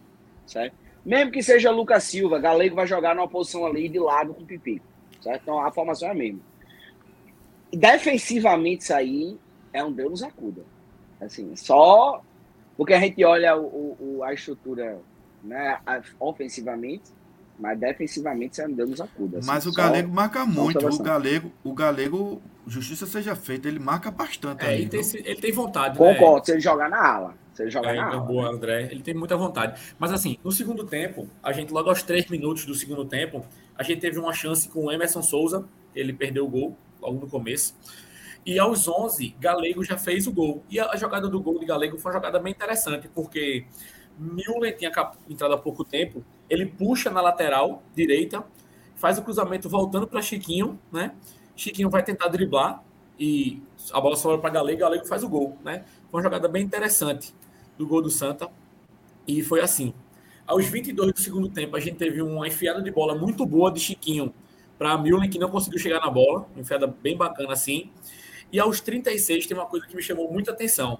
[0.46, 0.76] certo?
[1.04, 4.46] Mesmo que seja Lucas Silva, Galego vai jogar numa posição ali de lado com o
[4.46, 4.86] Pipico,
[5.20, 5.42] certo?
[5.42, 6.40] Então a formação é a mesma.
[7.72, 9.36] Defensivamente isso aí
[9.72, 10.62] é um Deus nos acuda.
[11.20, 12.22] Assim, só
[12.76, 14.98] porque a gente olha o, o a estrutura
[15.42, 15.78] né,
[16.18, 17.04] ofensivamente,
[17.58, 19.38] mas defensivamente é um Deus nos acuda.
[19.38, 20.86] Assim, mas o Galego marca muito.
[20.86, 24.64] O Galego, o Galego justiça seja feita, ele marca bastante.
[24.64, 25.98] É, ele, tem, ele tem vontade.
[25.98, 26.44] Concordo, né?
[26.44, 27.34] se ele jogar na ala.
[27.52, 28.20] Se ele jogar é, na ala.
[28.20, 28.56] Boa, né?
[28.56, 28.88] André.
[28.90, 29.80] Ele tem muita vontade.
[29.98, 33.44] Mas assim, no segundo tempo, a gente, logo aos três minutos do segundo tempo,
[33.76, 37.28] a gente teve uma chance com o Emerson Souza, ele perdeu o gol logo no
[37.28, 37.74] começo.
[38.46, 40.62] E aos 11, Galego já fez o gol.
[40.68, 43.64] E a jogada do gol de Galego foi uma jogada bem interessante, porque
[44.18, 44.92] Müller tinha
[45.28, 48.44] entrado há pouco tempo, ele puxa na lateral direita,
[48.96, 51.12] faz o cruzamento voltando para Chiquinho, né?
[51.56, 52.82] Chiquinho vai tentar driblar
[53.18, 55.84] e a bola sobra para Galego, Galego faz o gol, né?
[56.10, 57.34] Foi uma jogada bem interessante
[57.78, 58.48] do gol do Santa.
[59.26, 59.94] E foi assim.
[60.46, 63.80] Aos 22 do segundo tempo, a gente teve uma enfiada de bola muito boa de
[63.80, 64.34] Chiquinho
[64.78, 67.90] para Millen, que não conseguiu chegar na bola, enfiada bem bacana assim.
[68.52, 70.98] E aos 36 tem uma coisa que me chamou muita atenção,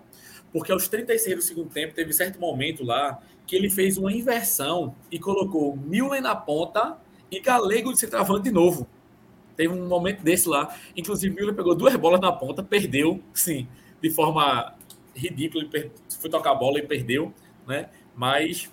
[0.52, 4.94] porque aos 36 do segundo tempo teve certo momento lá que ele fez uma inversão
[5.10, 6.96] e colocou Millen na ponta
[7.30, 8.86] e Galego de centroavante de novo.
[9.56, 10.74] Teve um momento desse lá.
[10.96, 13.66] Inclusive, Millen pegou duas bolas na ponta, perdeu, sim,
[14.02, 14.74] de forma
[15.14, 15.64] ridícula.
[15.72, 15.90] Ele
[16.20, 17.32] foi tocar a bola e perdeu,
[17.66, 17.88] né?
[18.16, 18.70] Mas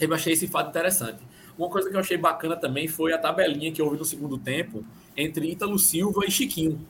[0.00, 1.18] eu achei esse fato interessante.
[1.58, 4.84] Uma coisa que eu achei bacana também foi a tabelinha que houve no segundo tempo
[5.16, 6.80] entre Ítalo Silva e Chiquinho.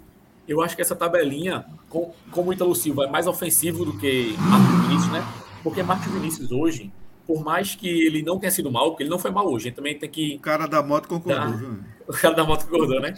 [0.48, 4.34] Eu acho que essa tabelinha, com, como o Ítalo Silva é mais ofensivo do que
[4.38, 5.26] Marcos Vinícius, né?
[5.62, 6.92] Porque Marcos Vinícius hoje,
[7.26, 9.76] por mais que ele não tenha sido mal, porque ele não foi mal hoje, gente
[9.76, 10.36] também tem que.
[10.36, 11.56] O cara da moto concordou, dar...
[11.56, 11.78] viu?
[12.06, 13.14] O cara da moto concordou, né?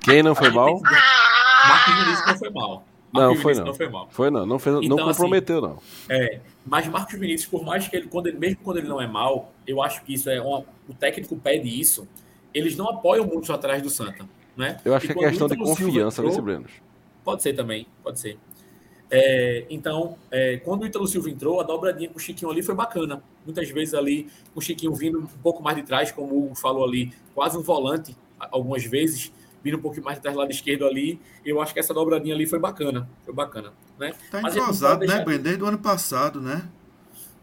[0.00, 0.80] Quem não foi mal?
[0.80, 0.90] Que...
[1.68, 2.84] Marcos Vinícius não foi mal.
[3.12, 3.64] Marcos não, foi não.
[3.64, 4.08] não foi mal.
[4.10, 6.16] Foi não, não, fez, então, não comprometeu, assim, não.
[6.16, 9.06] É, mas Marcos Vinícius, por mais que ele, quando ele, mesmo quando ele não é
[9.06, 12.06] mal, eu acho que isso é uma, o técnico pede isso,
[12.54, 14.24] eles não apoiam muito atrás do Santa,
[14.56, 14.76] né?
[14.84, 16.70] Eu acho que é questão de confiança nesse Brenos.
[17.24, 18.38] Pode ser também, pode ser.
[19.10, 22.74] É, então, é, quando o Ítalo Silva entrou, a dobradinha com o Chiquinho ali foi
[22.74, 23.22] bacana.
[23.44, 26.84] Muitas vezes ali, o Chiquinho vindo um pouco mais de trás, como o Hugo falou
[26.84, 29.32] ali, quase um volante, algumas vezes,
[29.64, 31.20] vindo um pouquinho mais de trás do lado esquerdo ali.
[31.44, 33.08] Eu acho que essa dobradinha ali foi bacana.
[33.24, 33.72] Foi bacana.
[33.98, 34.14] Né?
[34.30, 35.38] Tá entrosado, né, Ben?
[35.38, 36.68] Desde o ano passado, né?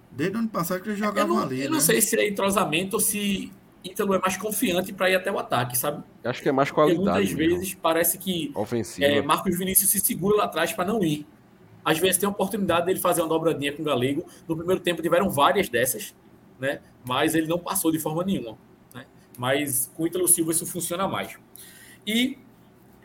[0.10, 1.60] Desde o ano passado que ele jogava eu não, ali.
[1.60, 1.76] Eu né?
[1.76, 3.52] não sei se é entrosamento ou se
[3.84, 6.04] Ítalo é mais confiante para ir até o ataque, sabe?
[6.24, 7.04] Acho que é mais qualidade.
[7.04, 7.60] Porque muitas mesmo.
[7.60, 8.54] vezes parece que
[9.00, 11.26] é, Marcos Vinícius se segura lá atrás para não ir.
[11.88, 14.26] Às vezes tem a oportunidade dele fazer uma dobradinha com o Galego.
[14.46, 16.14] No primeiro tempo tiveram várias dessas,
[16.60, 16.82] né?
[17.08, 18.58] Mas ele não passou de forma nenhuma.
[18.94, 19.06] Né?
[19.38, 21.38] Mas com o Ítalo Silva isso funciona mais.
[22.06, 22.38] E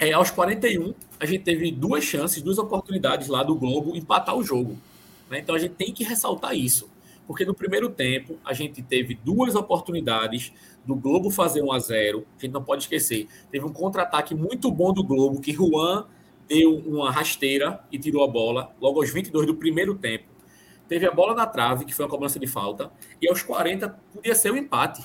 [0.00, 4.42] é, aos 41, a gente teve duas chances, duas oportunidades lá do Globo empatar o
[4.42, 4.76] jogo.
[5.30, 5.38] Né?
[5.38, 6.90] Então a gente tem que ressaltar isso.
[7.24, 10.52] Porque no primeiro tempo a gente teve duas oportunidades
[10.84, 13.28] do Globo fazer 1 a 0 A gente não pode esquecer.
[13.48, 16.04] Teve um contra-ataque muito bom do Globo, que Juan
[16.52, 20.26] deu uma rasteira e tirou a bola logo aos 22 do primeiro tempo.
[20.86, 24.34] Teve a bola na trave, que foi uma cobrança de falta, e aos 40 podia
[24.34, 25.02] ser um empate.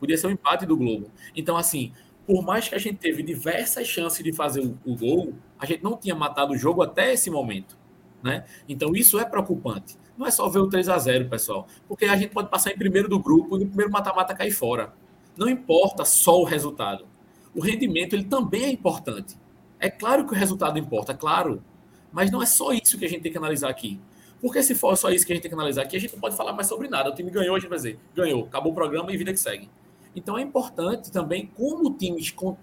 [0.00, 1.10] Podia ser um empate do Globo.
[1.36, 1.92] Então, assim,
[2.26, 5.84] por mais que a gente teve diversas chances de fazer o, o gol, a gente
[5.84, 7.76] não tinha matado o jogo até esse momento.
[8.22, 8.44] Né?
[8.66, 9.98] Então, isso é preocupante.
[10.16, 12.78] Não é só ver o 3 a 0 pessoal, porque a gente pode passar em
[12.78, 14.94] primeiro do grupo e no primeiro mata-mata cair fora.
[15.36, 17.06] Não importa só o resultado.
[17.54, 19.36] O rendimento ele também é importante.
[19.84, 21.62] É claro que o resultado importa, é claro.
[22.10, 24.00] Mas não é só isso que a gente tem que analisar aqui.
[24.40, 26.20] Porque se for só isso que a gente tem que analisar aqui, a gente não
[26.20, 27.10] pode falar mais sobre nada.
[27.10, 29.68] O time ganhou, a gente vai dizer, ganhou, acabou o programa e vida que segue.
[30.16, 32.18] Então é importante também como o time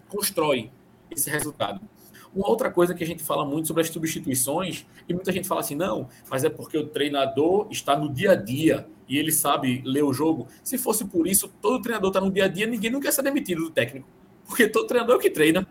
[0.10, 0.72] constrói
[1.12, 1.80] esse resultado.
[2.34, 5.62] Uma outra coisa que a gente fala muito sobre as substituições, e muita gente fala
[5.62, 9.84] assim, não, mas é porque o treinador está no dia a dia e ele sabe
[9.86, 10.48] ler o jogo.
[10.64, 13.22] Se fosse por isso, todo treinador está no dia a dia, ninguém nunca quer ser
[13.22, 14.08] demitido do técnico,
[14.48, 15.68] porque todo treinador é o que treina.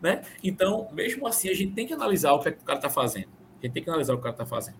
[0.00, 0.22] Né?
[0.42, 2.90] Então, mesmo assim, a gente tem que analisar o que, é que o cara está
[2.90, 3.28] fazendo.
[3.60, 4.76] A gente tem que analisar o que o cara está fazendo.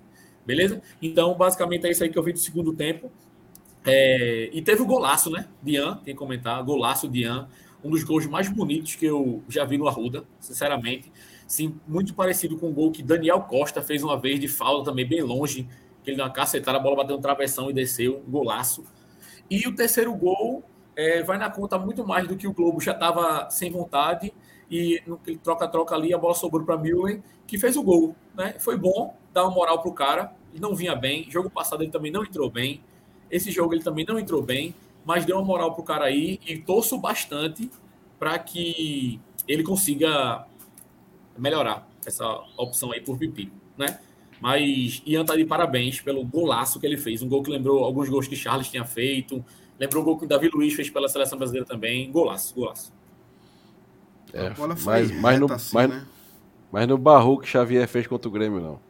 [0.47, 0.81] Beleza?
[1.03, 3.11] Então, basicamente é isso aí que eu vi do segundo tempo.
[3.85, 5.49] É, e teve o golaço, né?
[5.63, 7.49] Dian, tem que comentar, golaço Dian,
[7.83, 11.13] um dos gols mais bonitos que eu já vi no Arruda, sinceramente.
[11.47, 15.07] Sim, muito parecido com o gol que Daniel Costa fez uma vez de falta também,
[15.07, 15.69] bem longe,
[16.03, 18.85] que ele deu uma cacetada, a bola bateu no travessão e desceu, um golaço.
[19.51, 20.63] E o terceiro gol
[20.95, 24.33] é, vai na conta muito mais do que o Globo já estava sem vontade
[24.71, 28.15] e no troca-troca ali a bola sobrou para Müller, que fez o gol.
[28.35, 28.55] Né?
[28.59, 31.31] Foi bom dar uma moral pro cara, ele não vinha bem.
[31.31, 32.81] Jogo passado ele também não entrou bem.
[33.31, 36.59] Esse jogo ele também não entrou bem, mas deu uma moral pro cara aí e
[36.59, 37.71] torço bastante
[38.19, 40.47] para que ele consiga
[41.37, 44.01] melhorar essa opção aí por Pipi, né?
[44.41, 47.23] Mas Ian tá de parabéns pelo golaço que ele fez.
[47.23, 49.45] Um gol que lembrou alguns gols que Charles tinha feito.
[49.79, 52.11] Lembrou o gol que o Davi Luiz fez pela seleção brasileira também.
[52.11, 52.93] Golaço, golaço.
[54.33, 54.53] É,
[54.85, 56.07] mas, mas, no, assim, mas, né?
[56.71, 58.81] mas no Barro que Xavier fez contra o Grêmio, não.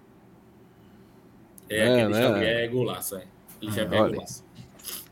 [1.69, 2.23] É, é aquele né?
[2.23, 3.25] Xavier é golaço, é.
[3.61, 4.25] Ele já pega o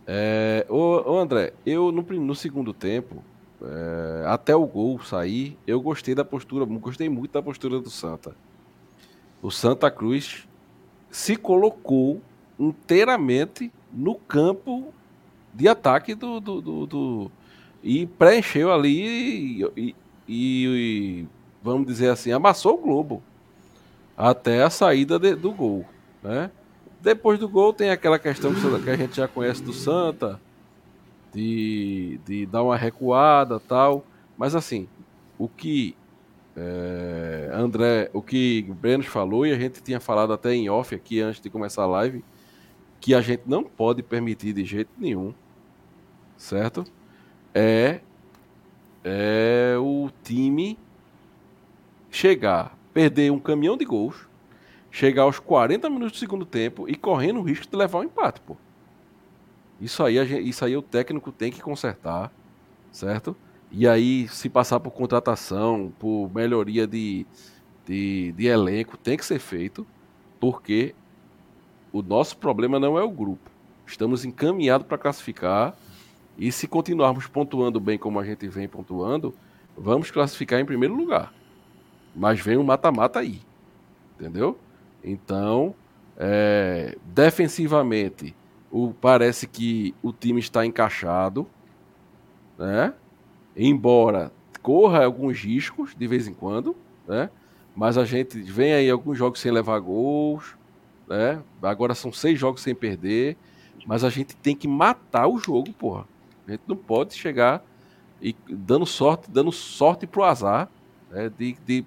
[0.06, 3.22] É, ô, ô, André, eu no, no segundo tempo,
[3.62, 8.34] é, até o gol sair, eu gostei da postura, gostei muito da postura do Santa.
[9.42, 10.46] O Santa Cruz
[11.10, 12.20] se colocou
[12.58, 14.92] inteiramente no campo
[15.52, 17.32] de ataque do, do, do, do
[17.82, 19.96] e preencheu ali e, e,
[20.28, 21.26] e,
[21.62, 23.22] vamos dizer assim, amassou o Globo
[24.16, 25.84] até a saída de, do gol,
[26.22, 26.50] né?
[27.00, 30.40] Depois do gol tem aquela questão que a gente já conhece do Santa,
[31.32, 34.04] de, de dar uma recuada tal.
[34.36, 34.88] Mas assim,
[35.38, 35.94] o que
[36.56, 41.20] é, André, o que Brenos falou, e a gente tinha falado até em off aqui
[41.20, 42.24] antes de começar a live,
[42.98, 45.34] que a gente não pode permitir de jeito nenhum,
[46.36, 46.84] certo?
[47.54, 48.00] É,
[49.08, 49.76] é
[50.24, 50.76] time
[52.10, 54.26] chegar, perder um caminhão de gols,
[54.90, 58.40] chegar aos 40 minutos do segundo tempo e correndo o risco de levar um empate,
[58.40, 58.56] pô.
[59.80, 60.16] Isso aí,
[60.48, 62.32] isso aí o técnico tem que consertar,
[62.90, 63.36] certo?
[63.70, 67.26] E aí, se passar por contratação, por melhoria de,
[67.84, 69.86] de, de elenco, tem que ser feito,
[70.40, 70.94] porque
[71.92, 73.50] o nosso problema não é o grupo.
[73.86, 75.76] Estamos encaminhados para classificar.
[76.38, 79.34] E se continuarmos pontuando bem como a gente vem pontuando,
[79.76, 81.32] vamos classificar em primeiro lugar.
[82.14, 83.40] Mas vem um mata-mata aí.
[84.14, 84.58] Entendeu?
[85.02, 85.74] Então,
[86.16, 88.34] é, defensivamente,
[88.70, 91.46] o, parece que o time está encaixado,
[92.58, 92.94] né?
[93.56, 94.32] Embora
[94.62, 96.74] corra alguns riscos de vez em quando,
[97.06, 97.30] né?
[97.74, 100.56] Mas a gente vem aí alguns jogos sem levar gols,
[101.06, 101.42] né?
[101.62, 103.36] Agora são seis jogos sem perder,
[103.86, 106.06] mas a gente tem que matar o jogo, porra.
[106.46, 107.64] A gente não pode chegar
[108.20, 110.68] e dando sorte, dando sorte pro azar,
[111.10, 111.30] né?
[111.36, 111.84] de, de,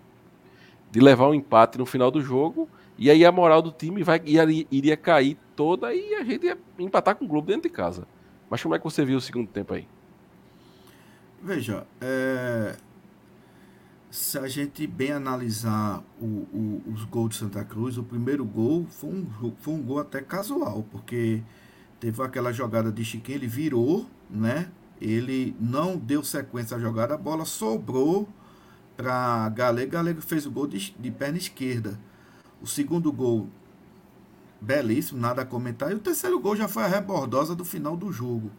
[0.92, 2.70] de levar um empate no final do jogo
[3.02, 6.58] e aí a moral do time vai, iria, iria cair toda e a gente ia
[6.78, 8.06] empatar com o Globo dentro de casa.
[8.50, 9.88] Mas como é que você viu o segundo tempo aí?
[11.42, 12.76] Veja, é...
[14.12, 18.86] se a gente bem analisar o, o, os gols de Santa Cruz, o primeiro gol
[18.90, 21.42] foi um, foi um gol até casual, porque
[22.00, 24.70] teve aquela jogada de Chiquinho, ele virou, né?
[25.02, 28.28] Ele não deu sequência à jogada, a bola sobrou
[28.98, 29.92] para Galego.
[29.92, 32.00] Galego fez o gol de, de perna esquerda.
[32.62, 33.48] O segundo gol,
[34.60, 35.92] belíssimo, nada a comentar.
[35.92, 38.52] E o terceiro gol já foi a rebordosa do final do jogo.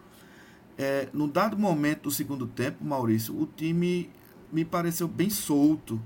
[0.79, 4.09] É, no dado momento do segundo tempo, Maurício, o time
[4.51, 6.01] me pareceu bem solto.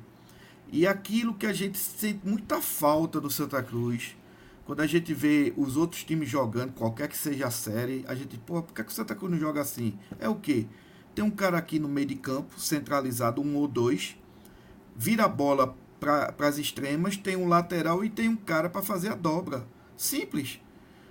[0.73, 4.17] E aquilo que a gente sente muita falta do Santa Cruz,
[4.65, 8.39] quando a gente vê os outros times jogando, qualquer que seja a série, a gente,
[8.39, 9.99] pô, por que, que o Santa Cruz não joga assim?
[10.19, 10.67] É o quê?
[11.15, 14.17] Tem um cara aqui no meio de campo, centralizado, um ou dois,
[14.97, 19.11] vira a bola para as extremas, tem um lateral e tem um cara para fazer
[19.11, 19.67] a dobra.
[19.97, 20.61] Simples.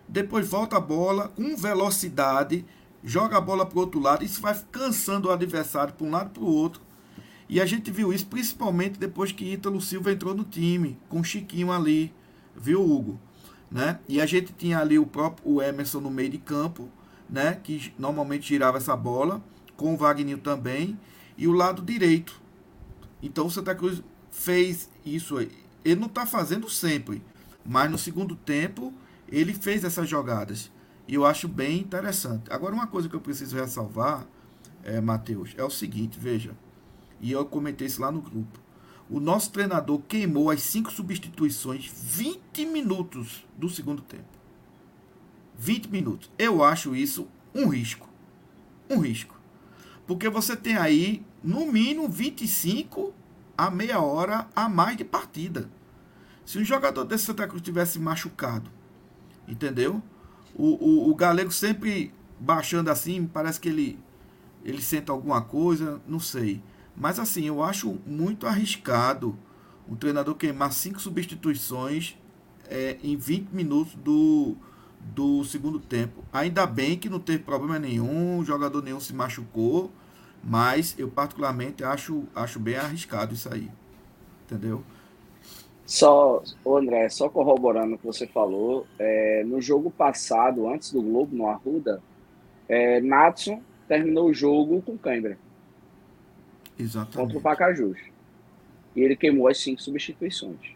[0.07, 2.65] Depois volta a bola com velocidade,
[3.03, 6.31] joga a bola para o outro lado, isso vai cansando o adversário para um lado
[6.31, 6.81] para o outro.
[7.47, 11.23] E a gente viu isso principalmente depois que Ítalo Silva entrou no time, com o
[11.23, 12.13] Chiquinho ali,
[12.55, 13.19] viu, Hugo?
[13.73, 13.99] Né?
[14.07, 16.87] E a gente tinha ali o próprio o Emerson no meio de campo,
[17.27, 17.59] né?
[17.63, 19.43] que normalmente girava essa bola,
[19.75, 20.99] com o Wagner também,
[21.35, 22.39] e o lado direito.
[23.19, 25.51] Então o Santa Cruz fez isso aí.
[25.83, 27.23] Ele não está fazendo sempre,
[27.65, 28.93] mas no segundo tempo
[29.27, 30.71] ele fez essas jogadas.
[31.07, 32.53] E eu acho bem interessante.
[32.53, 34.25] Agora, uma coisa que eu preciso ressalvar,
[34.83, 36.55] é, Matheus, é o seguinte: veja,
[37.19, 38.62] e eu comentei isso lá no grupo.
[39.13, 44.25] O nosso treinador queimou as cinco substituições 20 minutos do segundo tempo.
[45.55, 46.31] 20 minutos.
[46.35, 48.09] Eu acho isso um risco.
[48.89, 49.39] Um risco.
[50.07, 53.13] Porque você tem aí, no mínimo, 25
[53.55, 55.69] a meia hora a mais de partida.
[56.43, 58.71] Se um jogador desse Santa Cruz tivesse machucado,
[59.47, 60.01] entendeu?
[60.55, 63.99] O, o, o Galego sempre baixando assim, parece que ele,
[64.65, 66.63] ele sente alguma coisa, não sei.
[66.95, 69.37] Mas assim, eu acho muito arriscado
[69.87, 72.17] um treinador queimar cinco substituições
[72.69, 74.55] é, em 20 minutos do,
[74.99, 76.23] do segundo tempo.
[76.31, 79.91] Ainda bem que não teve problema nenhum, jogador nenhum se machucou.
[80.43, 83.69] Mas eu particularmente acho, acho bem arriscado isso aí.
[84.45, 84.83] Entendeu?
[85.85, 91.35] Só, André, só corroborando o que você falou, é, no jogo passado, antes do Globo,
[91.35, 92.01] no Arruda,
[92.67, 95.37] é, Natson terminou o jogo com cãibra.
[96.77, 97.17] Exatamente.
[97.17, 97.97] Contra o Pacajus.
[98.95, 100.75] E ele queimou as cinco substituições.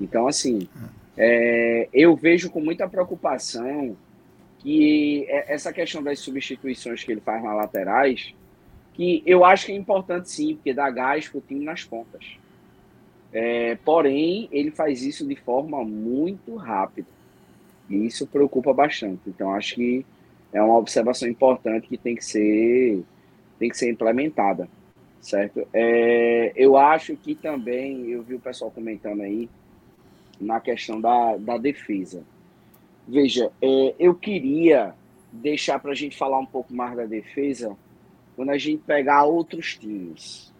[0.00, 0.68] Então, assim,
[1.16, 3.96] é, eu vejo com muita preocupação
[4.58, 8.32] que é essa questão das substituições que ele faz nas laterais,
[8.94, 12.24] que eu acho que é importante sim, porque dá gás para o time nas pontas.
[13.32, 17.08] É, porém, ele faz isso de forma muito rápida.
[17.90, 19.20] E isso preocupa bastante.
[19.26, 20.06] Então, acho que
[20.52, 23.02] é uma observação importante que tem que ser,
[23.62, 24.68] tem que ser implementada.
[25.20, 25.68] Certo?
[25.72, 29.48] É, eu acho que também, eu vi o pessoal comentando aí,
[30.40, 32.24] na questão da, da defesa.
[33.06, 34.96] Veja, é, eu queria
[35.30, 37.76] deixar para a gente falar um pouco mais da defesa
[38.34, 40.52] quando a gente pegar outros times.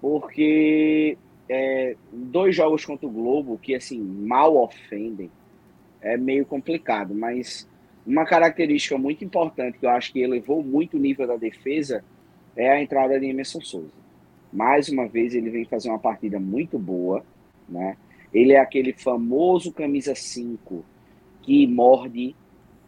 [0.00, 1.16] Porque
[1.48, 5.30] é, dois jogos contra o Globo que assim mal ofendem
[6.00, 7.68] é meio complicado, mas
[8.08, 12.02] uma característica muito importante que eu acho que elevou muito o nível da defesa
[12.56, 13.92] é a entrada de Emerson Souza.
[14.50, 17.22] Mais uma vez ele vem fazer uma partida muito boa,
[17.68, 17.98] né?
[18.32, 20.82] Ele é aquele famoso camisa 5
[21.42, 22.34] que morde,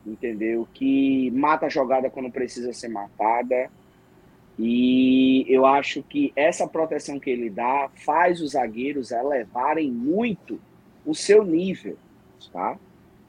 [0.07, 0.66] entendeu?
[0.73, 3.71] Que mata a jogada quando precisa ser matada.
[4.59, 10.59] E eu acho que essa proteção que ele dá faz os zagueiros elevarem muito
[11.05, 11.99] o seu nível,
[12.51, 12.79] tá?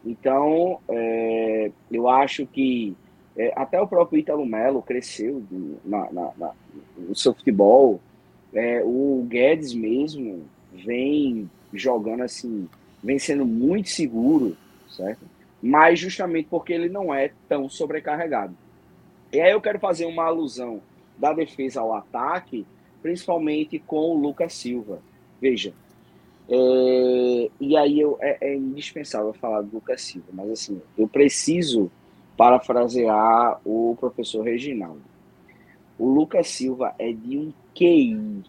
[0.06, 2.96] Então, é, eu acho que
[3.38, 5.44] é, até o próprio Ítalo Melo cresceu
[5.86, 6.52] na, na, na,
[6.98, 8.00] no seu futebol.
[8.54, 10.44] É, o Guedes mesmo
[10.74, 12.68] vem jogando assim,
[13.02, 14.58] vem sendo muito seguro,
[14.90, 15.26] certo?
[15.62, 18.56] Mas justamente porque ele não é tão sobrecarregado.
[19.32, 20.82] E aí eu quero fazer uma alusão
[21.18, 22.66] da defesa ao ataque,
[23.02, 25.00] principalmente com o Lucas Silva.
[25.40, 25.74] Veja,
[26.54, 31.90] é, e aí eu, é, é, indispensável falar do Lucas Silva, mas assim, eu preciso
[32.36, 35.02] parafrasear o professor Reginaldo.
[35.98, 38.44] O Lucas Silva é de um QI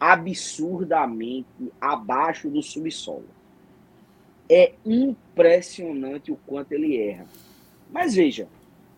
[0.00, 1.46] absurdamente
[1.80, 3.26] abaixo do subsolo.
[4.50, 7.26] É impressionante o quanto ele erra.
[7.92, 8.48] Mas veja,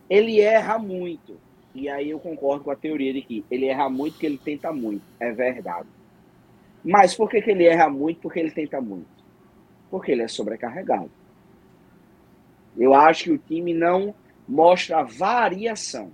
[0.09, 1.37] ele erra muito.
[1.75, 4.73] E aí eu concordo com a teoria de que ele erra muito porque ele tenta
[4.73, 5.03] muito.
[5.19, 5.87] É verdade.
[6.83, 8.21] Mas por que, que ele erra muito?
[8.21, 9.07] Porque ele tenta muito.
[9.89, 11.11] Porque ele é sobrecarregado.
[12.77, 14.15] Eu acho que o time não
[14.47, 16.11] mostra variação.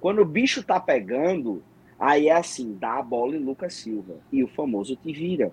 [0.00, 1.62] Quando o bicho tá pegando,
[1.98, 4.16] aí é assim, dá a bola em Lucas Silva.
[4.32, 5.52] E o famoso te vira.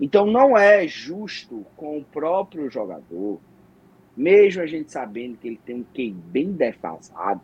[0.00, 3.38] Então não é justo com o próprio jogador,
[4.16, 7.40] mesmo a gente sabendo que ele tem um QI bem defasado,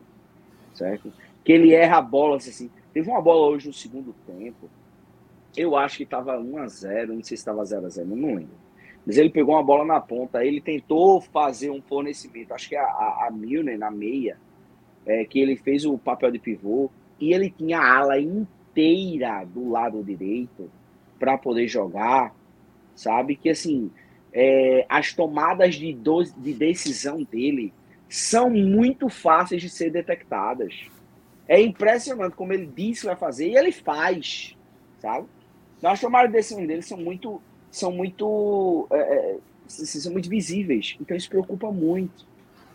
[0.74, 1.12] certo?
[1.44, 2.70] Que ele erra a bola assim.
[2.92, 4.68] Teve uma bola hoje no segundo tempo
[5.58, 8.34] eu acho que estava 1 a 0 não sei se estava 0 a 0 não
[8.34, 8.56] lembro.
[9.04, 12.84] Mas ele pegou uma bola na ponta, ele tentou fazer um fornecimento, acho que a,
[12.84, 14.36] a, a Milner na meia,
[15.06, 19.70] é, que ele fez o papel de pivô, e ele tinha a ala inteira do
[19.70, 20.70] lado direito
[21.18, 22.34] para poder jogar,
[22.94, 23.34] sabe?
[23.34, 23.90] Que assim,
[24.32, 27.72] é, as tomadas de, do, de decisão dele
[28.08, 30.86] são muito fáceis de ser detectadas.
[31.48, 34.56] É impressionante como ele disse que vai fazer e ele faz,
[34.98, 35.26] sabe?
[35.82, 40.96] As tomadas de decisão deles são muito, são muito, é, é são muito visíveis.
[41.00, 42.26] Então isso preocupa muito,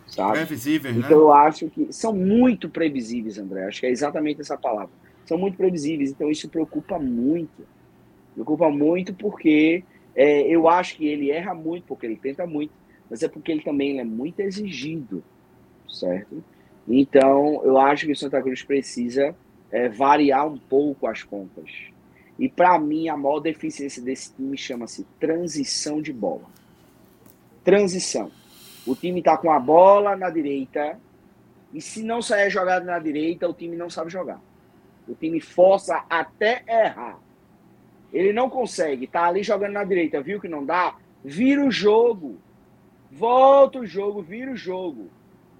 [0.06, 0.38] sabe?
[0.38, 1.14] Previsíveis, então, né?
[1.16, 3.66] eu acho que são muito previsíveis, André.
[3.66, 4.90] Acho que é exatamente essa palavra.
[5.26, 6.10] São muito previsíveis.
[6.10, 7.66] Então isso preocupa muito.
[8.34, 9.84] Preocupa muito porque
[10.14, 12.72] é, eu acho que ele erra muito, porque ele tenta muito,
[13.10, 15.22] mas é porque ele também ele é muito exigido,
[15.88, 16.42] certo?
[16.88, 19.34] Então eu acho que o Santa Cruz precisa
[19.70, 21.93] é, variar um pouco as contas
[22.38, 26.44] e para mim, a maior deficiência desse time chama-se transição de bola.
[27.62, 28.30] Transição.
[28.86, 30.98] O time está com a bola na direita,
[31.72, 34.40] e se não sair jogada na direita, o time não sabe jogar.
[35.08, 37.18] O time força até errar.
[38.12, 40.96] Ele não consegue, tá ali jogando na direita, viu que não dá?
[41.24, 42.38] Vira o jogo.
[43.10, 45.08] Volta o jogo, vira o jogo.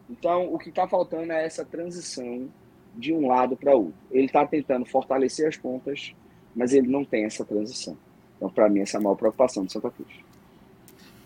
[0.08, 2.48] Então, o que está faltando é essa transição
[2.94, 3.94] de um lado para outro.
[4.10, 6.14] Ele está tentando fortalecer as pontas,
[6.54, 7.96] mas ele não tem essa transição.
[8.36, 10.10] Então, para mim, essa é a maior preocupação do Santa Cruz.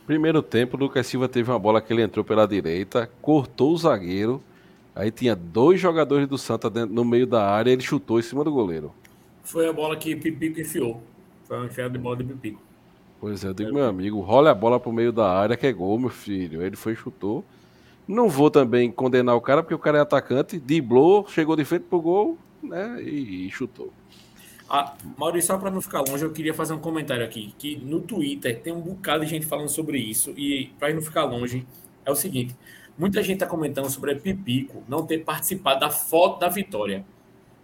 [0.06, 3.76] Primeiro tempo, o Lucas Silva teve uma bola que ele entrou pela direita, cortou o
[3.76, 4.42] zagueiro,
[4.94, 8.42] aí tinha dois jogadores do Santa dentro, no meio da área, ele chutou em cima
[8.42, 8.92] do goleiro.
[9.44, 11.02] Foi a bola que Pipico enfiou.
[11.44, 12.60] Foi uma enfiada de bola de Pipico.
[13.20, 15.72] Pois é, eu digo, meu amigo, rola a bola pro meio da área que é
[15.72, 16.62] gol, meu filho.
[16.62, 17.44] Ele foi chutou.
[18.06, 21.82] Não vou também condenar o cara, porque o cara é atacante, driblou, chegou de frente
[21.82, 23.92] pro gol, né, e, e chutou.
[24.68, 28.00] Ah, Maurício, só para não ficar longe, eu queria fazer um comentário aqui, que no
[28.00, 31.66] Twitter tem um bocado de gente falando sobre isso, e para não ficar longe,
[32.04, 32.54] é o seguinte,
[32.98, 37.04] muita gente está comentando sobre a Pipico não ter participado da foto da vitória.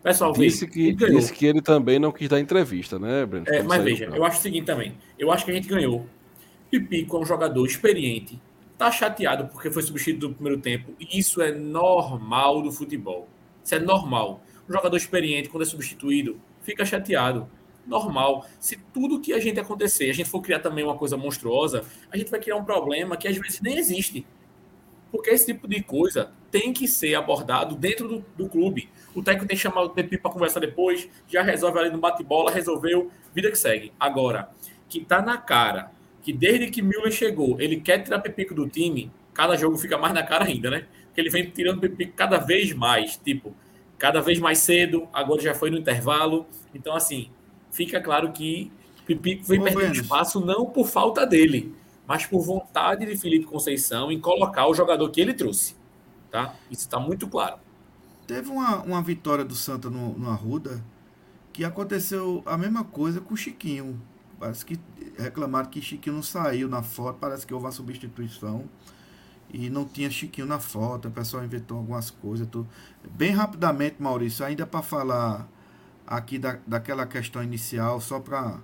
[0.03, 3.47] Pessoal, disse, que, disse que ele também não quis dar entrevista, né, Breno?
[3.49, 6.07] É, mas veja, eu acho o seguinte também, eu acho que a gente ganhou.
[6.71, 8.41] Pipico é um jogador experiente,
[8.79, 13.29] tá chateado porque foi substituído no primeiro tempo, e isso é normal do futebol.
[13.63, 14.43] Isso é normal.
[14.69, 17.49] Um jogador experiente, quando é substituído, fica chateado.
[17.87, 18.47] Normal.
[18.59, 22.17] Se tudo que a gente acontecer, a gente for criar também uma coisa monstruosa, a
[22.17, 24.27] gente vai criar um problema que às vezes nem existe.
[25.13, 28.89] Porque esse tipo de coisa tem que ser abordado dentro do, do clube.
[29.15, 32.51] O técnico tem que chamar o Pepe para conversar depois, já resolve ali no bate-bola,
[32.51, 33.93] resolveu, vida que segue.
[34.01, 34.49] Agora,
[34.89, 35.93] que tá na cara
[36.25, 40.15] que desde que Müller chegou, ele quer tirar Pepico do time, cada jogo fica mais
[40.15, 40.87] na cara ainda, né?
[41.07, 43.17] Porque ele vem tirando Pepico cada vez mais.
[43.17, 43.55] Tipo,
[43.99, 46.47] cada vez mais cedo, agora já foi no intervalo.
[46.75, 47.31] Então, assim,
[47.71, 48.71] fica claro que
[49.07, 51.75] Pipico vem perdendo espaço não por falta dele,
[52.07, 55.77] mas por vontade de Felipe Conceição em colocar o jogador que ele trouxe.
[56.31, 56.55] Tá?
[56.71, 57.59] Isso está muito claro.
[58.27, 60.83] Teve uma, uma vitória do Santa no, no Arruda
[61.53, 64.01] que aconteceu a mesma coisa com o Chiquinho.
[64.41, 64.79] Parece que
[65.17, 68.65] reclamaram que Chiquinho não saiu na foto, parece que houve uma substituição.
[69.55, 72.45] E não tinha Chiquinho na foto, o pessoal inventou algumas coisas.
[72.49, 72.69] Tudo.
[73.13, 75.49] Bem rapidamente, Maurício, ainda para falar
[76.05, 78.59] aqui da, daquela questão inicial, só para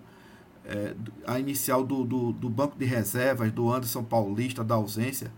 [0.65, 5.33] é, a inicial do, do, do, banco de reservas do Anderson Paulista, da ausência.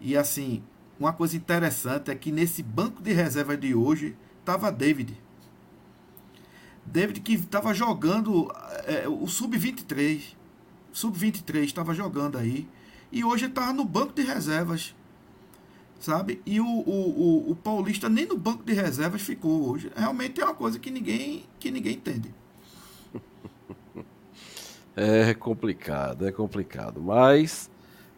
[0.00, 0.64] E assim,
[0.98, 5.16] uma coisa interessante é que nesse banco de reservas de hoje estava David.
[6.84, 8.50] David que estava jogando
[8.84, 10.34] é, o Sub-23.
[10.92, 12.68] Sub-23 estava jogando aí.
[13.10, 14.94] E hoje está no banco de reservas.
[15.98, 16.40] Sabe?
[16.46, 19.90] E o, o, o, o, Paulista nem no banco de reservas ficou hoje.
[19.96, 22.32] Realmente é uma coisa que ninguém, que ninguém entende.
[25.00, 27.00] É complicado, é complicado.
[27.00, 27.70] Mas.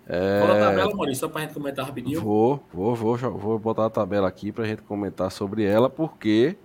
[0.06, 0.40] É...
[0.40, 2.22] Fala a tabela, Maurício, só para a gente comentar rapidinho.
[2.22, 6.56] Vou, vou, vou, vou botar a tabela aqui para a gente comentar sobre ela, porque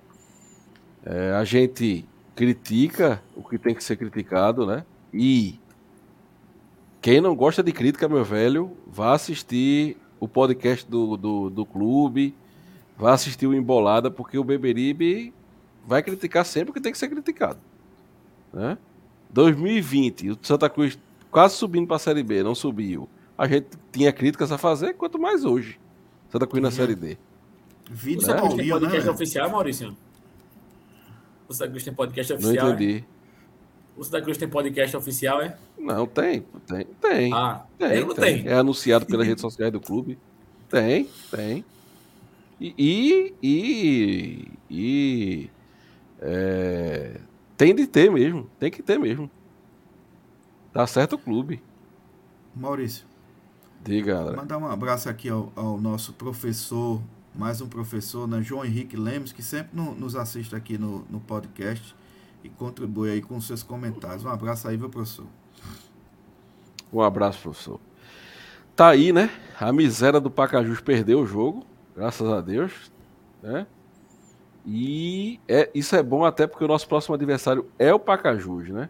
[1.05, 4.85] é, a gente critica o que tem que ser criticado, né?
[5.13, 5.59] E
[7.05, 12.33] quem não gosta de crítica, meu velho, vá assistir o podcast do, do, do clube,
[12.97, 15.31] vá assistir o Embolada, porque o Beberibe
[15.85, 17.59] vai criticar sempre o que tem que ser criticado.
[18.51, 18.75] Né?
[19.29, 20.97] 2020, o Santa Cruz
[21.29, 23.07] quase subindo para a Série B, não subiu.
[23.37, 25.79] A gente tinha críticas a fazer, quanto mais hoje.
[26.31, 27.19] Santa Cruz na Série D.
[27.87, 29.11] Vida o Santa Cruz tem podcast né?
[29.11, 29.97] oficial, Maurício?
[31.47, 32.65] O Santa Cruz tem podcast oficial?
[32.65, 33.05] Não entendi.
[33.97, 35.57] O Santa Cruz tem podcast oficial, é?
[35.77, 36.45] Não, tem.
[36.67, 36.85] Tem.
[36.99, 37.33] Tem.
[37.33, 38.15] Ah, tem, tem.
[38.15, 38.47] tem.
[38.47, 40.17] É anunciado pelas redes sociais do clube.
[40.69, 41.63] Tem, tem.
[42.59, 42.73] E.
[42.77, 43.33] E.
[43.41, 45.49] e, e
[46.19, 47.21] é,
[47.55, 48.49] tem de ter mesmo.
[48.59, 49.31] Tem que ter mesmo.
[50.73, 51.61] Tá certo o clube.
[52.53, 53.05] Maurício.
[53.81, 54.35] Diga, André.
[54.35, 57.01] Mandar um abraço aqui ao, ao, nosso professor,
[57.33, 61.19] mais um professor, né, João Henrique Lemos, que sempre no, nos assiste aqui no, no
[61.19, 61.95] podcast
[62.45, 64.23] e contribui aí com seus comentários.
[64.23, 65.25] Um abraço aí, meu professor.
[66.93, 67.79] Um abraço, professor.
[68.75, 69.31] Tá aí, né?
[69.59, 71.65] A miséria do Pacajus perdeu o jogo,
[71.95, 72.91] graças a Deus,
[73.41, 73.65] né?
[74.65, 78.89] E é, isso é bom até porque o nosso próximo adversário é o Pacajus, né?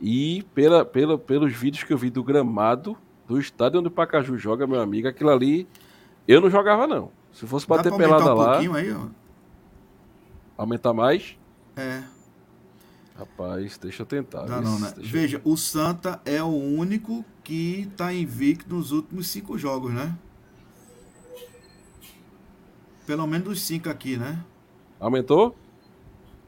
[0.00, 4.40] E pela, pela, pelos vídeos que eu vi do gramado do estádio onde o Pacajus
[4.40, 5.66] joga, meu amigo, aquilo ali
[6.26, 7.10] eu não jogava não.
[7.32, 8.58] Se fosse bater pelada um lá.
[8.58, 8.96] Aí,
[10.56, 11.36] aumentar mais?
[11.76, 12.02] É.
[13.22, 14.46] Rapaz, deixa eu tentar.
[14.46, 14.92] Não, não, né?
[14.96, 20.16] Veja, o Santa é o único que está invicto nos últimos cinco jogos, né?
[23.06, 24.44] Pelo menos os cinco aqui, né?
[24.98, 25.56] Aumentou?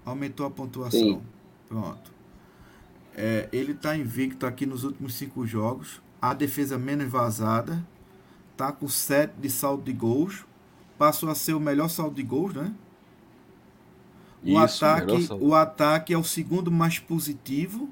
[0.05, 1.01] Aumentou a pontuação.
[1.01, 1.22] Sim.
[1.68, 2.12] Pronto.
[3.14, 6.02] É, ele está invicto aqui nos últimos cinco jogos.
[6.20, 7.86] A defesa menos vazada.
[8.56, 10.44] Tá com sete de saldo de gols.
[10.98, 12.74] Passou a ser o melhor saldo de gols, né?
[14.45, 17.89] O, Isso, ataque, o ataque é o segundo mais positivo.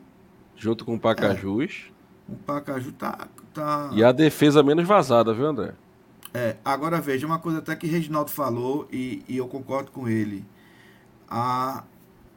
[0.56, 1.90] Junto com o Pacajus.
[2.28, 3.90] É, o Pacaju tá, tá.
[3.94, 5.72] E a defesa menos vazada, viu, André?
[6.34, 10.44] É, agora veja, uma coisa até que Reginaldo falou e, e eu concordo com ele.
[11.28, 11.84] A,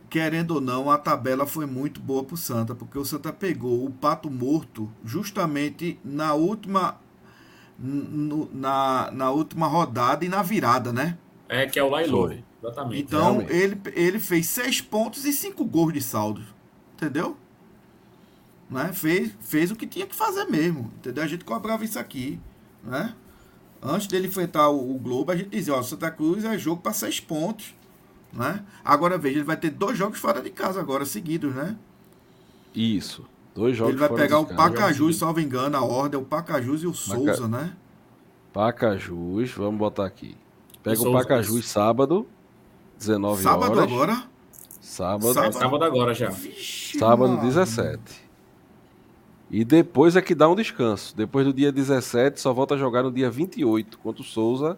[0.10, 3.86] querendo ou não, a tabela foi muito boa para o Santa, porque o Santa pegou
[3.86, 6.98] o pato morto justamente na última
[7.78, 11.18] no, na, na última rodada e na virada, né?
[11.48, 12.32] É, que é o Lailô.
[12.66, 13.02] Exatamente.
[13.02, 16.42] Então, ele, ele fez seis pontos e cinco gols de saldo.
[16.94, 17.38] Entendeu?
[18.70, 18.92] Né?
[18.94, 20.92] Fez, fez o que tinha que fazer mesmo.
[20.98, 21.24] Entendeu?
[21.24, 22.40] A gente cobrava isso aqui.
[22.84, 23.14] Né?
[23.82, 26.94] Antes dele enfrentar o, o Globo, a gente dizia, ó, Santa Cruz é jogo para
[26.94, 27.76] seis pontos.
[28.34, 28.64] Né?
[28.84, 31.78] Agora veja, ele vai ter dois jogos fora de casa agora, seguidos, né?
[32.74, 33.26] Isso.
[33.54, 36.88] Dois jogos Ele vai pegar o Pacajus, salvo engano, a ordem é o Pacajus e
[36.88, 37.74] o Souza, né?
[38.52, 40.36] Pacajus, vamos botar aqui.
[40.84, 42.28] Pega o, o Pacajus sábado,
[42.98, 43.84] 19 sábado horas.
[43.84, 44.24] Agora?
[44.82, 45.48] Sábado agora?
[45.48, 46.30] É sábado agora já.
[46.30, 47.42] Vixe, sábado mano.
[47.42, 48.26] 17.
[49.52, 51.16] E depois é que dá um descanso.
[51.16, 54.78] Depois do dia 17, só volta a jogar no dia 28 contra o Souza.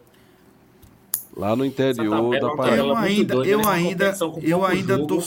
[1.36, 2.84] Lá no interior da Paraíba.
[2.84, 3.68] Eu ainda, eu né?
[3.68, 5.24] ainda, eu ainda tô,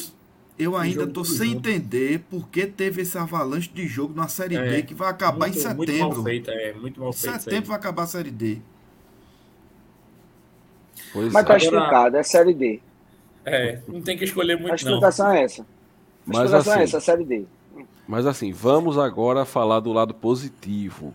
[0.58, 1.58] eu ainda tô sem jogo.
[1.58, 5.46] entender por que teve esse avalanche de jogo na Série é, D que vai acabar
[5.46, 5.86] muito, em setembro.
[5.86, 7.42] Muito mal feito, é, muito mal feito.
[7.42, 8.60] Setembro vai acabar a Série D.
[11.12, 11.56] Pois Mas tá é.
[11.56, 12.80] explicado, é Série D.
[13.44, 15.34] É, não tem que escolher muito, A explicação não.
[15.34, 15.62] é essa.
[15.62, 15.66] A
[16.26, 17.44] Mas explicação assim, é essa, a Série D.
[18.06, 21.14] Mas assim, vamos agora falar do lado positivo.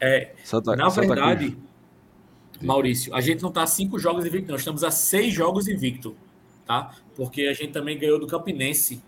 [0.00, 2.62] É, Santa, na Santa verdade, Cruz.
[2.62, 6.16] Maurício, a gente não está a cinco jogos invicto, nós estamos a seis jogos invicto,
[6.66, 6.94] tá?
[7.16, 9.02] Porque a gente também ganhou do Campinense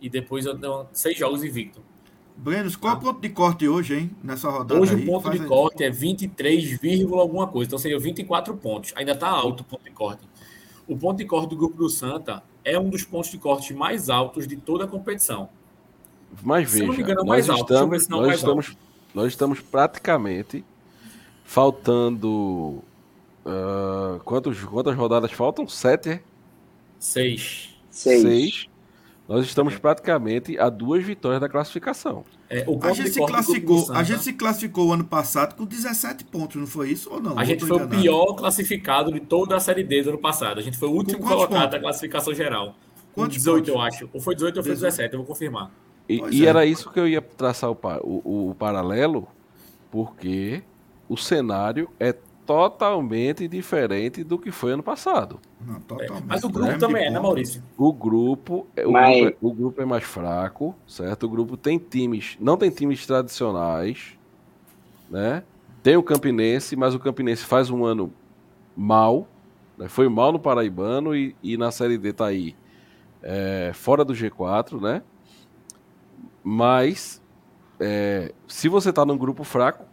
[0.00, 0.44] e depois
[0.92, 1.82] seis jogos invicto.
[2.42, 4.10] Brenos, qual é o ponto de corte hoje, hein?
[4.20, 5.04] Nessa rodada Hoje aí?
[5.04, 6.80] o ponto Faz de corte é 23,
[7.12, 7.68] alguma coisa.
[7.68, 8.92] Então seria 24 pontos.
[8.96, 10.28] Ainda está alto o ponto de corte.
[10.88, 14.10] O ponto de corte do grupo do Santa é um dos pontos de corte mais
[14.10, 15.48] altos de toda a competição.
[16.42, 17.72] Mas veja, Se não me engano, é mais alto.
[17.72, 18.76] Estamos, nós, estamos,
[19.14, 20.64] nós estamos praticamente
[21.44, 22.82] faltando.
[23.46, 25.68] Uh, quantos, quantas rodadas faltam?
[25.68, 26.08] Sete?
[26.08, 26.20] É?
[26.98, 27.72] Seis.
[27.88, 28.22] Seis.
[28.22, 28.71] Seis.
[29.32, 32.22] Nós estamos praticamente a duas vitórias da classificação.
[32.50, 36.66] É, a, gente se classificou, a gente se classificou ano passado com 17 pontos, não
[36.66, 37.38] foi isso ou não?
[37.38, 37.96] A gente foi enganado.
[37.96, 40.58] o pior classificado de toda a Série D do ano passado.
[40.58, 41.70] A gente foi o último colocado pontos?
[41.70, 42.74] da classificação geral.
[43.14, 43.74] Quantos 18, pontos?
[43.74, 44.10] eu acho.
[44.12, 45.70] Ou foi 18 ou foi 17, eu vou confirmar.
[46.06, 46.50] E, e é.
[46.50, 49.26] era isso que eu ia traçar o, o, o paralelo,
[49.90, 50.62] porque
[51.08, 52.14] o cenário é
[52.46, 55.40] totalmente diferente do que foi ano passado.
[55.60, 55.80] Não,
[56.26, 57.62] Mas o grupo também é, né, Maurício?
[57.76, 59.20] O grupo, o, Mas...
[59.20, 61.24] grupo, é, o grupo é mais fraco, certo?
[61.24, 64.18] O grupo tem times, não tem times tradicionais,
[65.08, 65.44] né?
[65.82, 68.12] Tem o Campinense, mas o Campinense faz um ano
[68.76, 69.26] mal,
[69.76, 69.88] né?
[69.88, 72.54] foi mal no Paraibano e, e na Série D tá aí
[73.20, 75.02] é, fora do G4, né?
[76.42, 77.20] Mas
[77.80, 79.84] é, se você tá num grupo fraco,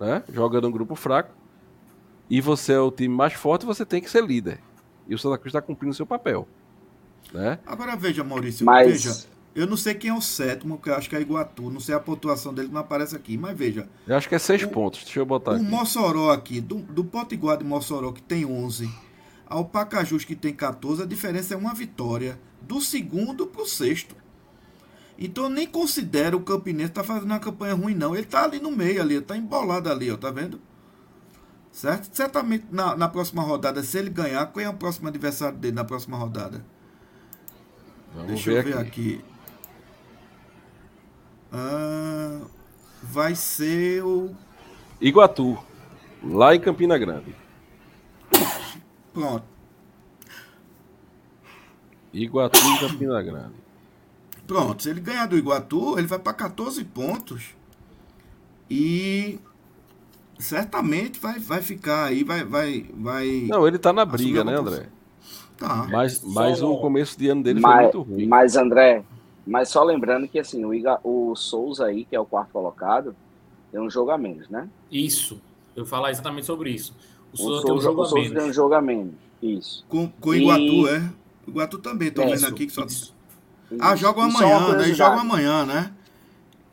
[0.00, 0.22] né?
[0.30, 1.30] Joga num grupo fraco
[2.28, 4.60] e você é o time mais forte, você tem que ser líder.
[5.08, 6.48] E o Santa Cruz está cumprindo o seu papel.
[7.32, 7.58] Né?
[7.66, 9.04] Agora veja, Maurício, mas...
[9.04, 9.36] veja.
[9.54, 11.70] Eu não sei quem é o sétimo, que eu acho que é Iguatu.
[11.70, 13.38] Não sei a pontuação dele, não aparece aqui.
[13.38, 13.88] Mas veja.
[14.06, 15.02] Eu acho que é seis o, pontos.
[15.02, 15.64] Deixa eu botar o aqui.
[15.64, 18.86] O Mossoró aqui, do, do Potiguar de Mossoró, que tem 11,
[19.46, 22.38] ao Pacajus, que tem 14, a diferença é uma vitória.
[22.60, 24.14] Do segundo para o sexto.
[25.18, 28.14] Então eu nem considero o Campinense tá fazendo uma campanha ruim, não.
[28.14, 30.60] Ele tá ali no meio ali, tá embolado ali, ó, tá vendo?
[31.76, 32.08] Certo?
[32.10, 35.84] Certamente na, na próxima rodada, se ele ganhar, qual é o próximo adversário dele na
[35.84, 36.64] próxima rodada?
[38.14, 39.16] Vamos Deixa ver eu ver aqui.
[39.20, 39.24] aqui.
[41.52, 42.40] Ah,
[43.02, 44.34] vai ser o.
[44.98, 45.58] Iguatu,
[46.24, 47.36] lá em Campina Grande.
[49.12, 49.44] Pronto.
[52.10, 53.54] Iguatu em Campina Grande.
[54.46, 57.54] Pronto, se ele ganhar do Iguatu, ele vai para 14 pontos.
[58.70, 59.38] E
[60.38, 63.46] certamente vai, vai ficar aí, vai, vai, vai.
[63.48, 64.86] Não, ele tá na briga, né, André?
[65.56, 65.86] Tá.
[65.90, 66.70] Mas, mas só...
[66.70, 68.26] o começo de ano dele mas, foi muito ruim.
[68.26, 69.02] Mas, André,
[69.46, 73.16] mas só lembrando que assim, o, Iga, o Souza aí, que é o quarto colocado,
[73.72, 74.68] tem um jogo a menos, né?
[74.90, 75.40] Isso.
[75.74, 76.94] Eu vou falar exatamente sobre isso.
[77.32, 78.32] O Souza, o Souza tem um jogo, a menos.
[78.32, 79.14] tem um jogo a menos.
[79.42, 79.84] Isso.
[79.88, 80.88] Com, com o Iguatu, e...
[80.88, 81.10] é?
[81.46, 82.84] O Iguatu também, tô vendo aqui que só.
[82.84, 83.14] Isso.
[83.80, 84.94] Ah, joga amanhã, né?
[84.94, 85.92] Joga amanhã, né?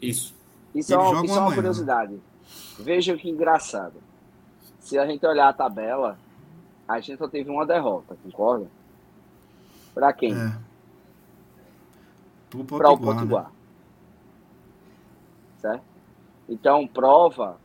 [0.01, 0.33] Isso.
[0.75, 2.19] Isso, é, uma, isso é uma curiosidade.
[2.79, 4.01] Veja que engraçado.
[4.79, 6.17] Se a gente olhar a tabela,
[6.87, 8.67] a gente só teve uma derrota, concorda?
[9.93, 10.33] Para quem?
[10.33, 10.57] É.
[12.67, 13.45] Para o Potiguar.
[13.45, 13.51] Né?
[15.57, 15.83] Certo?
[16.49, 17.57] Então, prova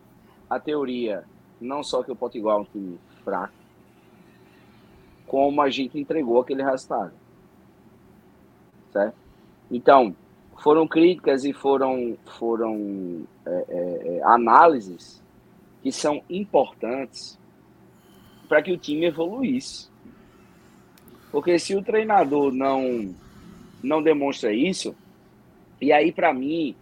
[0.48, 1.24] a teoria,
[1.60, 3.54] não só que o Potiguar é um time fraco,
[5.26, 7.12] como a gente entregou aquele resultado.
[8.92, 9.16] Certo?
[9.70, 10.14] Então,
[10.58, 15.22] foram críticas e foram, foram é, é, é, análises
[15.82, 17.38] que são importantes
[18.48, 19.88] para que o time evoluísse.
[21.30, 23.14] Porque se o treinador não,
[23.82, 24.94] não demonstra isso,
[25.80, 26.74] e aí para mim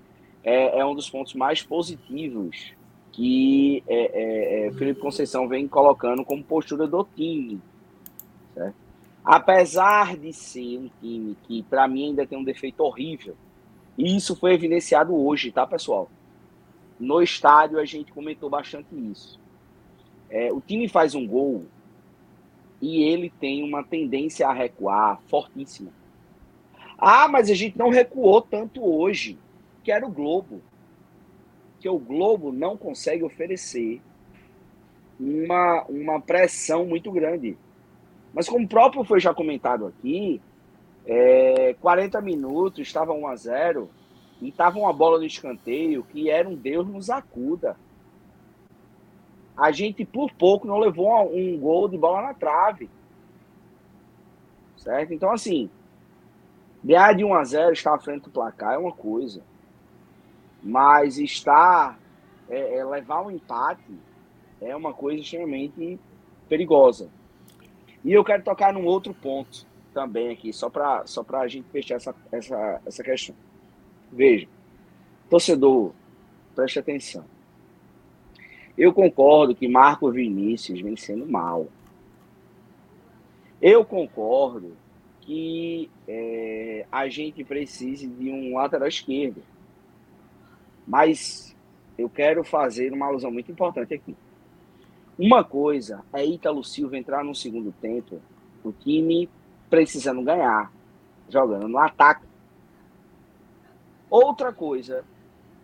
[0.42, 2.72] é, é, um dos pontos mais positivos
[3.12, 7.60] que é, é, é, Felipe Conceição vem colocando como postura do time.
[8.54, 8.74] Certo?
[9.24, 13.34] Apesar de ser um time que para mim ainda tem um defeito horrível,
[13.96, 16.10] e isso foi evidenciado hoje, tá, pessoal?
[16.98, 19.40] No estádio a gente comentou bastante isso.
[20.28, 21.64] É, o time faz um gol
[22.80, 25.90] e ele tem uma tendência a recuar fortíssima.
[26.98, 29.38] Ah, mas a gente não recuou tanto hoje,
[29.82, 30.60] que era o Globo.
[31.78, 34.00] Que o Globo não consegue oferecer
[35.18, 37.56] uma, uma pressão muito grande.
[38.32, 40.40] Mas como o próprio foi já comentado aqui,
[41.06, 43.88] é, 40 minutos, estava 1 a 0
[44.42, 47.76] e estava uma bola no escanteio que era um Deus nos acuda.
[49.56, 52.90] A gente, por pouco, não levou um gol de bola na trave.
[54.76, 55.14] Certo?
[55.14, 55.70] Então, assim,
[56.84, 59.42] ganhar de 1 a 0 estar à frente do placar é uma coisa.
[60.62, 61.98] Mas estar,
[62.50, 63.94] é, é, levar um empate
[64.60, 65.98] é uma coisa extremamente
[66.48, 67.08] perigosa.
[68.04, 69.66] E eu quero tocar num outro ponto
[69.96, 73.34] também aqui, só para só a gente fechar essa, essa, essa questão.
[74.12, 74.46] Veja,
[75.30, 75.94] torcedor,
[76.54, 77.24] preste atenção.
[78.76, 81.68] Eu concordo que Marco Vinícius vem sendo mal.
[83.58, 84.76] Eu concordo
[85.22, 89.42] que é, a gente precise de um lateral esquerdo.
[90.86, 91.56] Mas
[91.96, 94.14] eu quero fazer uma alusão muito importante aqui.
[95.18, 98.20] Uma coisa é Ítalo Silva entrar no segundo tempo,
[98.62, 99.26] o time
[99.68, 100.72] precisando ganhar,
[101.28, 102.24] jogando no ataque.
[104.08, 105.04] Outra coisa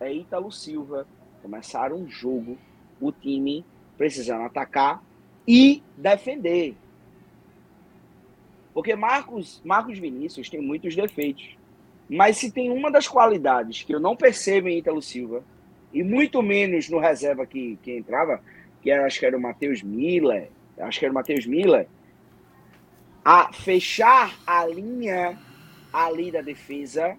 [0.01, 1.07] é Ítalo Silva
[1.43, 2.57] começar um jogo,
[3.01, 3.65] o time
[3.97, 5.03] precisando atacar
[5.47, 6.77] e defender.
[8.73, 11.57] Porque Marcos, Marcos Vinícius tem muitos defeitos.
[12.09, 15.43] Mas se tem uma das qualidades que eu não percebo em Ítalo Silva,
[15.93, 18.41] e muito menos no reserva que, que entrava,
[18.81, 21.87] que era, acho que era o Matheus Miller, acho que era o Matheus Miller,
[23.25, 25.39] a fechar a linha
[25.93, 27.17] ali da defesa,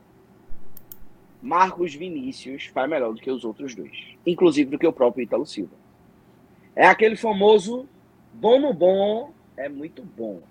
[1.41, 5.45] Marcos Vinícius faz melhor do que os outros dois, inclusive do que o próprio Ítalo
[5.45, 5.75] Silva.
[6.75, 7.87] É aquele famoso
[8.33, 10.41] bom no bom é muito bom.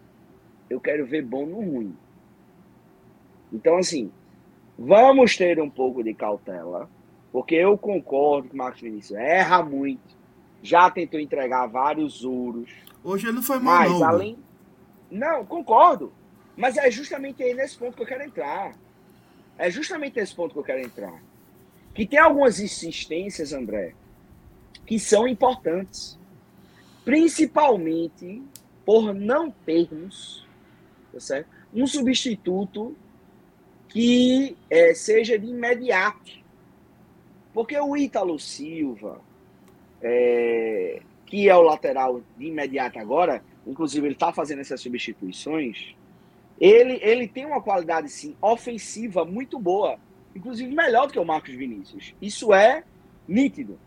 [0.71, 1.97] Eu quero ver bom no ruim.
[3.53, 4.11] Então, assim,
[4.79, 6.89] vamos ter um pouco de cautela,
[7.31, 10.17] porque eu concordo que o Marcos Vinícius erra muito,
[10.63, 12.71] já tentou entregar vários ouros.
[13.05, 14.05] Hoje ele não foi mal, mas não.
[14.05, 14.39] além.
[15.13, 16.11] Não, concordo.
[16.57, 18.75] Mas é justamente aí nesse ponto que eu quero entrar.
[19.59, 21.23] É justamente nesse ponto que eu quero entrar.
[21.95, 23.95] Que tem algumas insistências, André,
[24.87, 26.19] que são importantes.
[27.05, 28.43] Principalmente
[28.87, 30.47] por não termos
[31.13, 31.49] tá certo?
[31.75, 32.97] um substituto
[33.89, 36.41] que é, seja de imediato.
[37.53, 39.21] Porque o Ítalo Silva,
[40.01, 45.95] é, que é o lateral de imediato agora, inclusive ele está fazendo essas substituições,
[46.61, 49.99] ele, ele tem uma qualidade, sim, ofensiva muito boa.
[50.35, 52.15] Inclusive melhor do que o Marcos Vinícius.
[52.21, 52.85] Isso é
[53.27, 53.79] nítido.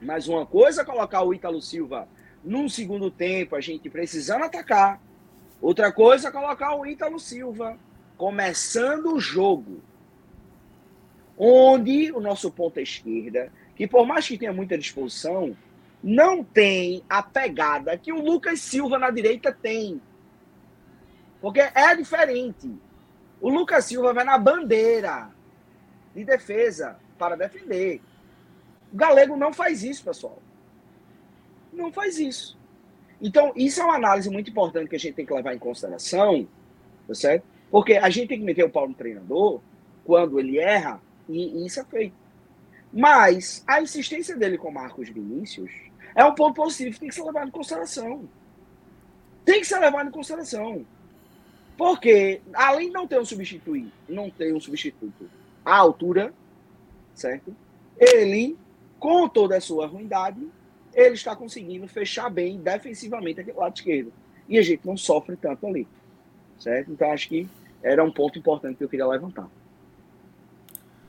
[0.00, 2.08] Mas uma coisa é colocar o Ítalo Silva
[2.44, 5.00] num segundo tempo, a gente precisando atacar.
[5.60, 7.78] Outra coisa é colocar o Ítalo Silva
[8.16, 9.80] começando o jogo.
[11.38, 15.56] Onde o nosso ponta esquerda, que por mais que tenha muita disposição,
[16.02, 20.00] não tem a pegada que o Lucas Silva na direita tem.
[21.40, 22.72] Porque é diferente.
[23.40, 25.30] O Lucas Silva vai na bandeira
[26.14, 28.00] de defesa para defender.
[28.92, 30.40] O Galego não faz isso, pessoal.
[31.72, 32.56] Não faz isso.
[33.20, 36.46] Então, isso é uma análise muito importante que a gente tem que levar em consideração,
[37.06, 37.44] tá certo?
[37.70, 39.60] Porque a gente tem que meter o pau no treinador
[40.04, 42.14] quando ele erra, e, isso é feito.
[42.92, 45.70] Mas a insistência dele com Marcos Vinícius
[46.16, 48.26] é um ponto positivo que tem que ser levado em consideração.
[49.44, 50.84] Tem que ser levado em consideração.
[51.76, 55.28] Porque, além de não ter um substituto, não ter um substituto
[55.62, 56.32] à altura,
[57.14, 57.54] certo?
[57.98, 58.56] Ele,
[58.98, 60.48] com toda a sua ruindade,
[60.94, 64.10] ele está conseguindo fechar bem defensivamente aquele lado esquerdo.
[64.48, 65.86] E a gente não sofre tanto ali.
[66.58, 66.90] Certo?
[66.90, 67.46] Então acho que
[67.82, 69.48] era um ponto importante que eu queria levantar.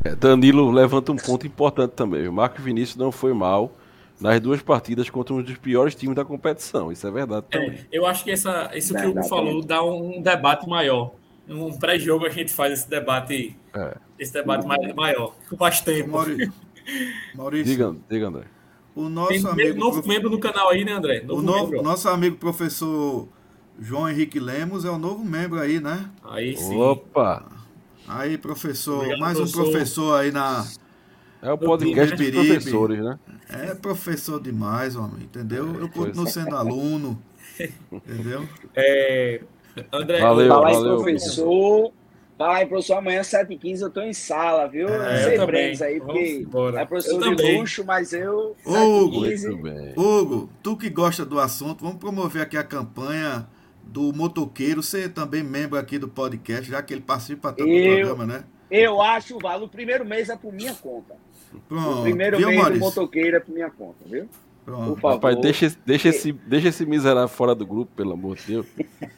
[0.04, 2.28] É, Danilo levanta um ponto importante também.
[2.28, 3.72] O Marco Vinícius não foi mal
[4.19, 6.91] nas duas partidas contra um dos piores times da competição.
[6.91, 7.72] Isso é verdade também.
[7.72, 11.14] É, eu acho que essa, isso que o Hugo falou dá um debate maior.
[11.48, 13.98] Um pré-jogo a gente faz esse debate, é.
[14.19, 16.11] esse debate maior, com mais tempo.
[16.11, 16.53] Maurício,
[17.34, 18.44] Maurício diga, diga, André.
[18.94, 20.07] O nosso Tem amigo novo prof...
[20.07, 21.22] membro no canal aí, né, André?
[21.22, 23.27] Novo o novo, nosso amigo professor
[23.80, 26.10] João Henrique Lemos é o novo membro aí, né?
[26.23, 26.76] Aí sim.
[26.76, 27.45] Opa!
[28.07, 29.60] Aí, professor, Obrigado, mais professor.
[29.60, 30.65] um professor aí na.
[31.41, 33.19] É o podcast dos professores, né?
[33.49, 35.80] É professor demais, homem, entendeu?
[35.80, 37.22] Eu continuo sendo aluno,
[37.91, 38.47] entendeu?
[38.76, 39.41] É,
[39.93, 41.91] André, valeu, falar valeu, em professor,
[42.38, 44.88] falar em professor, amanhã 7h15 eu tô em sala, viu?
[44.89, 46.45] É, Sem breaks aí, porque
[46.76, 47.59] é professor eu de também.
[47.59, 48.55] luxo, mas eu.
[48.65, 53.47] Hugo, 7h15, Hugo, tu que gosta do assunto, vamos promover aqui a campanha
[53.84, 58.01] do motoqueiro, ser também membro aqui do podcast, já que ele participa tanto Eu- do
[58.07, 58.43] programa, né?
[58.69, 59.64] Eu acho, vale.
[59.64, 61.15] O primeiro mês é por minha conta.
[61.68, 61.99] Pronto.
[61.99, 62.80] o primeiro Viu, mês Maurício?
[62.81, 64.27] do motoqueiro é por minha conta, viu?
[64.65, 64.94] Pronto.
[64.94, 65.15] Por favor.
[65.15, 68.65] Rapaz, deixa, esse- deixa, esse, deixa esse miserável fora do grupo, pelo amor de Deus.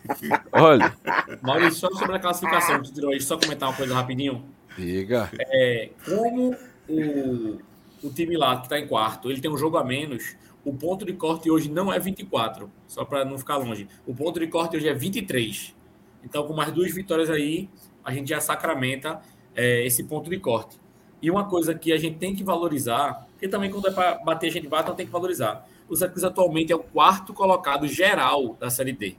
[0.54, 0.96] Olha,
[1.42, 4.44] Maurício, só sobre a classificação que tirou aí, só comentar uma coisa rapidinho.
[4.78, 5.30] diga.
[5.40, 6.56] É, como
[6.88, 7.60] o,
[8.04, 11.04] o time lá que está em quarto, ele tem um jogo a menos, o ponto
[11.04, 13.88] de corte hoje não é 24, só para não ficar longe.
[14.06, 15.76] O ponto de corte hoje é 23.
[16.24, 17.68] Então, com mais duas vitórias aí,
[18.04, 19.20] a gente já sacramenta
[19.56, 20.78] é, esse ponto de corte.
[21.22, 24.48] E uma coisa que a gente tem que valorizar, porque também quando é para bater,
[24.48, 25.68] a gente bate, então tem que valorizar.
[25.90, 29.16] O Santa atualmente é o quarto colocado geral da Série D.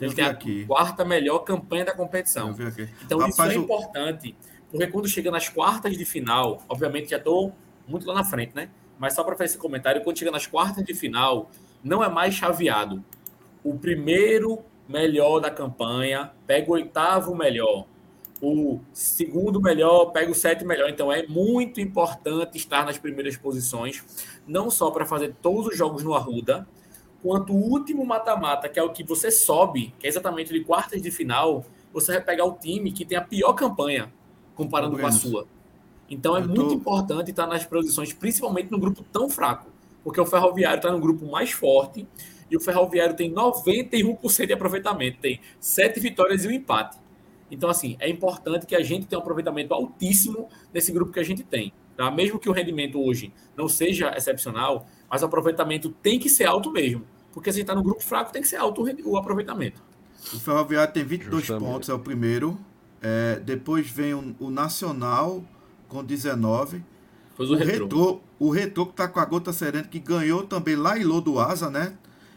[0.00, 0.64] Eu Ele tem a aqui.
[0.66, 2.50] quarta melhor campanha da competição.
[3.04, 4.34] Então isso Rapaz, é o- importante,
[4.70, 7.52] porque quando chega nas quartas de final, obviamente já estou
[7.86, 8.70] muito lá na frente, né?
[8.98, 11.50] Mas só para fazer esse comentário, quando chega nas quartas de final,
[11.82, 13.04] não é mais chaveado.
[13.62, 17.86] O primeiro melhor da campanha pega o oitavo melhor.
[18.46, 20.90] O segundo melhor pega o sétimo melhor.
[20.90, 24.04] Então é muito importante estar nas primeiras posições,
[24.46, 26.66] não só para fazer todos os jogos no Arruda,
[27.22, 31.00] quanto o último mata-mata, que é o que você sobe, que é exatamente de quartas
[31.00, 34.12] de final, você vai pegar o time que tem a pior campanha
[34.54, 35.46] comparando com a sua.
[36.10, 39.72] Então é Eu muito tô- importante estar nas posições, principalmente num grupo tão fraco.
[40.02, 42.06] porque o Ferroviário está no grupo mais forte
[42.50, 46.98] e o Ferroviário tem 91% de aproveitamento, tem sete vitórias e um empate.
[47.50, 51.24] Então, assim, é importante que a gente tenha um aproveitamento altíssimo nesse grupo que a
[51.24, 51.72] gente tem.
[51.96, 52.10] Tá?
[52.10, 56.70] Mesmo que o rendimento hoje não seja excepcional, mas o aproveitamento tem que ser alto
[56.70, 57.04] mesmo.
[57.32, 59.82] Porque se a gente está no grupo fraco, tem que ser alto o aproveitamento.
[60.32, 61.70] O Ferroviário tem 22 Justamente.
[61.70, 62.58] pontos, é o primeiro.
[63.02, 65.44] É, depois vem o, o, Nacional
[65.88, 66.82] com 19.
[67.36, 67.72] Pois o, o Retrô.
[67.72, 68.20] Retrô.
[68.38, 71.94] O Retrô que está com a gota serena, que ganhou também lá em Lodoasa, né?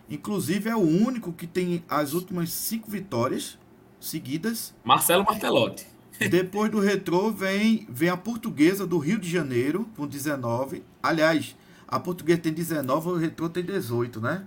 [0.09, 3.57] Inclusive é o único que tem as últimas cinco vitórias
[3.99, 4.73] seguidas.
[4.83, 5.87] Marcelo Martelotti.
[6.29, 10.83] Depois do Retrô vem, vem a Portuguesa do Rio de Janeiro com 19.
[11.01, 11.55] Aliás,
[11.87, 14.45] a Portuguesa tem 19, o Retrô tem 18, né?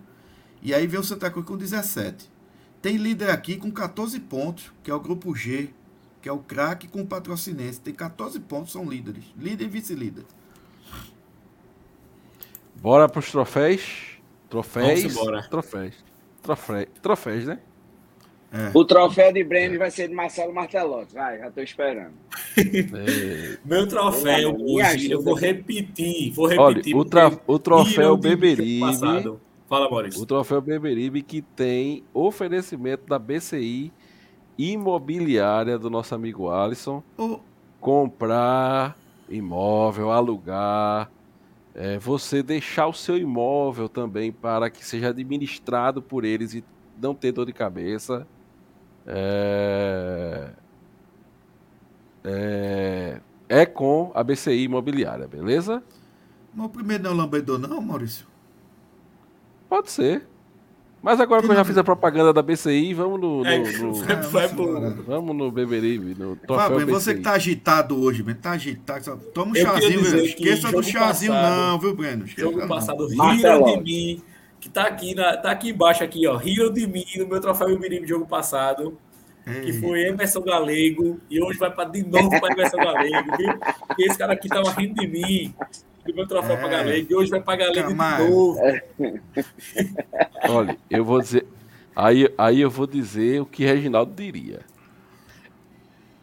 [0.62, 2.28] E aí vem o Santa Cruz com 17.
[2.82, 5.70] Tem líder aqui com 14 pontos, que é o grupo G,
[6.20, 7.80] que é o craque com o patrocinense.
[7.80, 9.24] Tem 14 pontos, são líderes.
[9.36, 10.24] Líder e vice-líder.
[12.76, 14.18] Bora para os troféus.
[14.48, 15.14] Troféus.
[15.48, 15.94] Troféus.
[16.42, 16.88] Troféus.
[17.00, 17.60] Troféus, né?
[18.52, 18.70] É.
[18.74, 21.14] O troféu de Breno vai ser de Marcelo Martelotti.
[21.14, 22.12] Vai, já estou esperando.
[22.56, 23.58] É.
[23.64, 26.32] Meu troféu, hoje, eu vou repetir.
[26.32, 26.94] Vou repetir.
[26.94, 28.80] Olha, o, tra o troféu Beberibe.
[29.68, 30.20] Fala, Maurício.
[30.20, 33.92] O troféu Beberibe que tem oferecimento da BCI
[34.58, 37.02] imobiliária do nosso amigo Alisson.
[37.16, 37.38] Oh.
[37.80, 38.96] Comprar
[39.28, 41.08] imóvel, alugar
[41.74, 46.64] é, você deixar o seu imóvel também para que seja administrado por eles e
[47.00, 48.26] não ter dor de cabeça.
[49.12, 50.50] É,
[52.24, 55.82] é, é com a BCI Imobiliária, beleza?
[56.54, 58.26] Mas o primeiro não é o lambedor, não, Maurício?
[59.68, 60.26] Pode ser.
[61.02, 63.44] Mas agora que eu já fiz a propaganda da BCI, vamos no.
[63.46, 65.02] É, no, no vai, vai pro...
[65.04, 69.16] Vamos no Beberibe, no Fábio, você que tá agitado hoje, Breno, tá agitado.
[69.32, 70.18] Toma um eu chazinho, Breno.
[70.18, 72.24] Esqueça do chazinho, passado, não, viu, Breno?
[72.26, 72.68] Esqueça jogo não.
[72.68, 74.22] passado, riram de mim,
[74.60, 76.36] que tá aqui, na, tá aqui embaixo, aqui, ó.
[76.36, 78.98] Riram de mim no meu troféu Beberibe jogo passado.
[79.46, 79.62] Ei.
[79.62, 83.58] Que foi Emerson Galego, e hoje vai pra, de novo para Emerson Galego, viu?
[83.86, 85.54] Porque esse cara aqui tava rindo de mim
[86.06, 86.60] do meu troféu é.
[86.60, 88.60] para Galego, e hoje vai para Galego de novo.
[90.48, 91.46] Olha, eu vou dizer.
[91.96, 94.60] Aí, aí eu vou dizer o que Reginaldo diria.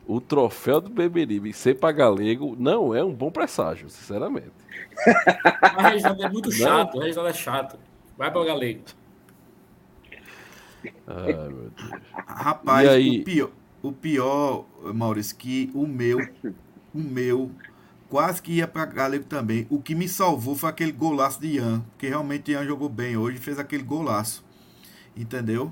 [0.05, 4.51] O troféu do Beberibe ser para Galego não é um bom presságio, sinceramente.
[5.75, 7.77] Mas o Reginaldo é muito chato, o Reginaldo é chato.
[8.17, 8.83] Vai para o Galego.
[11.05, 12.01] Ai, meu Deus.
[12.25, 13.21] Rapaz, aí...
[13.21, 16.19] o, pior, o pior, Maurício, que o meu,
[16.93, 17.51] o meu
[18.09, 19.67] quase que ia para Galego também.
[19.69, 23.37] O que me salvou foi aquele golaço de Ian, porque realmente Ian jogou bem hoje,
[23.37, 24.43] fez aquele golaço.
[25.15, 25.71] Entendeu?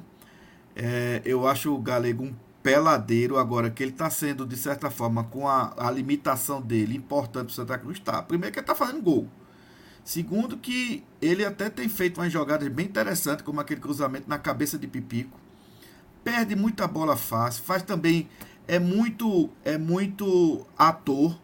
[0.76, 5.24] É, eu acho o Galego um peladeiro agora, que ele está sendo, de certa forma,
[5.24, 8.22] com a, a limitação dele, importante para Santa Cruz, tá.
[8.24, 9.28] Primeiro que ele está fazendo gol.
[10.06, 14.78] Segundo que ele até tem feito umas jogadas bem interessantes, como aquele cruzamento na cabeça
[14.78, 15.40] de Pipico.
[16.24, 18.30] Perde muita bola fácil, faz também
[18.68, 21.36] é muito é muito ator,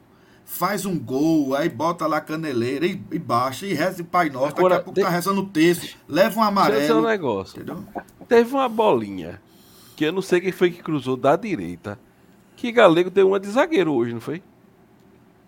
[0.46, 4.30] faz um gol, aí bota lá a caneleira e, e baixa, e reza o Pai
[4.30, 5.06] Nosso, Agora, daqui a pouco de...
[5.06, 7.00] tá rezando o texto, leva um amarelo.
[7.00, 7.58] Um negócio.
[7.58, 7.84] Entendeu?
[8.28, 9.42] Teve uma bolinha,
[9.96, 12.00] que eu não sei quem foi que cruzou da direita,
[12.56, 14.44] que Galego deu uma de zagueiro hoje, não foi?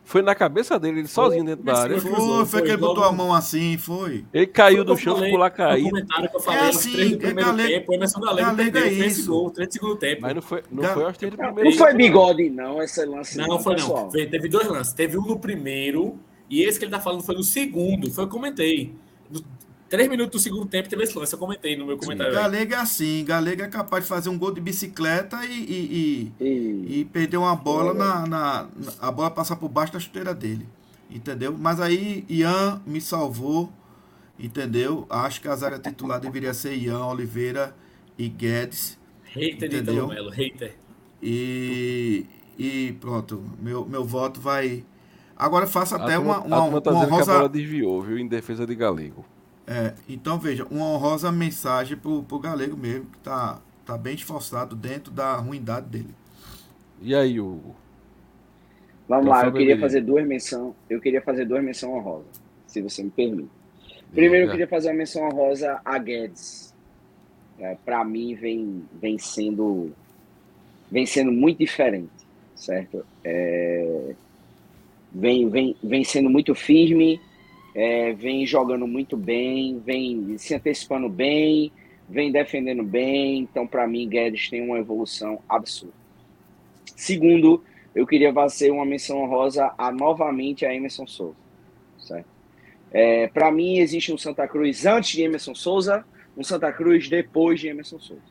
[0.05, 1.99] Foi na cabeça dele, ele sozinho dentro da área.
[1.99, 4.25] Foi, foi, foi que ele botou a mão assim, foi.
[4.33, 5.97] Ele caiu do chão, ficou lá caído.
[5.97, 9.31] é assim, é galego, tempo, Emerson Galego, galego perdeu, é isso.
[9.31, 10.21] Gol, 30 segundo tempo.
[10.21, 10.93] Mas não foi, não Gal...
[10.93, 11.69] foi aos 30 primeiro.
[11.69, 13.37] Não foi bigode, não, esse lance.
[13.37, 14.09] Não, não foi não.
[14.09, 14.93] Teve dois lances.
[14.93, 16.19] Teve um no primeiro,
[16.49, 18.11] e esse que ele tá falando foi no segundo.
[18.11, 18.93] Foi o que eu comentei.
[19.93, 22.33] Três minutos do segundo tempo teve esse lance, eu comentei no meu comentário.
[22.33, 26.99] Galega é assim, Galega é capaz de fazer um gol de bicicleta e, e, e,
[26.99, 28.67] e perder uma bola na, na,
[28.99, 30.67] A bola passar por baixo da chuteira dele.
[31.11, 31.55] Entendeu?
[31.55, 33.71] Mas aí Ian me salvou,
[34.39, 35.05] entendeu?
[35.11, 37.75] Acho que a zaga titular deveria ser Ian, Oliveira
[38.17, 38.97] e Guedes.
[39.25, 40.07] Hater entendeu?
[40.07, 40.75] de Melo, hater.
[41.21, 42.25] E,
[42.57, 44.83] e pronto, meu, meu voto vai.
[45.37, 47.25] Agora faça até uma, uma, uma, tá uma rosa...
[47.25, 48.17] que a bola desviou, viu?
[48.17, 49.23] Em defesa de Galego.
[49.73, 54.75] É, então veja, uma honrosa mensagem pro, pro Galego mesmo, que tá, tá bem esforçado
[54.75, 56.13] dentro da ruindade dele.
[57.01, 57.75] E aí, Hugo?
[59.07, 60.75] Vamos lá, eu queria fazer duas menções.
[60.87, 62.27] Eu queria fazer duas menções honrosas,
[62.67, 63.49] se você me permite.
[64.13, 66.71] Primeiro, eu queria fazer uma menção honrosa a Guedes.
[67.57, 69.91] É, Para mim, vem, vem sendo
[70.91, 72.11] vem sendo muito diferente,
[72.55, 73.03] certo?
[73.23, 74.13] É,
[75.11, 77.19] vem, vem, vem sendo muito firme,
[77.75, 81.71] é, vem jogando muito bem, vem se antecipando bem,
[82.07, 83.39] vem defendendo bem.
[83.39, 85.93] Então, para mim, Guedes tem uma evolução absurda.
[86.95, 87.63] Segundo,
[87.95, 91.43] eu queria fazer uma menção honrosa a novamente a Emerson Souza?
[92.93, 96.05] É, para mim, existe um Santa Cruz antes de Emerson Souza,
[96.37, 98.21] um Santa Cruz depois de Emerson Souza.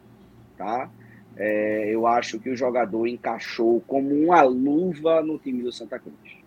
[0.57, 0.89] Tá?
[1.37, 6.42] É, eu acho que o jogador encaixou como uma luva no time do Santa Cruz.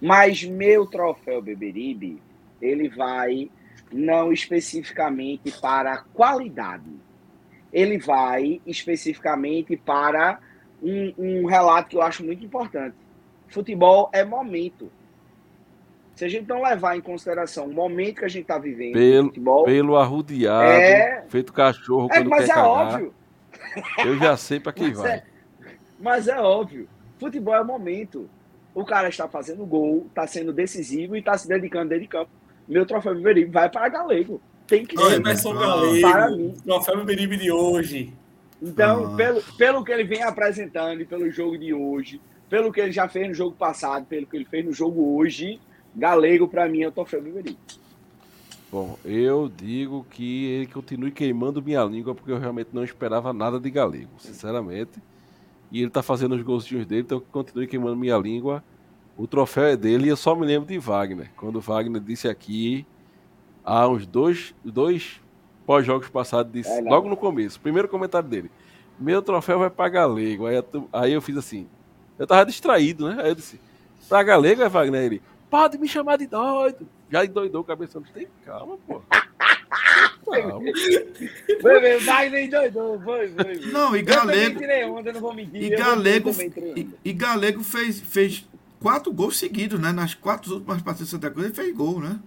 [0.00, 2.22] Mas meu troféu Beberibe,
[2.60, 3.50] ele vai
[3.92, 6.90] não especificamente para a qualidade.
[7.72, 10.38] Ele vai especificamente para
[10.82, 12.96] um, um relato que eu acho muito importante.
[13.48, 14.90] Futebol é momento.
[16.14, 19.26] Se a gente não levar em consideração o momento que a gente está vivendo pelo,
[19.26, 21.24] futebol, pelo arrudeado, é...
[21.28, 22.66] feito cachorro é, quando mas é cagar.
[22.66, 23.14] óbvio.
[24.04, 25.10] Eu já sei para quem mas vai.
[25.12, 25.24] É,
[25.98, 26.88] mas é óbvio.
[27.18, 28.28] Futebol é momento.
[28.80, 32.30] O cara está fazendo gol, está sendo decisivo e está se dedicando dentro de campo.
[32.68, 34.40] Meu troféu Beberibe vai para Galego.
[34.68, 35.16] Tem que Oi, ser.
[35.16, 36.54] Emerson Ah, Galego, para mim.
[36.64, 38.12] troféu Beberibe de hoje.
[38.62, 39.16] Então, Ah.
[39.16, 43.08] pelo, pelo que ele vem apresentando e pelo jogo de hoje, pelo que ele já
[43.08, 45.58] fez no jogo passado, pelo que ele fez no jogo hoje,
[45.96, 47.58] Galego, para mim, é o troféu Beberibe.
[48.70, 53.58] Bom, eu digo que ele continue queimando minha língua porque eu realmente não esperava nada
[53.58, 55.00] de Galego, sinceramente.
[55.70, 58.62] E ele tá fazendo os golzinhos dele, então continue queimando minha língua.
[59.16, 61.30] O troféu é dele e eu só me lembro de Wagner.
[61.36, 62.86] Quando Wagner disse aqui,
[63.64, 65.20] há uns dois, dois
[65.66, 68.50] pós-jogos passados, disse, É, logo no começo, primeiro comentário dele.
[68.98, 70.46] Meu troféu vai pra Galego.
[70.46, 71.68] Aí, eu aí eu fiz assim.
[72.18, 73.22] Eu tava distraído, né?
[73.22, 73.60] Aí eu disse,
[74.08, 75.02] pra Galego é Wagner?
[75.02, 76.88] Ele, pode me chamar de doido.
[77.10, 78.02] Já endoidou o cabeção.
[78.14, 79.02] Tem calma, pô.
[80.30, 80.60] Calma.
[81.60, 83.56] Foi, foi, Wagner endoidou, foi, foi.
[83.56, 83.72] foi.
[83.72, 84.60] Não, e Galego,
[84.96, 85.62] onda, não vou mentir.
[85.62, 86.30] e Galego,
[86.76, 88.46] e, e Galego fez, fez
[88.80, 89.92] quatro gols seguidos, né?
[89.92, 92.18] Nas quatro últimas partidas de Santa Cruz ele fez gol, né?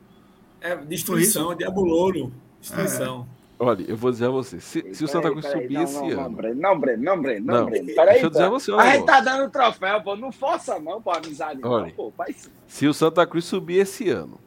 [0.60, 2.32] É destruição, diabulouro.
[2.60, 3.28] Destruição.
[3.64, 4.60] Olha, eu vou dizer a você.
[4.60, 6.36] Se, se o Santa Cruz peraí, subir não, esse não, Não, ano.
[6.36, 7.86] Breno, não, Breno, não, Breno, não, Não, Breno.
[7.86, 10.16] deixa Peraí, eu dizer a você um A gente tá dando troféu, pô.
[10.16, 11.60] Não força não, pô, amizade.
[11.64, 11.86] Olha.
[11.86, 12.50] Não, pô, faz.
[12.68, 14.40] Se o Santa Cruz subir esse ano,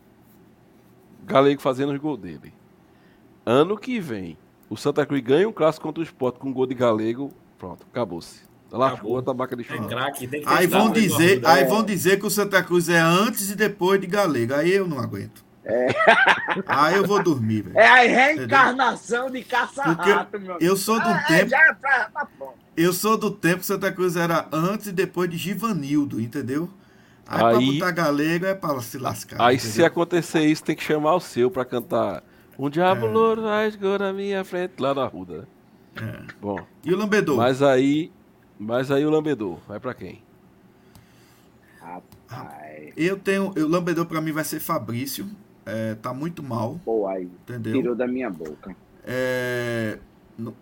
[1.25, 2.53] Galego fazendo os gols dele.
[3.47, 4.37] Ano que vem,
[4.71, 7.33] o Santa Cruz ganha um clássico contra o Sport com um gol de Galego.
[7.59, 8.43] Pronto, acabou-se.
[8.71, 9.19] Lascou Acabou.
[9.19, 12.31] a tabaca de É craque, tem que Aí vão dizer, aí vão dizer que o
[12.31, 14.55] Santa Cruz é antes e depois de Galego.
[14.55, 15.45] Aí eu não aguento.
[16.67, 17.79] Aí eu vou dormir, velho.
[17.79, 20.59] É a reencarnação de caça-rato, meu amigo.
[20.65, 22.55] Eu sou do Ah, tempo, Já tá, tá bom.
[22.77, 26.69] eu sou do tempo que Santa Cruz era antes e depois de Givanildo, entendeu?
[27.27, 29.41] Aí, pra Aí- botar Galego é pra se lascar.
[29.41, 29.73] Aí entendeu?
[29.73, 32.23] se acontecer isso, tem que chamar o seu pra cantar.
[32.59, 33.11] Um diabo É.
[33.11, 35.47] louro rasgou na minha frente, lá na Ruda.
[35.97, 36.25] É.
[36.41, 37.37] Bom, E o Lambedor?
[37.37, 38.11] mas aí.
[38.59, 40.23] Mas aí o Lambedor, vai pra quem?
[41.81, 43.51] Rapaz, Eu tenho.
[43.57, 45.27] O Lambedor pra mim vai ser Fabrício.
[45.67, 47.25] É, tá muito mal, pô, aí.
[47.25, 47.73] entendeu?
[47.75, 48.77] Tirou da minha boca.
[49.03, 49.99] É,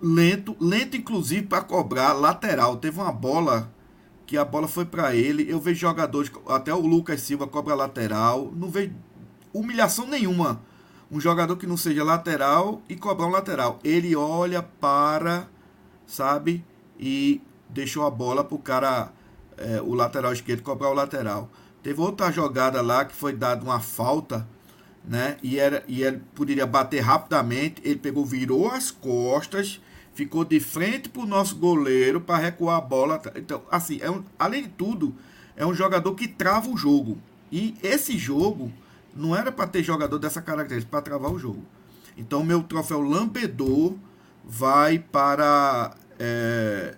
[0.01, 2.77] lento, lento inclusive para cobrar lateral.
[2.77, 3.71] Teve uma bola
[4.27, 5.51] que a bola foi para ele.
[5.51, 8.53] Eu vejo jogadores, até o Lucas Silva cobra lateral.
[8.55, 8.93] Não vejo
[9.53, 10.61] humilhação nenhuma.
[11.13, 13.79] Um jogador que não seja lateral e cobrar um lateral.
[13.85, 15.47] Ele olha para,
[16.07, 16.65] sabe,
[16.99, 19.13] e deixou a bola pro cara,
[19.59, 21.51] é, o lateral esquerdo, cobrar o lateral.
[21.83, 24.49] Teve outra jogada lá que foi dada uma falta
[25.05, 25.37] né?
[25.43, 27.83] E, era, e ele poderia bater rapidamente.
[27.85, 29.81] Ele pegou, virou as costas,
[30.15, 33.21] ficou de frente para o nosso goleiro para recuar a bola.
[33.37, 35.15] Então, assim, é um, além de tudo,
[35.57, 37.19] é um jogador que trava o jogo.
[37.51, 38.73] E esse jogo
[39.15, 41.63] não era para ter jogador dessa característica, para travar o jogo.
[42.17, 43.95] Então, meu troféu Lambedor
[44.45, 46.95] vai para é,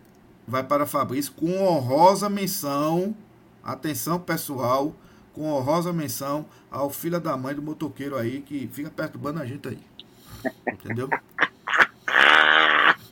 [0.47, 3.15] vai para Fabrício com honrosa menção.
[3.63, 4.95] Atenção, pessoal,
[5.33, 9.69] com honrosa menção ao filho da mãe do motoqueiro aí que fica perturbando a gente
[9.69, 9.79] aí.
[10.71, 11.09] Entendeu?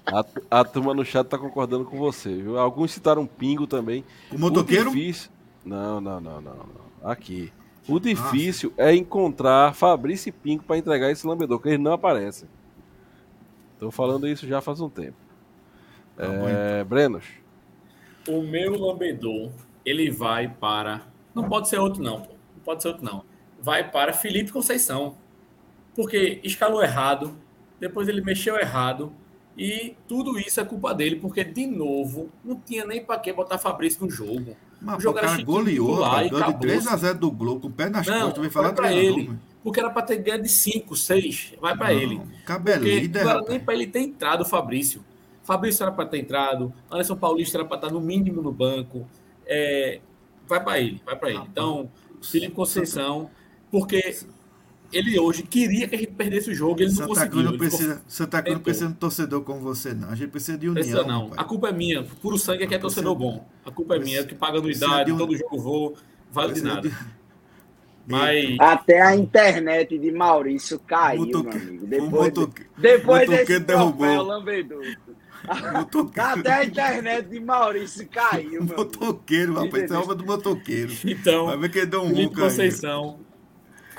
[0.07, 2.59] A, a turma no chat tá concordando com você, viu?
[2.59, 4.05] Alguns citaram Pingo também.
[4.31, 4.91] O motoqueiro?
[4.91, 5.31] O difícil...
[5.65, 7.11] Não, não, não, não, não.
[7.11, 7.53] Aqui.
[7.89, 12.49] O difícil é encontrar Fabrício e Pingo pra entregar esse lambedor, que eles não aparecem.
[13.79, 15.17] Tô falando isso já faz um tempo.
[16.17, 17.25] Tá É, Brenos.
[18.29, 19.51] O meu lambedor,
[19.85, 21.03] ele vai para.
[21.35, 22.21] Não pode ser outro, não.
[22.21, 22.33] pô.
[22.55, 23.25] Não pode ser outro, não.
[23.61, 25.17] Vai para Felipe Conceição.
[25.97, 27.37] Porque escalou errado,
[27.81, 29.13] depois ele mexeu errado.
[29.59, 33.59] E tudo isso é culpa dele, porque, de novo, não tinha nem para que botar
[33.59, 34.57] Fabrício no jogo.
[34.83, 36.89] Mas O jogo cara goleou, ganhou de acabou-se.
[36.89, 38.41] 3x0 do Globo, com o pé nas Não, costas.
[38.43, 39.39] Vem falar pra treinador, ele.
[39.63, 41.55] Porque era para ter ganho de 5, 6.
[41.61, 42.21] Vai para Não, ele.
[42.45, 45.05] Cabo é líder, não era nem para ele ter entrado, o Fabrício.
[45.45, 49.07] Fabrício era para ter entrado, Anderson Paulista era para estar no mínimo no banco.
[49.47, 50.01] É,
[50.47, 51.43] vai para ele, vai para ele.
[51.51, 51.91] Então,
[52.21, 53.31] Felipe Conceição,
[53.71, 54.17] porque
[54.93, 57.31] ele hoje queria que a gente perdesse o jogo, ele não Santa conseguiu.
[57.31, 60.11] Cruz não ele ficou- precisa, Santa Cruz não precisa de um torcedor como você, não.
[60.11, 60.75] A gente precisa de união.
[60.75, 61.31] Precisa não.
[61.37, 62.03] A culpa é minha.
[62.05, 63.49] Puro sangue é que é torcedor bom.
[63.65, 65.95] A culpa é minha, é que paga Precisa anuidade, de um- todo jogo vou,
[66.31, 66.89] vale de Precisa nada.
[66.89, 67.23] de-
[68.07, 68.57] Mas.
[68.59, 71.87] Até a internet de Maurício caiu, Motoque- meu amigo.
[71.87, 74.07] Depois, motoque- depois motoqueiro desse derrubou.
[76.17, 78.75] Até a internet de Maurício caiu, amigo.
[78.77, 79.85] Motoqueiro, rapaz.
[79.85, 80.93] Isso é obra do motoqueiro.
[81.05, 82.73] Então, Vai ver que ele deu um Felipe aí.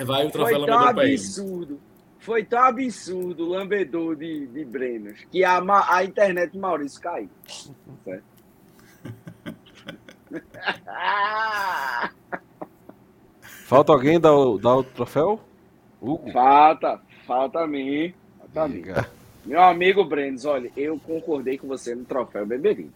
[0.00, 1.80] Vai o troféu Foi tão absurdo.
[2.18, 7.28] Foi tão absurdo o lambedor de, de Brenos que a, a internet de Maurício caiu.
[8.04, 8.24] Certo?
[13.64, 15.40] Falta alguém dar o, dar o troféu?
[16.00, 16.30] Hugo?
[16.32, 18.12] falta, falta a mim.
[18.38, 18.84] Falta a mim.
[19.42, 22.92] Meu amigo Brenos, olha, eu concordei com você no troféu Beberinho.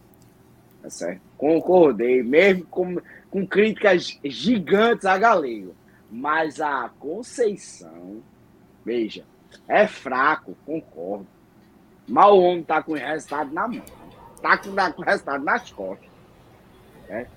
[0.81, 1.21] Tá certo?
[1.37, 2.97] Concordei, mesmo com,
[3.31, 5.75] com críticas gigantes a Galego.
[6.09, 8.21] Mas a Conceição,
[8.83, 9.25] veja,
[9.67, 11.27] é fraco, concordo.
[12.07, 13.83] Mas o homem tá com o resultado na mão.
[14.41, 16.09] Tá com, com o resultado nas costas.
[17.07, 17.27] né?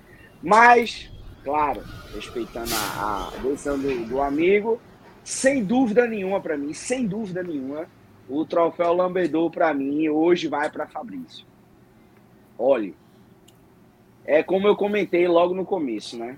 [0.41, 1.11] Mas,
[1.43, 1.83] claro,
[2.13, 4.81] respeitando a, a decisão do, do amigo,
[5.23, 7.87] sem dúvida nenhuma para mim, sem dúvida nenhuma,
[8.27, 11.45] o troféu Lambedor para mim hoje vai para Fabrício.
[12.57, 12.93] Olha,
[14.25, 16.37] é como eu comentei logo no começo, né?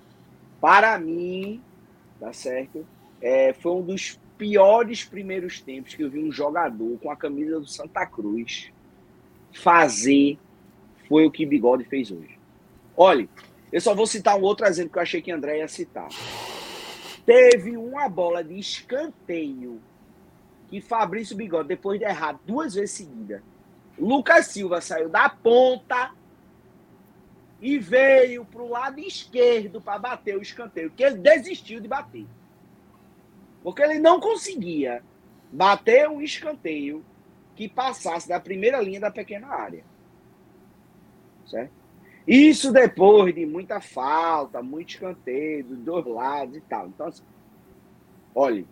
[0.60, 1.62] Para mim,
[2.20, 2.86] tá certo?
[3.22, 7.60] É, foi um dos piores primeiros tempos que eu vi um jogador com a camisa
[7.60, 8.72] do Santa Cruz
[9.54, 10.38] fazer
[11.08, 12.38] foi o que Bigode fez hoje.
[12.98, 13.28] Olha,
[13.72, 16.10] eu só vou citar um outro exemplo que eu achei que André ia citar.
[17.26, 19.82] Teve uma bola de escanteio
[20.68, 23.42] que Fabrício Bigode, depois de errar duas vezes seguidas,
[23.98, 26.12] Lucas Silva saiu da ponta
[27.66, 32.28] e veio para o lado esquerdo para bater o escanteio, que ele desistiu de bater.
[33.64, 35.02] Porque ele não conseguia
[35.52, 37.04] bater um escanteio
[37.56, 39.84] que passasse da primeira linha da pequena área.
[41.48, 41.72] Certo?
[42.28, 46.90] Isso depois de muita falta, muito escanteio dos dois lados e tal.
[46.90, 47.24] Então, assim,
[48.36, 48.64] olha,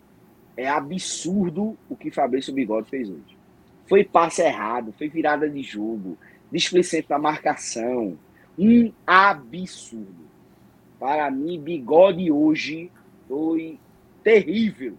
[0.55, 3.39] é absurdo o que Fabrício Bigode fez hoje.
[3.87, 6.15] Foi passe errado, foi virada de jogo,
[6.51, 8.19] displicente da marcação.
[8.57, 10.23] Um absurdo.
[10.99, 12.91] Para mim, Bigode hoje
[13.27, 13.79] foi
[14.23, 14.93] terrível.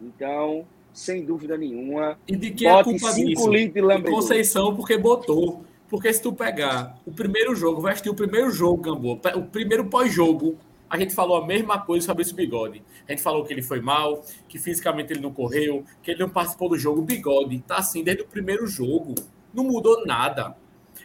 [0.00, 3.50] Então, sem dúvida nenhuma, E de que é a bote culpa 5 disso?
[3.50, 4.10] de.
[4.10, 5.64] Conceição, porque botou.
[5.88, 9.84] Porque se tu pegar o primeiro jogo, vai assistir o primeiro jogo, Gamboa, o primeiro
[9.84, 10.56] pós-jogo,
[10.88, 12.82] a gente falou a mesma coisa sobre Fabrício Bigode.
[13.06, 16.28] A gente falou que ele foi mal, que fisicamente ele não correu, que ele não
[16.30, 17.00] participou do jogo.
[17.00, 19.14] O Bigode tá assim desde o primeiro jogo.
[19.52, 20.56] Não mudou nada.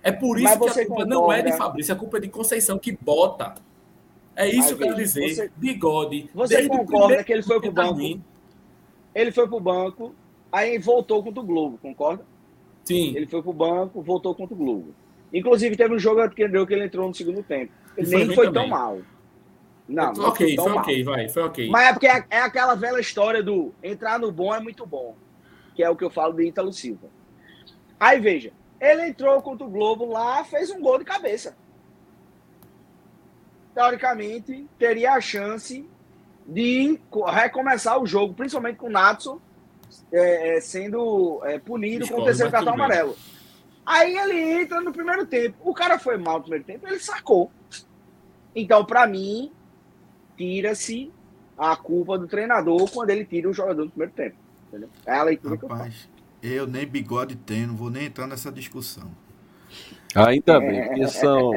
[0.04, 1.58] É por isso que a culpa não é de concorda?
[1.66, 3.56] Fabrício, a culpa é de Conceição que bota.
[4.36, 5.36] É isso Mas que eu quero dizer.
[5.36, 6.30] você- Bigode.
[6.34, 7.94] Você concorda que ele foi pro banco?
[7.96, 8.24] ruim.
[9.14, 10.16] Ele foi pro banco,
[10.52, 12.26] aí voltou contra o Globo, concorda?
[12.86, 13.14] Sim.
[13.16, 14.94] Ele foi pro banco, voltou contra o Globo.
[15.34, 17.72] Inclusive, teve um jogo que ele deu que ele entrou no segundo tempo.
[17.98, 18.62] Ele foi nem foi também.
[18.62, 19.00] tão mal.
[19.88, 20.78] Não, não ok, foi mal.
[20.78, 21.70] ok, vai, foi ok.
[21.70, 25.16] Mas é porque é, é aquela velha história do entrar no bom é muito bom.
[25.76, 27.08] Que é o que eu falo do Ítalo Silva.
[28.00, 31.56] Aí veja, ele entrou contra o Globo lá, fez um gol de cabeça.
[33.74, 35.88] Teoricamente, teria a chance
[36.46, 39.40] de co- recomeçar o jogo, principalmente com o Natson
[40.12, 43.16] é, é, sendo é, punido com o terceiro cartão amarelo.
[43.86, 45.58] Aí ele entra no primeiro tempo.
[45.64, 47.52] O cara foi mal no primeiro tempo, ele sacou.
[48.56, 49.52] Então, pra mim,
[50.38, 51.12] tira-se
[51.58, 54.36] a culpa do treinador quando ele tira o jogador no primeiro tempo.
[54.68, 54.90] Entendeu?
[55.06, 56.10] É a leitura que eu faço.
[56.42, 59.12] Eu nem bigode tenho, não vou nem entrar nessa discussão.
[60.16, 61.52] Ainda bem, porque são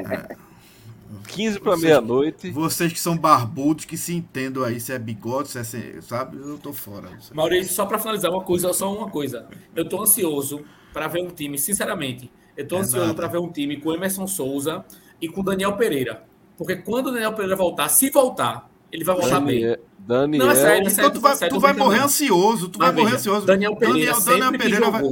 [1.29, 2.51] 15 para meia-noite.
[2.51, 5.65] Vocês que são barbudos, que se entendam aí se é bigode, se é.
[5.65, 6.37] sem- Sabe?
[6.37, 7.09] Eu tô fora.
[7.35, 9.47] Maurício, só para finalizar uma coisa, só uma coisa.
[9.75, 12.31] Eu tô ansioso para ver um time, sinceramente.
[12.57, 14.85] Eu tô É ansioso para ver um time com Emerson Souza
[15.21, 16.25] e com Daniel Pereira.
[16.57, 19.61] Porque quando o Daniel Pereira voltar, se voltar, ele vai voltar bem.
[19.61, 21.11] Daniel, Daniel Não, é sério, é Então sério.
[21.13, 22.05] tu tô vai, sério, tu vai morrer não.
[22.07, 23.47] ansioso, tu Mas vai morrer ansioso.
[23.47, 25.03] Daniel Pereira Daniel, sempre Daniel que Pereira vai.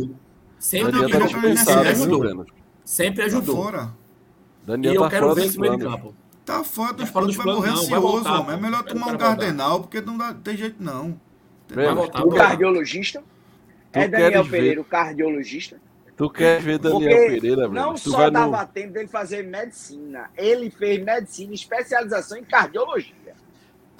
[0.58, 2.46] sempre Daniel tá Pereira jogou, vai sempre viu, ajudou.
[2.84, 3.72] Sempre Tá ajudou.
[4.62, 6.14] E Daniel eu tá quero fora ver esse meio de campo.
[6.44, 8.56] Tá fora dos Tá planos, vai morrer ansioso, homem.
[8.56, 9.36] É melhor tomar um voltar.
[9.36, 11.20] Gardenal, porque não dá, tem jeito não.
[11.70, 13.22] O tu, cardiologista
[13.92, 15.80] é tu Daniel Pereira, o cardiologista.
[16.16, 17.86] tu quer ver Daniel Porque Pereira, Breno?
[17.86, 22.38] Não Tu só vai dava no, tempo dele fazer medicina, ele fez medicina e especialização
[22.38, 23.14] em cardiologia.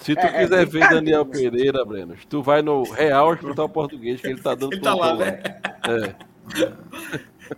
[0.01, 0.95] Se tu é, é quiser ver brincadeira.
[0.95, 4.93] Daniel Pereira, Breno, tu vai no Real Hospital Português, que ele tá dando Ele tá
[4.93, 5.41] lá, né?
[5.87, 6.15] É.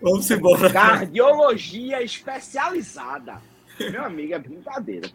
[0.01, 0.71] Vamos embora.
[0.71, 3.37] Cardiologia especializada.
[3.79, 5.09] Meu amigo, é brincadeira.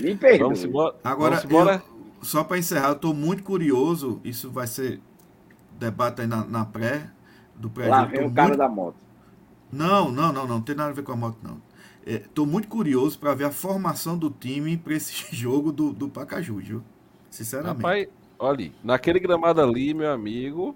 [0.00, 0.38] Me perdoe.
[0.40, 0.94] Vamos embora.
[1.04, 1.82] Agora, Vamos embora.
[1.88, 4.20] eu- só para encerrar, eu tô muito curioso.
[4.24, 5.00] Isso vai ser
[5.78, 7.08] debate aí na, na pré
[7.54, 8.96] do pré Lá vem o cara muito- da moto.
[9.72, 11.60] Não, não, não, não, não tem nada a ver com a moto, não.
[12.06, 16.08] É, tô muito curioso para ver a formação do time para esse jogo do, do
[16.08, 16.84] Pacaju, viu?
[17.30, 17.76] Sinceramente.
[17.82, 18.08] Rapaz,
[18.38, 20.74] olha, naquele gramado ali, meu amigo,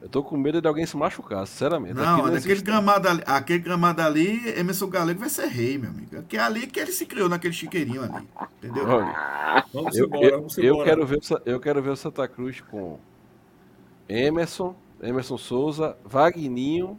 [0.00, 1.94] eu tô com medo de alguém se machucar, sinceramente.
[1.94, 2.62] Não, naquele existe.
[2.62, 6.22] gramado, ali, aquele gramado ali, Emerson Galego vai ser rei, meu amigo.
[6.24, 8.28] Que é ali que ele se criou, naquele chiqueirinho ali.
[8.62, 8.86] Entendeu?
[8.86, 9.18] Olha,
[9.72, 10.84] Vamos eu, embora, eu, vamos eu embora.
[10.84, 13.00] quero ver, eu quero ver o Santa Cruz com
[14.08, 16.98] Emerson, Emerson Souza, Vagninho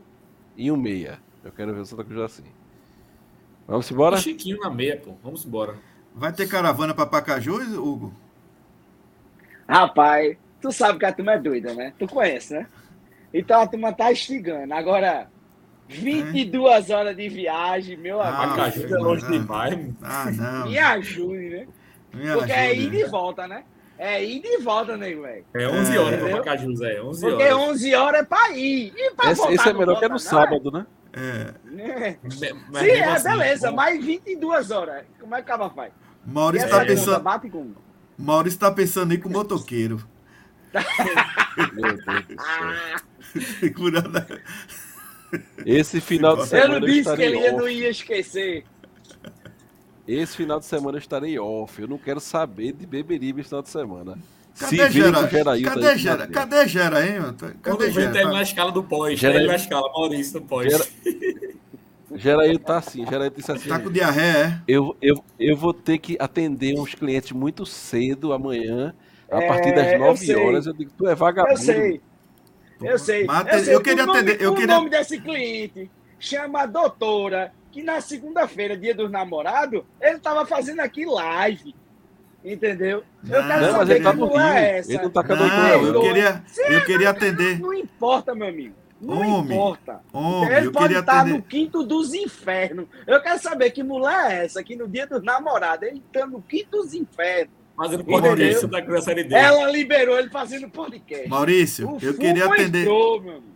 [0.56, 1.22] e um meia.
[1.44, 2.46] Eu quero ver o Santa Cruz assim.
[3.70, 4.16] Vamos embora?
[4.18, 5.14] E Chiquinho na meia, pô.
[5.24, 5.76] Vamos embora.
[6.14, 8.12] Vai ter caravana pra Pacajus, Hugo?
[9.68, 11.94] Rapaz, tu sabe que a turma é doida, né?
[12.00, 12.68] Tu conhece, né?
[13.34, 14.74] Então a turma tá estigando.
[14.74, 15.30] Agora,
[15.88, 18.56] 22 horas de viagem, meu Ah, amigo.
[18.56, 19.76] Pacaju é longe demais.
[19.78, 19.96] mano.
[20.02, 20.68] Ah, não.
[20.68, 21.68] Me ajude, né?
[22.12, 22.82] Me Porque é ajuda.
[22.82, 23.64] ida e volta, né?
[24.00, 25.46] É ida e volta, nego, velho.
[25.54, 26.00] É 11 É.
[26.00, 27.02] horas pra Pacajus, é.
[27.02, 27.56] 11 Porque horas.
[27.70, 28.94] 11 horas é pra ir.
[28.96, 30.86] E pra Esse, voltar esse é melhor que é volta, no não, sábado, né?
[31.14, 31.54] É.
[31.78, 32.18] É.
[32.24, 35.06] Mas Sim, é assim, beleza, bom, mas 22 horas.
[35.20, 35.92] Como é que acaba faz?
[36.26, 37.74] Maurício tá conta pensando, bate com.
[38.18, 40.08] Maurício tá pensando aí com o motoqueiro.
[41.74, 43.44] Meu Deus do céu.
[43.60, 44.42] Segurando
[45.66, 47.58] Esse final de Eu eu semana não eu, disse que ele off.
[47.58, 48.66] não ia esquecer.
[50.08, 51.82] Esse final de semana eu estarei off.
[51.82, 54.18] Eu não quero saber de beberibe esse final de semana.
[54.60, 55.28] Cadê virem Gera?
[55.30, 56.18] Gerailton Cadê aí, Gera?
[56.18, 56.34] Matheus.
[56.36, 57.14] Cadê Gera, hein?
[57.62, 58.12] Cadê Gera?
[58.12, 59.20] tá ele Tá- na escala do pós.
[59.20, 60.72] Gera- Tá ele na escala, Maurício no pós.
[60.72, 60.86] Gera-
[62.16, 63.06] Gerailton tá assim.
[63.06, 63.70] Gerailton disse assim.
[63.70, 64.62] Tá com diarreia, é?
[64.68, 68.94] Eu, eu, eu vou ter que atender uns clientes muito cedo amanhã,
[69.32, 70.36] a É, partir das eu 9 sei.
[70.36, 70.66] horas.
[70.66, 71.54] Eu digo, tu é vagabundo.
[71.54, 72.02] Eu sei.
[72.82, 73.26] Eu sei.
[73.26, 75.90] Mas eu sei eu que queria o nome, atender- eu o queria- nome desse cliente
[76.18, 81.76] chama a doutora, que na segunda-feira, dia dos namorados, ele tava fazendo aqui live.
[82.44, 83.04] Entendeu?
[83.28, 84.34] Eu Não, quero Não, mas saber ele tá que no Rio.
[84.34, 84.94] mulher é essa.
[84.94, 86.02] Ele não tá com a doutora, eu não.
[86.02, 87.60] queria, eu queria atender.
[87.60, 88.76] Não importa, meu amigo.
[89.02, 90.02] Não Homem, importa.
[90.12, 91.38] Homem, ele eu pode estar atender.
[91.38, 92.86] no quinto dos infernos.
[93.08, 96.42] Eu quero saber que mulher é essa, que no dia dos namorados, ele tá no
[96.42, 97.54] quinto dos infernos.
[97.78, 99.34] Fazendo podcast da Cruz Série D.
[99.36, 101.30] Ela liberou ele fazendo podcast.
[101.30, 102.82] Maurício, O eu queria atender.
[102.82, 103.48] entrou, meu amigo.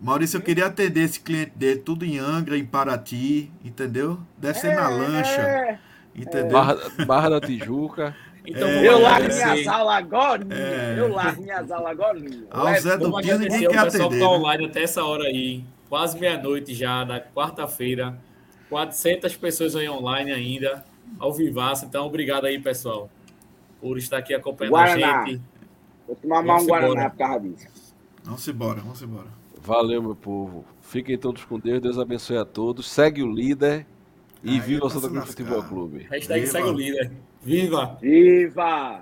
[0.00, 4.18] Maurício, eu queria atender esse cliente dele, tudo em Angra, em Paraty, entendeu?
[4.38, 5.78] Deve ser na lancha, É,
[6.14, 6.50] entendeu?
[6.52, 6.76] Barra,
[7.06, 8.14] Barra da Tijuca.
[8.46, 8.74] Então, É.
[8.74, 10.46] vamos eu largo minhas aulas agora.
[10.50, 10.94] É.
[10.98, 12.18] Eu largo minhas aulas agora.
[12.50, 14.20] Ao Zé do agradecer ninguém quer pessoal que atender.
[14.20, 14.36] tá né?
[14.36, 15.64] online até essa hora aí.
[15.88, 18.18] Quase meia-noite já, da quarta-feira.
[18.68, 20.84] 400 pessoas aí online ainda,
[21.18, 21.84] ao vivaço.
[21.86, 23.08] Então, obrigado aí, pessoal,
[23.80, 25.22] por estar aqui acompanhando Guaraná.
[25.22, 25.40] a gente.
[26.06, 27.10] Vou tomar mais um Guaraná embora.
[27.10, 27.94] por causa disso.
[28.24, 29.28] Vamos embora, vamos embora.
[29.62, 30.64] Valeu, meu povo.
[30.82, 31.80] Fiquem todos com Deus.
[31.80, 32.90] Deus abençoe a todos.
[32.90, 33.86] Segue o líder.
[34.44, 35.62] E Aí viva o Santa Cruz Futebol.
[35.62, 36.06] Clube.
[36.10, 36.52] Hashtag Viva.
[36.52, 37.10] segue o líder.
[37.42, 37.98] Viva!
[38.00, 39.00] Viva!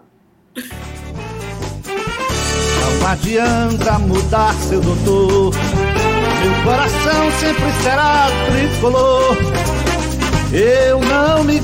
[3.00, 5.52] Não adianta mudar, seu doutor.
[5.54, 9.36] Meu coração sempre será tricolor.
[10.52, 11.60] Eu não me